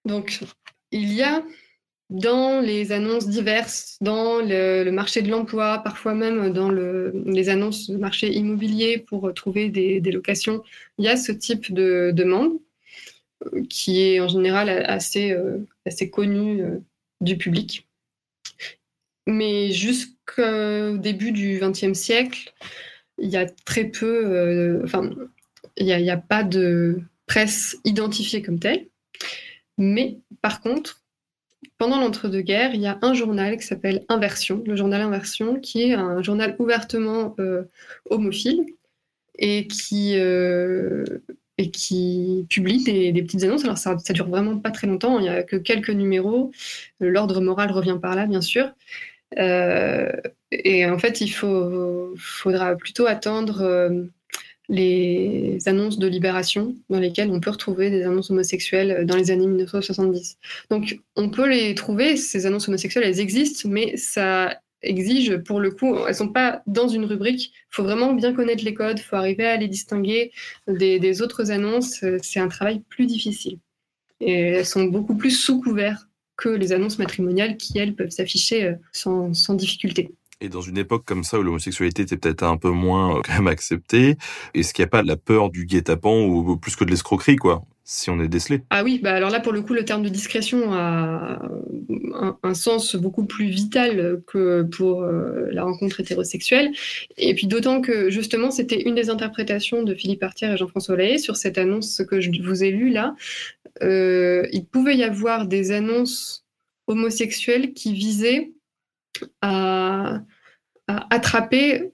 [0.05, 0.41] Donc,
[0.91, 1.45] il y a
[2.11, 7.99] dans les annonces diverses, dans le, marché de l'emploi, parfois même dans les annonces de
[7.99, 10.63] marché immobilier pour trouver des, locations,
[10.97, 12.59] il y a ce type de demande
[13.53, 15.59] euh, qui est en général assez, euh,
[16.11, 16.79] connu euh,
[17.21, 17.87] du public.
[19.27, 22.55] Mais jusqu'au début du XXe siècle,
[23.19, 25.11] il y a très peu, enfin,
[25.77, 28.87] il n'y a, a pas de presse identifiée comme telle.
[29.77, 31.03] Mais par contre,
[31.79, 35.95] pendant l'entre-deux-guerres, il y a un journal qui s'appelle Inversion, le journal Inversion, qui est
[35.95, 37.65] un journal ouvertement euh,
[38.11, 38.67] homophile
[39.39, 41.05] et qui, euh,
[41.57, 43.65] et qui publie des, petites annonces.
[43.65, 46.51] Alors ça, ça dure vraiment pas très longtemps, il n'y a que quelques numéros.
[46.99, 48.73] L'ordre moral revient par là, bien sûr.
[49.37, 50.11] Euh,
[50.51, 54.09] et en fait, il faudra plutôt attendre
[54.69, 59.47] les annonces de libération dans lesquelles on peut retrouver des annonces homosexuelles dans les années
[59.47, 60.39] 1970.
[60.71, 65.71] Donc on peut les trouver, ces annonces homosexuelles, elles existent, mais ça exigent, pour le
[65.71, 67.53] coup, elles sont pas dans une rubrique.
[67.55, 70.33] Il faut vraiment bien connaître les codes, il faut arriver à les distinguer
[70.67, 72.05] des, des autres annonces.
[72.23, 73.59] C'est un travail plus difficile.
[74.21, 76.08] Et elles sont beaucoup plus sous couvert
[76.39, 80.15] que les annonces matrimoniales qui, elles, peuvent s'afficher euh, sans, sans difficulté.
[80.41, 83.49] Et dans une époque comme ça où l'homosexualité était peut-être un peu moins euh, même
[83.49, 84.17] acceptée,
[84.55, 87.65] est-ce qu'il n'y a pas la peur du guet-apens ou plus que de l'escroquerie, quoi?
[87.91, 88.61] Si on est décelé.
[88.69, 91.41] Ah oui, bah alors là pour le coup le terme de discrétion a
[92.43, 96.71] un, sens beaucoup plus vital que pour euh, la rencontre hétérosexuelle.
[97.17, 101.19] Et puis d'autant que justement c'était une des interprétations de Philippe Artière et Jean-François Lahaye
[101.19, 103.15] sur cette annonce que je vous ai lue là.
[103.83, 106.45] Euh, il pouvait y avoir des annonces
[106.89, 108.53] homosexuelles qui visaient
[109.41, 110.21] à
[110.87, 111.91] attraper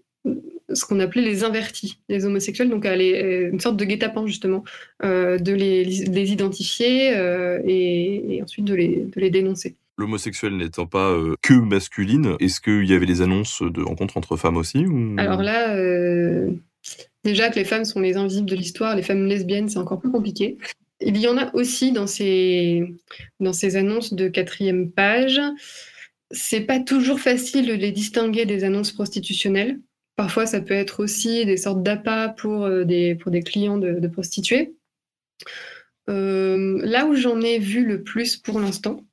[0.74, 4.64] ce qu'on appelait les invertis, les homosexuels, donc à les, une sorte de guet-apens justement,
[5.04, 9.76] euh, de les, les identifier euh, et, et, ensuite de les, de les dénoncer.
[9.96, 14.36] L'homosexuel n'étant pas euh, que masculine, est-ce qu'il y avait des annonces de rencontres entre
[14.36, 15.14] femmes aussi ou...
[15.18, 16.50] Alors là, euh,
[17.22, 20.10] déjà que les femmes sont les invisibles de l'histoire, les femmes lesbiennes, c'est encore plus
[20.10, 20.58] compliqué.
[21.00, 22.82] Il y en a aussi dans ces,
[23.38, 25.40] dans ces annonces de quatrième page.
[26.30, 29.78] C'est pas toujours facile de les distinguer des annonces prostitutionnelles.
[30.16, 34.74] Parfois, ça peut être aussi des sortes d'appâts pour, euh, des, clients de, prostituées.
[36.08, 39.04] Euh, là où j'en ai vu le plus pour l'instant,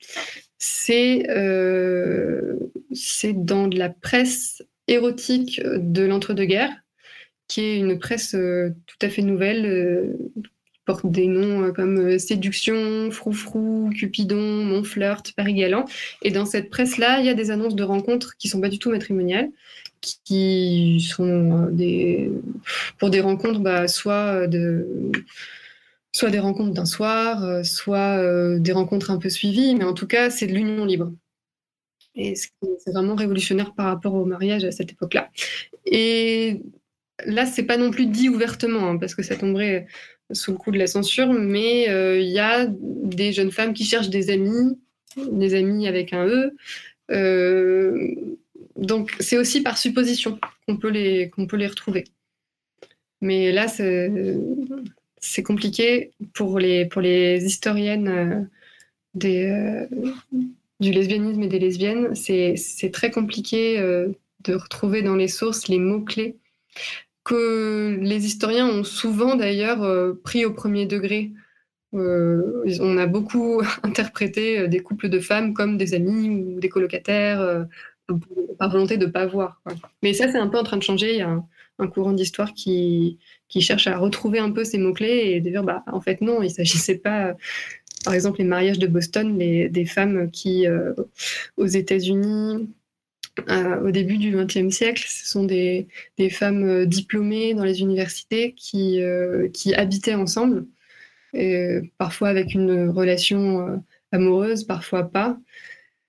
[0.60, 2.56] c'est euh,
[3.34, 6.76] dans de la presse érotique de l'entre-deux-guerres,
[7.48, 13.90] qui est une presse tout à fait nouvelle, qui porte des noms comme Séduction, Froufrou,
[13.96, 15.86] Cupidon, Mon Flirt, Paris Galant.
[16.22, 18.80] Et dans cette presse-là, il y a des annonces de rencontres qui sont pas du
[18.80, 19.50] tout matrimoniales,
[20.02, 21.72] qui sont
[22.98, 25.12] pour des rencontres, bah, soit de
[26.14, 30.08] soit des rencontres d'un soir, soit euh, des rencontres un peu suivies, mais en tout
[30.08, 31.12] cas, c'est de l'union libre.
[32.16, 35.30] Et c'est vraiment révolutionnaire par rapport au mariage à cette époque-là.
[35.86, 36.62] Et
[37.26, 39.88] là, c'est pas non plus dit ouvertement, hein, parce que ça tomberait
[40.34, 43.86] sous le coup de la censure, mais il euh, y a des jeunes femmes qui
[43.86, 44.78] cherchent des amis,
[45.32, 46.56] des amis avec un E.
[47.12, 48.38] Euh,
[48.76, 51.32] donc, c'est aussi par supposition qu'on peut, les,
[51.68, 52.06] retrouver.
[53.22, 58.44] Mais là, c'est compliqué pour les, historiennes euh,
[59.26, 59.86] euh,
[60.80, 62.16] du lesbianisme et des lesbiennes.
[62.16, 64.10] C'est très compliqué euh,
[64.44, 66.38] de retrouver dans les sources les mots-clés
[67.24, 71.32] que les historiens ont souvent d'ailleurs pris au premier degré.
[71.94, 77.68] On a beaucoup interprété des couples de femmes comme des amis ou des colocataires
[78.58, 79.62] par volonté de ne pas voir.
[80.04, 81.14] Mais ça, c'est un peu en train de changer.
[81.14, 83.18] Il y a un, courant d'histoire qui,
[83.48, 86.44] qui cherche à retrouver un peu ces mots-clés et de dire, bah, en fait, non,
[86.44, 87.36] il ne s'agissait pas,
[88.04, 90.94] par exemple, les mariages de Boston, les, des femmes qui, euh,
[91.58, 92.70] aux États-Unis,
[93.50, 98.54] euh, au début du XXe siècle, ce sont des, des, femmes diplômées dans les universités
[98.54, 100.66] qui, euh, qui habitaient ensemble,
[101.98, 103.82] parfois avec une relation
[104.12, 105.38] amoureuse, parfois pas.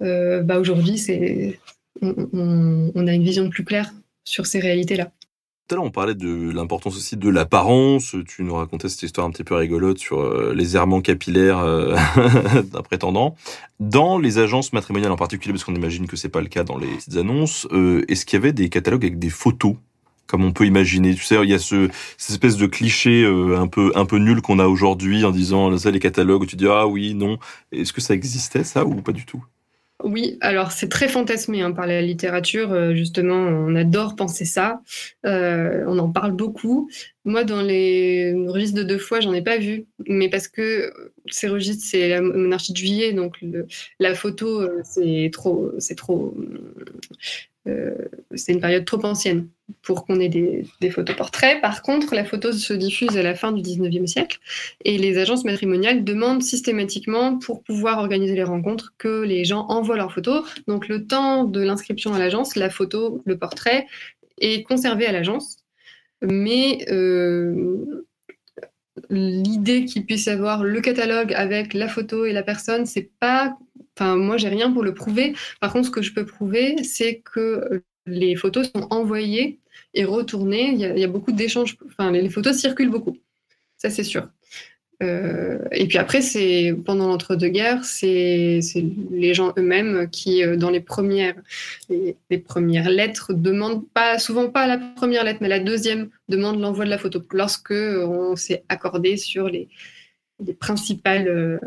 [0.00, 1.58] bah, Aujourd'hui, c'est,
[2.02, 3.92] on, a une vision plus claire
[4.24, 5.10] sur ces réalités-là.
[5.68, 8.16] Tout à l'heure, on parlait de l'importance aussi de l'apparence.
[8.26, 11.96] Tu nous racontais cette histoire un petit peu rigolote sur euh, les errements capillaires euh,
[12.72, 13.36] d'un prétendant.
[13.78, 16.78] Dans les agences matrimoniales en particulier, parce qu'on imagine que c'est pas le cas dans
[16.78, 19.76] les petites annonces, euh, est-ce qu'il y avait des catalogues avec des photos
[20.26, 21.14] comme on peut imaginer?
[21.14, 24.40] Tu sais, il y a ce, cette espèce de cliché un peu un peu nul
[24.40, 27.38] qu'on a aujourd'hui en disant ça les catalogues où tu dis ah oui non.
[27.70, 29.44] Est-ce que ça existait ça ou pas du tout?
[30.04, 34.82] Oui, alors c'est très fantasmé hein, par la littérature, euh, justement, on adore penser ça,
[35.26, 36.90] euh, on en parle beaucoup.
[37.24, 40.92] Moi, dans les registres de deux fois, j'en ai pas vu, mais parce que
[41.28, 43.38] ces registres, c'est la monarchie de juillet, donc
[43.98, 46.36] la photo, euh, c'est trop, c'est trop,
[48.34, 49.48] c'est une période trop ancienne
[49.82, 51.60] pour qu'on ait des, des photos portraits.
[51.60, 54.38] Par contre, la photo se diffuse à la fin du 19e siècle
[54.84, 59.96] et les agences matrimoniales demandent systématiquement, pour pouvoir organiser les rencontres, que les gens envoient
[59.96, 60.44] leurs photos.
[60.66, 63.86] Donc, le temps de l'inscription à l'agence, la photo, le portrait
[64.38, 65.58] est conservé à l'agence.
[66.22, 68.04] Mais euh,
[69.10, 73.56] l'idée qu'il puisse avoir le catalogue avec la photo et la personne, c'est pas.
[73.96, 75.34] Enfin, moi, j'ai rien pour le prouver.
[75.60, 79.60] Par contre, ce que je peux prouver, c'est que les photos sont envoyées
[79.94, 80.72] et retournées.
[80.72, 81.76] Il y a, beaucoup d'échanges.
[81.86, 83.16] Enfin, les, photos circulent beaucoup.
[83.76, 84.28] Ça, c'est sûr.
[85.02, 88.60] Euh, et puis après, c'est pendant l'entre-deux-guerres, c'est
[89.10, 91.34] les gens eux-mêmes qui, euh, dans les premières,
[91.88, 96.84] les, premières lettres, demandent pas, souvent pas la première lettre, mais la deuxième demande l'envoi
[96.84, 97.20] de la photo.
[97.32, 99.68] Lorsque on s'est accordé sur les,
[100.44, 101.58] les principales euh,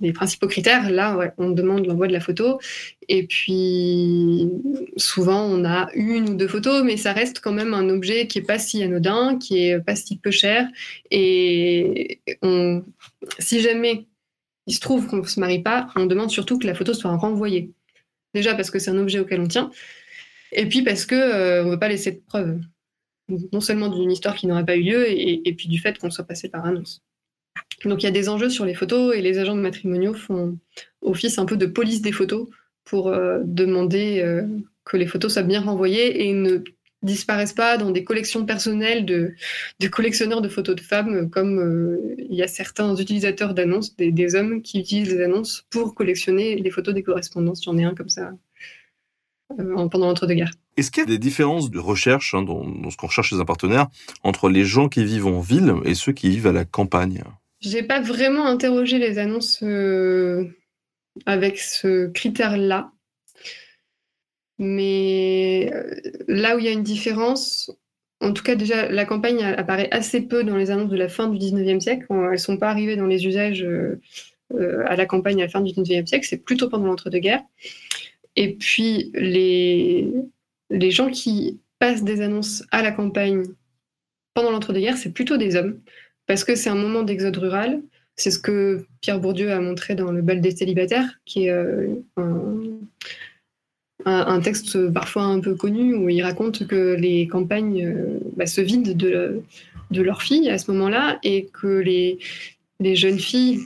[0.00, 2.58] les principaux critères, là, on demande l'envoi de la photo.
[3.08, 4.48] Et puis,
[4.96, 8.38] souvent, on a une ou deux photos, mais ça reste quand même un objet qui
[8.38, 10.68] est pas si anodin, qui est pas si peu cher.
[11.10, 12.20] Et
[13.38, 14.06] si jamais
[14.66, 17.14] il se trouve qu'on ne se marie pas, on demande surtout que la photo soit
[17.16, 17.72] renvoyée.
[18.34, 19.70] Déjà parce que c'est un objet auquel on tient,
[20.52, 22.60] et puis parce que euh, on veut pas laisser de preuves,
[23.52, 26.24] non seulement d'une histoire qui n'aurait pas eu lieu, et puis du fait qu'on soit
[26.24, 27.02] passé par annonce.
[27.84, 30.58] Donc il y a des enjeux sur les photos et les agents de matrimoniaux font
[31.02, 32.48] office un peu de police des photos
[32.84, 34.46] pour euh, demander euh,
[34.84, 36.62] que les photos soient bien renvoyées et ne
[37.02, 39.34] disparaissent pas dans des collections personnelles de,
[39.90, 44.34] collectionneurs de photos de femmes, comme euh, il y a certains utilisateurs d'annonces, des, des,
[44.34, 47.62] hommes qui utilisent les annonces pour collectionner les photos des correspondances.
[47.64, 48.32] J'en ai un comme ça
[49.48, 50.50] pendant l'entre-deux-guerres.
[50.76, 53.36] Est-ce qu'il y a des différences de recherche hein, dans, dans, ce qu'on recherche chez
[53.36, 53.86] un partenaire
[54.24, 57.22] entre les gens qui vivent en ville et ceux qui vivent à la campagne?
[57.60, 60.44] J'ai pas vraiment interrogé les annonces euh,
[61.26, 62.92] avec ce critère-là.
[64.58, 65.94] Mais euh,
[66.28, 67.70] là où il y a une différence,
[68.20, 71.28] en tout cas déjà, la campagne apparaît assez peu dans les annonces de la fin
[71.28, 72.06] du 19e siècle.
[72.10, 73.66] Elles ne sont pas arrivées dans les usages
[74.54, 77.42] euh, à la campagne à la fin du 19e siècle, c'est plutôt pendant l'entre-deux-guerres.
[78.36, 80.08] Et puis les,
[80.70, 83.44] les gens qui passent des annonces à la campagne
[84.34, 85.80] pendant l'entre-deux-guerres, c'est plutôt des hommes
[86.26, 87.82] parce que c'est un moment d'exode rural.
[88.16, 91.88] C'est ce que Pierre Bourdieu a montré dans Le bal des célibataires, qui est euh,
[94.06, 98.60] un, texte parfois un peu connu où il raconte que les campagnes euh, bah, se
[98.60, 99.42] vident de,
[99.90, 102.18] leurs filles à ce moment-là et que les,
[102.94, 103.60] jeunes filles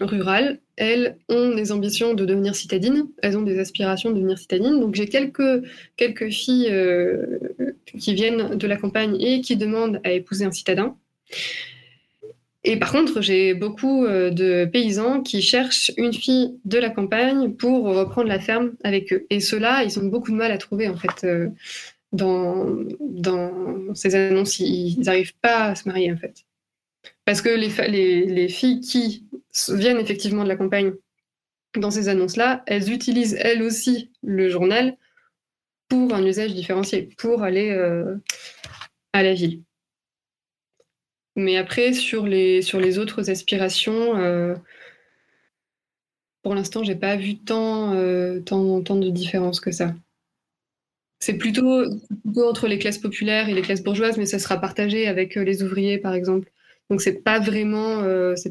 [0.00, 4.80] rurales, elles, ont des ambitions de devenir citadines, elles ont des aspirations de devenir citadines.
[4.80, 5.62] Donc j'ai quelques,
[5.96, 7.38] quelques filles euh,
[7.98, 10.96] qui viennent de la campagne et qui demandent à épouser un citadin.
[12.68, 17.54] Et par contre, j'ai beaucoup euh, de paysans qui cherchent une fille de la campagne
[17.54, 19.26] pour reprendre la ferme avec eux.
[19.30, 21.48] Et ceux-là, ils ont beaucoup de mal à trouver, en fait, euh,
[22.12, 24.58] dans, ces annonces.
[24.58, 26.44] Ils n'arrivent pas à se marier, en fait.
[27.24, 29.24] Parce que les filles qui
[29.70, 30.92] viennent effectivement de la campagne
[31.74, 34.98] dans ces annonces-là, elles utilisent elles aussi le journal
[35.88, 38.16] pour un usage différencié, pour aller euh,
[39.14, 39.62] à la ville.
[41.38, 44.56] Mais après, sur les, sur les autres aspirations, euh,
[46.42, 49.94] pour l'instant, j'ai pas vu tant, euh, tant, tant, de différence que ça.
[51.20, 51.84] C'est plutôt,
[52.38, 55.62] entre les classes populaires et les classes bourgeoises, mais ça sera partagé avec euh, les
[55.62, 56.50] ouvriers, par exemple.
[56.90, 58.02] Donc c'est pas vraiment,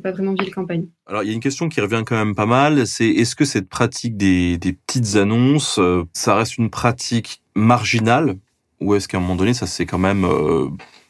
[0.03, 0.85] pas vraiment ville-campagne.
[1.07, 3.45] Alors il y a une question qui revient quand même pas mal, c'est est-ce que
[3.45, 5.80] cette pratique des, des petites annonces,
[6.14, 8.38] ça reste une pratique marginale,
[8.80, 10.23] ou est-ce qu'à un moment donné, ça s'est quand même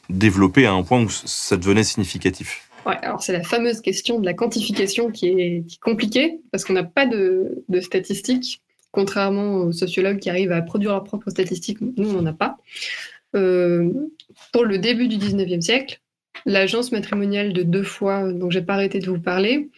[0.09, 4.25] développé à un point où ça devenait significatif Ouais, alors c'est la fameuse question de
[4.25, 8.61] la quantification qui est, compliquée, parce qu'on n'a pas de, de, statistiques,
[8.91, 12.57] contrairement aux sociologues qui arrivent à produire leurs propres statistiques, nous on n'en a pas.
[13.35, 13.91] Euh,
[14.53, 15.99] pour le début du 19e siècle,
[16.45, 19.69] l'agence matrimoniale de deux fois, dont j'ai pas arrêté de vous parler,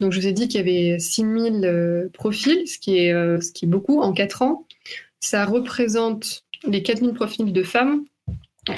[0.00, 3.42] donc je vous ai dit qu'il y avait 6000 euh, profils, ce qui, est, euh,
[3.42, 4.66] ce qui est beaucoup en 4 ans.
[5.20, 8.04] Ça représente les 4000 profils de femmes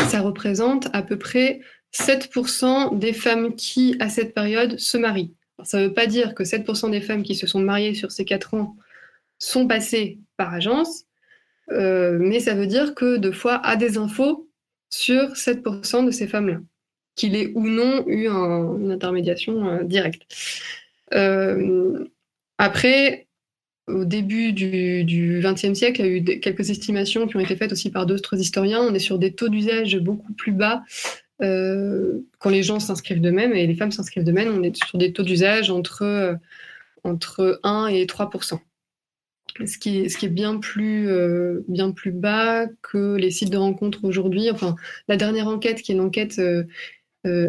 [0.09, 1.61] ça représente à peu près
[1.95, 5.35] 7% des femmes qui, à cette période, se marient.
[5.65, 8.25] Ça ne veut pas dire que 7% des femmes qui se sont mariées sur ces
[8.25, 8.77] 4 ans
[9.39, 11.05] sont passées par agence,
[11.73, 14.49] euh, mais ça veut dire que deux fois a des infos
[14.91, 16.61] sur 7% de ces femmes-là,
[17.17, 20.23] qu'il ait ou non eu un, une intermédiation euh, directe.
[21.15, 22.05] Euh,
[22.59, 23.26] après,
[23.89, 27.73] au début du XXe siècle, il y a eu quelques estimations qui ont été faites
[27.73, 28.81] aussi par d'autres historiens.
[28.81, 30.83] On est sur des taux d'usage beaucoup plus bas
[31.43, 34.55] euh, quand les gens s'inscrivent d'eux-mêmes et les femmes s'inscrivent d'eux-mêmes.
[34.59, 36.35] On est sur des taux d'usage entre, euh,
[37.05, 38.31] entre 1 et 3
[39.65, 43.51] ce qui, est, ce qui est bien plus, euh, bien plus bas que les sites
[43.51, 44.51] de rencontres aujourd'hui.
[44.51, 44.75] Enfin,
[45.09, 46.41] la dernière enquête, qui est une enquête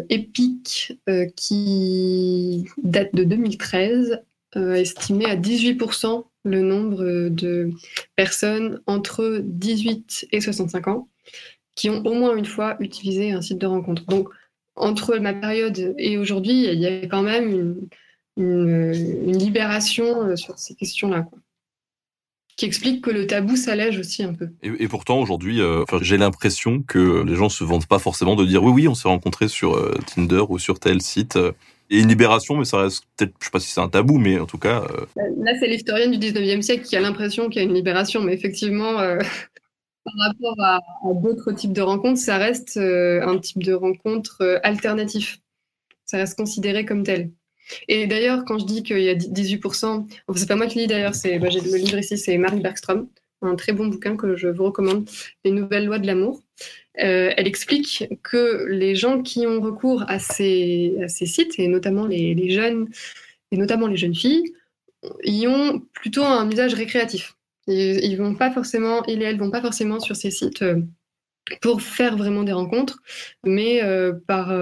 [0.08, 0.98] épique,
[1.36, 4.16] qui date de 2013, euh,
[4.54, 7.70] estimé à 18% le nombre de
[8.16, 11.08] personnes entre 18 et 65 ans
[11.78, 14.04] qui ont au moins une fois utilisé un site de rencontre.
[14.06, 14.28] Donc,
[14.74, 17.76] entre ma période et aujourd'hui, il y a quand même
[18.36, 18.92] une,
[19.32, 21.26] libération euh, sur ces questions-là.
[22.56, 24.48] Qui explique que le tabou s'allège aussi un peu.
[24.62, 28.64] Et, pourtant, aujourd'hui, euh, j'ai l'impression que les gens se vantent pas forcément de dire
[28.64, 31.38] oui, oui, on s'est rencontrés sur euh, Tinder ou sur tel site.
[31.90, 34.18] Euh, et une libération, mais ça reste peut-être, je sais pas si c'est un tabou,
[34.18, 34.84] mais en tout cas.
[34.84, 35.06] Euh...
[35.38, 38.34] Là, c'est l'historienne du 19e siècle qui a l'impression qu'il y a une libération, mais
[38.34, 39.18] effectivement, euh,
[40.04, 40.80] par rapport à,
[41.14, 45.38] d'autres types de rencontres, ça reste euh, un type de rencontre euh, alternatif.
[46.04, 47.30] ça reste considéré comme tel.
[47.86, 50.86] Et d'ailleurs, quand je dis qu'il y a 18%, enfin, c'est pas moi qui lis
[50.86, 53.08] d'ailleurs, c'est, bah, j'ai le livre ici, c'est Marie Bergstrom,
[53.42, 55.08] un très bon bouquin que je vous recommande,
[55.44, 56.42] Les nouvelles lois de l'amour.
[57.00, 62.50] Euh, elle explique que les gens qui ont recours à ces, sites, et notamment les,
[62.50, 62.88] jeunes,
[63.52, 64.52] et notamment les jeunes filles,
[65.24, 67.36] y ont plutôt un usage récréatif.
[67.68, 70.80] Ils, ils vont pas forcément, ils et elles vont pas forcément sur ces sites euh,
[71.60, 73.00] pour faire vraiment des rencontres,
[73.44, 74.52] mais euh, par,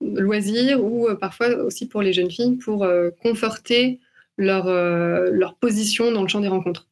[0.00, 2.86] loisir ou parfois aussi pour les jeunes filles pour
[3.20, 3.98] conforter
[4.36, 6.86] leur position dans le champ des rencontres,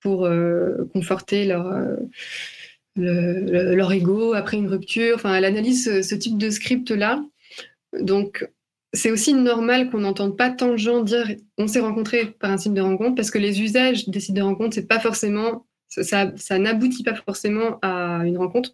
[0.00, 0.28] pour
[0.92, 1.72] conforter leur,
[2.98, 5.16] le, leur ego après une rupture.
[5.16, 7.22] Enfin, elle analyse ce, type de script-là.
[8.00, 8.48] Donc,
[8.92, 12.58] c'est aussi normal qu'on n'entende pas tant de gens dire on s'est rencontré par un
[12.58, 16.02] site de rencontre parce que les usages des sites de rencontre, c'est pas forcément ça,
[16.02, 18.70] ça, ça n'aboutit pas forcément à une rencontre.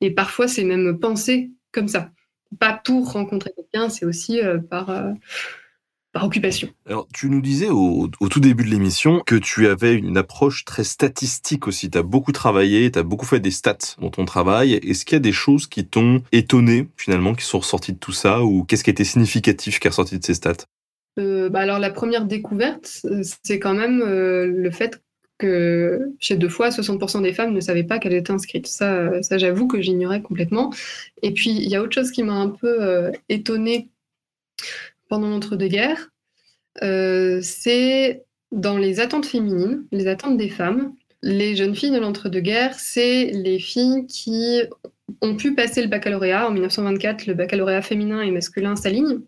[0.00, 2.10] Et parfois, c'est même pensé comme ça
[2.58, 5.12] pas pour rencontrer quelqu'un, c'est aussi euh, par, euh,
[6.14, 6.68] par occupation.
[6.86, 10.64] Alors, tu nous disais au, au tout début de l'émission que tu avais une approche
[10.64, 11.90] très statistique aussi.
[11.90, 14.74] Tu as beaucoup travaillé, tu as beaucoup fait des stats dans ton travail.
[14.74, 18.12] Est-ce qu'il y a des choses qui t'ont étonné finalement, qui sont ressorties de tout
[18.12, 20.64] ça ou qu'est-ce qui était significatif qui est ressorti de ces stats?
[21.18, 25.00] Euh, bah alors la première découverte, euh, c'est quand même euh, le fait
[25.38, 28.68] que chez deux fois, 60% des femmes ne savaient pas qu'elles étaient inscrites.
[28.68, 30.72] Ça, ça j'avoue que j'ignorais complètement.
[31.22, 33.88] Et puis, il y a autre chose qui m'a un peu euh, étonnée
[35.14, 36.10] pendant l'entre-deux-guerres,
[36.82, 40.92] euh, c'est dans les attentes féminines, les attentes des femmes.
[41.22, 44.62] Les jeunes filles de l'entre-deux-guerres, c'est les filles qui
[45.20, 46.48] ont pu passer le baccalauréat.
[46.48, 49.20] En 1924, le baccalauréat féminin et masculin s'alignent,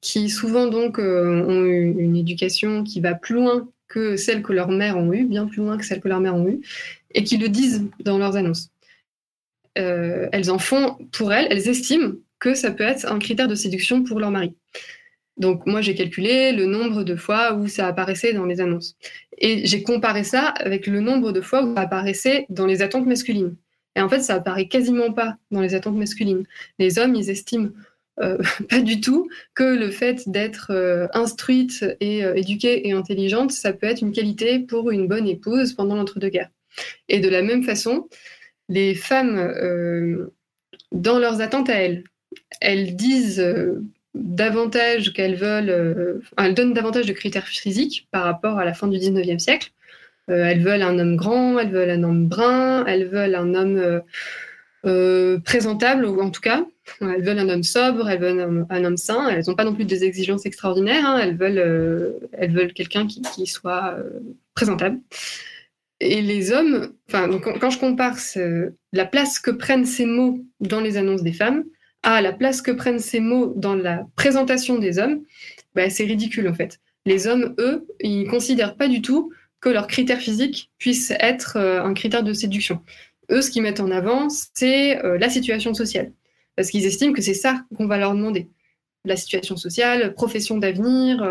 [0.00, 4.54] qui souvent donc euh, ont eu une éducation qui va plus loin que celles que
[4.54, 6.62] leurs mères ont eues, bien plus loin que celles que leurs mères ont eues,
[7.14, 8.70] et qui le disent dans leurs annonces.
[9.76, 13.54] Euh, elles en font pour elles, elles estiment que ça peut être un critère de
[13.54, 14.54] séduction pour leur mari.
[15.40, 18.96] Donc moi j'ai calculé le nombre de fois où ça apparaissait dans les annonces.
[19.38, 23.06] Et j'ai comparé ça avec le nombre de fois où ça apparaissait dans les attentes
[23.06, 23.56] masculines.
[23.96, 26.44] Et en fait, ça apparaît quasiment pas dans les attentes masculines.
[26.78, 27.70] Les hommes, ils estiment
[28.20, 28.38] euh,
[28.68, 33.72] pas du tout que le fait d'être euh, instruite et euh, éduquée et intelligente, ça
[33.72, 36.50] peut être une qualité pour une bonne épouse pendant l'entre-deux-guerres.
[37.08, 38.08] Et de la même façon,
[38.68, 40.30] les femmes,
[40.92, 42.04] dans leurs attentes à elles,
[42.60, 43.44] elles disent
[44.14, 48.88] davantage qu'elles veulent, euh, elles donnent davantage de critères physiques par rapport à la fin
[48.88, 49.70] du 19e siècle.
[50.28, 54.02] elles veulent un homme grand, elles veulent un homme brun, elles veulent un homme
[55.44, 56.64] présentable, ou en tout cas,
[57.00, 59.28] elles veulent un homme sobre, elles veulent un, homme sain.
[59.28, 61.06] Elles n'ont pas non plus des exigences extraordinaires.
[61.06, 61.18] Hein.
[61.22, 64.20] Elles veulent, euh, elles veulent quelqu'un qui, soit euh,
[64.54, 64.98] présentable.
[66.00, 67.28] Et les hommes, enfin,
[67.60, 68.16] quand je compare
[68.92, 71.64] la place que prennent ces mots dans les annonces des femmes
[72.02, 75.22] à la place que prennent ces mots dans la présentation des hommes,
[75.74, 76.80] bah, c'est ridicule en fait.
[77.06, 81.56] Les hommes, eux, ils ne considèrent pas du tout que leur critère physique puisse être
[81.56, 82.80] euh, un critère de séduction.
[83.30, 86.12] Eux, ce qu'ils mettent en avant, c'est euh, la situation sociale
[86.56, 88.48] parce qu'ils estiment que c'est ça qu'on va leur demander.
[89.06, 91.22] La situation sociale, profession d'avenir.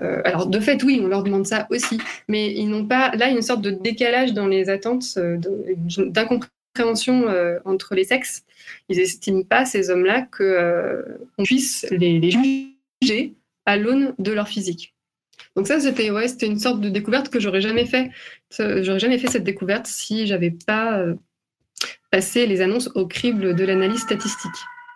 [0.00, 3.10] Euh, alors, de fait, oui, on leur demande ça aussi, mais ils n'ont pas.
[3.16, 8.44] Là, une sorte de décalage dans les attentes, d'incompréhension euh, entre les sexes.
[8.88, 11.02] Ils n'estiment pas, ces hommes-là, qu'on euh,
[11.44, 12.30] puisse les, les,
[13.02, 13.34] juger
[13.66, 14.94] à l'aune de leur physique.
[15.56, 18.10] Donc ça, c'était ouais, c'était une sorte de découverte que j'aurais jamais fait.
[18.50, 21.04] J'aurais jamais fait cette découverte si j'avais pas
[22.10, 24.50] passer les annonces au crible de l'analyse statistique.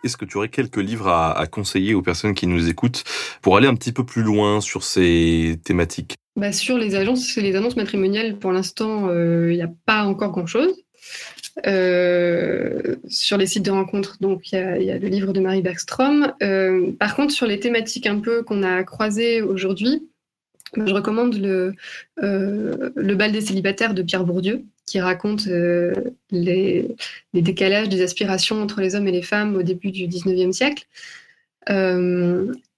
[0.05, 3.05] Est-ce que tu aurais quelques livres à, à, conseiller aux personnes qui nous écoutent
[3.41, 6.17] pour aller un petit peu plus loin sur ces thématiques?
[6.35, 10.33] Bah, Sur les agences, les annonces matrimoniales, pour l'instant, il euh, n'y a pas encore
[10.33, 10.82] grand-chose.
[11.67, 16.33] Euh, sur les sites de rencontres, donc il y, a le livre de Marie Bergstrom.
[16.43, 20.09] Euh, par contre, sur les thématiques un peu qu'on a croisées aujourd'hui,
[20.75, 21.75] je recommande le,
[22.23, 25.47] euh, le bal des célibataires de Pierre Bourdieu, qui raconte
[26.31, 26.89] les,
[27.35, 30.87] décalages des aspirations entre les hommes et les femmes au début du 19e siècle.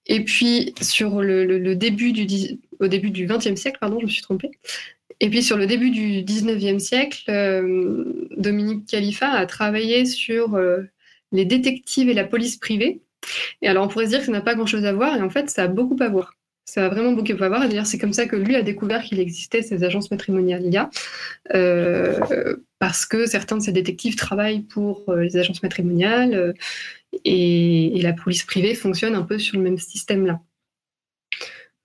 [0.07, 4.21] Et puis, sur le, début du, au début du 20e siècle, pardon, je me suis
[4.21, 4.51] trompée.
[5.19, 10.83] Et puis, sur le début du 19e siècle, euh, Dominique Khalifa a travaillé sur euh,
[11.31, 13.01] les détectives et la police privée.
[13.61, 15.29] Et alors, on pourrait se dire que ça n'a pas grand-chose à voir, et en
[15.29, 16.33] fait, ça a beaucoup à voir.
[16.65, 17.63] Ça a vraiment beaucoup à voir.
[17.63, 20.89] Et d'ailleurs, c'est comme ça que lui a découvert qu'il existait ces agences matrimoniales IA,
[21.53, 26.53] euh, parce que certains de ces détectives travaillent pour les agences matrimoniales
[27.23, 30.41] et, la police privée fonctionne un peu sur le même système-là.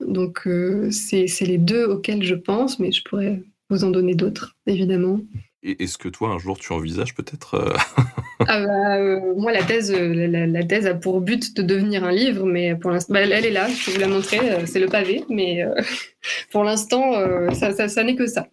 [0.01, 4.57] Donc, euh, c'est les deux auxquels je pense, mais je pourrais vous en donner d'autres,
[4.67, 5.21] évidemment.
[5.63, 7.75] Est-ce que toi, un jour, tu envisages peut-être
[8.41, 12.13] ah bah, euh, Moi, la thèse, euh, la, thèse a pour but de devenir un
[12.13, 14.87] livre, mais pour l'instant, bah, elle, est là, je peux vous la montrer, c'est le
[14.87, 15.63] pavé, mais
[16.51, 17.13] pour l'instant,
[17.53, 18.49] ça, n'est que ça.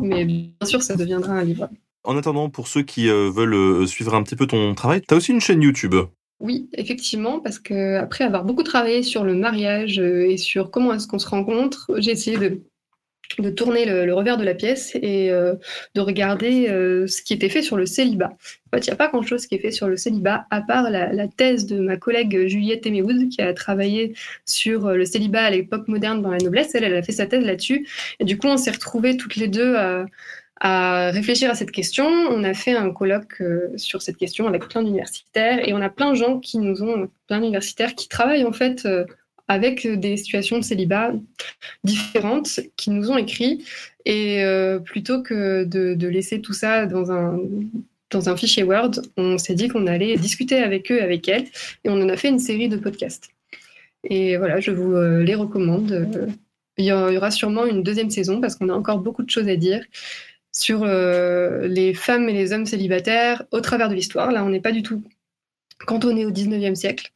[0.00, 1.68] Mais bien sûr, ça deviendra un livre.
[2.04, 5.32] En attendant, pour ceux qui veulent suivre un petit peu ton travail, tu as aussi
[5.32, 5.96] une chaîne YouTube?
[6.40, 11.06] Oui, effectivement, parce que après avoir beaucoup travaillé sur le mariage et sur comment est-ce
[11.06, 12.62] qu'on se rencontre, j'ai essayé de
[13.38, 15.54] de tourner le, revers de la pièce et euh,
[15.94, 18.30] de regarder euh, ce qui était fait sur le célibat.
[18.72, 20.90] En fait, il n'y a pas grand-chose qui est fait sur le célibat, à part
[20.90, 24.14] la, thèse de ma collègue Juliette Teméwood, qui a travaillé
[24.46, 26.74] sur euh, le célibat à l'époque moderne dans la noblesse.
[26.74, 27.88] Elle, elle a fait sa thèse là-dessus.
[28.18, 30.04] Et du coup, on s'est retrouvés toutes les deux à,
[30.60, 32.06] à, réfléchir à cette question.
[32.06, 33.42] On a fait un colloque
[33.76, 37.08] sur cette question avec plein d'universitaires et on a plein de gens qui nous ont,
[37.26, 38.86] plein d'universitaires qui travaillent en fait
[39.50, 41.12] avec des situations de célibat
[41.82, 43.64] différentes qui nous ont écrit.
[44.04, 47.40] Et euh, plutôt que de, laisser tout ça dans un,
[48.10, 51.46] dans un fichier Word, on s'est dit qu'on allait discuter avec eux, avec elles,
[51.84, 53.30] et on en a fait une série de podcasts.
[54.04, 56.08] Et voilà, je vous euh, les recommande.
[56.78, 59.56] Il y aura sûrement une deuxième saison parce qu'on a encore beaucoup de choses à
[59.56, 59.84] dire
[60.60, 64.30] sur euh, les femmes et les hommes célibataires au travers de l'histoire.
[64.30, 65.02] Là, on n'est pas du tout
[65.86, 67.10] cantonné au 19e siècle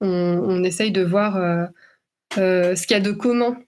[0.00, 1.66] on, essaye de voir euh,
[2.38, 3.60] euh, ce qu'il y a de commun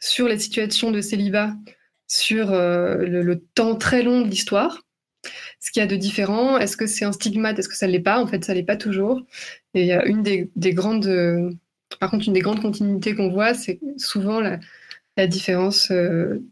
[0.00, 1.54] sur les situations de célibat,
[2.08, 4.82] sur le, temps très long de l'histoire,
[5.60, 7.92] ce qu'il y a de différent, est-ce que c'est un stigmate, est-ce que ça ne
[7.92, 8.20] l'est pas?
[8.20, 9.22] En fait, ça ne l'est pas toujours.
[9.74, 11.56] Et il y a une des, grandes,
[12.00, 14.58] par contre, une des grandes continuités qu'on voit, c'est souvent la,
[15.26, 15.92] différence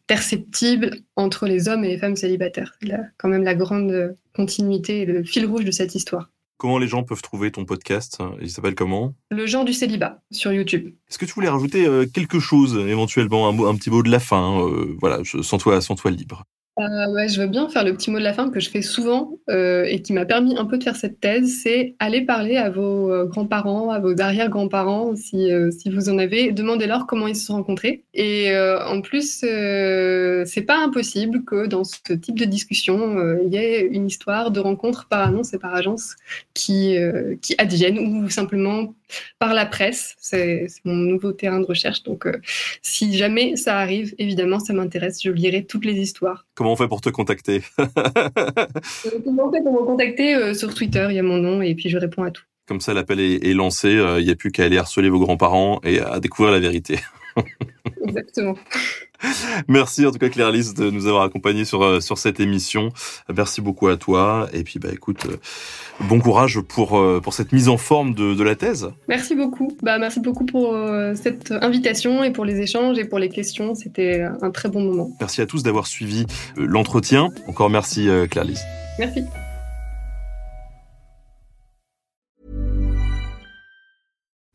[0.07, 2.75] perceptible entre les hommes et les femmes célibataires.
[2.83, 6.31] Là, quand même la grande continuité et le fil rouge de cette histoire.
[6.59, 8.19] Comment les gens peuvent trouver ton podcast?
[8.41, 9.15] Il s'appelle comment?
[9.31, 10.95] Le genre du célibat sur YouTube.
[11.09, 14.21] Est-ce que tu voulais rajouter euh, quelque chose éventuellement, un, un petit mot de la
[14.21, 16.45] fin euh, Voilà, sans toi, sans toi libre.
[16.79, 18.83] Euh, ouais, je veux bien faire le petit mot de la fin que je fais
[18.83, 22.57] souvent euh, et qui m'a permis un peu de faire cette thèse, c'est aller parler
[22.57, 27.37] à vos euh, grands-parents, à vos arrière-grands-parents, si, si vous en avez, demandez-leur comment ils
[27.37, 28.05] se sont rencontrés.
[28.13, 33.81] Et en plus, c'est pas impossible que dans ce type de discussion, il y ait
[33.81, 36.17] une histoire de rencontre par annonce et par agence
[36.55, 36.97] qui,
[37.41, 38.95] qui advienne ou simplement
[39.39, 40.17] par la presse.
[40.19, 42.03] C'est mon nouveau terrain de recherche.
[42.03, 42.41] Donc, euh,
[42.83, 45.23] si jamais ça arrive, évidemment, ça m'intéresse.
[45.23, 46.47] Je lirai toutes les histoires.
[46.55, 47.87] Comment on fait pour te contacter euh,
[49.25, 51.75] Comment on fait pour me contacter euh, Sur Twitter, il y a mon nom et
[51.75, 52.45] puis je réponds à tout.
[52.67, 53.91] Comme ça, l'appel est, lancé.
[53.91, 56.99] Il n'y a plus qu'à aller harceler vos grands-parents et à découvrir la vérité.
[58.07, 58.55] Exactement.
[59.69, 62.91] Merci en tout cas Claire Lise de nous avoir accompagnés sur sur cette émission.
[63.35, 65.27] Merci beaucoup à toi et puis bah écoute
[66.01, 68.91] bon courage pour euh, pour cette mise en forme de, de la thèse.
[69.09, 69.77] Merci beaucoup.
[69.83, 73.75] Bah merci beaucoup pour euh, cette invitation et pour les échanges et pour les questions,
[73.75, 75.11] c'était un très bon moment.
[75.21, 76.27] Merci à tous d'avoir suivi
[76.59, 77.31] euh, l'entretien.
[77.47, 78.63] Encore merci Claire Lise.
[78.99, 79.23] Merci.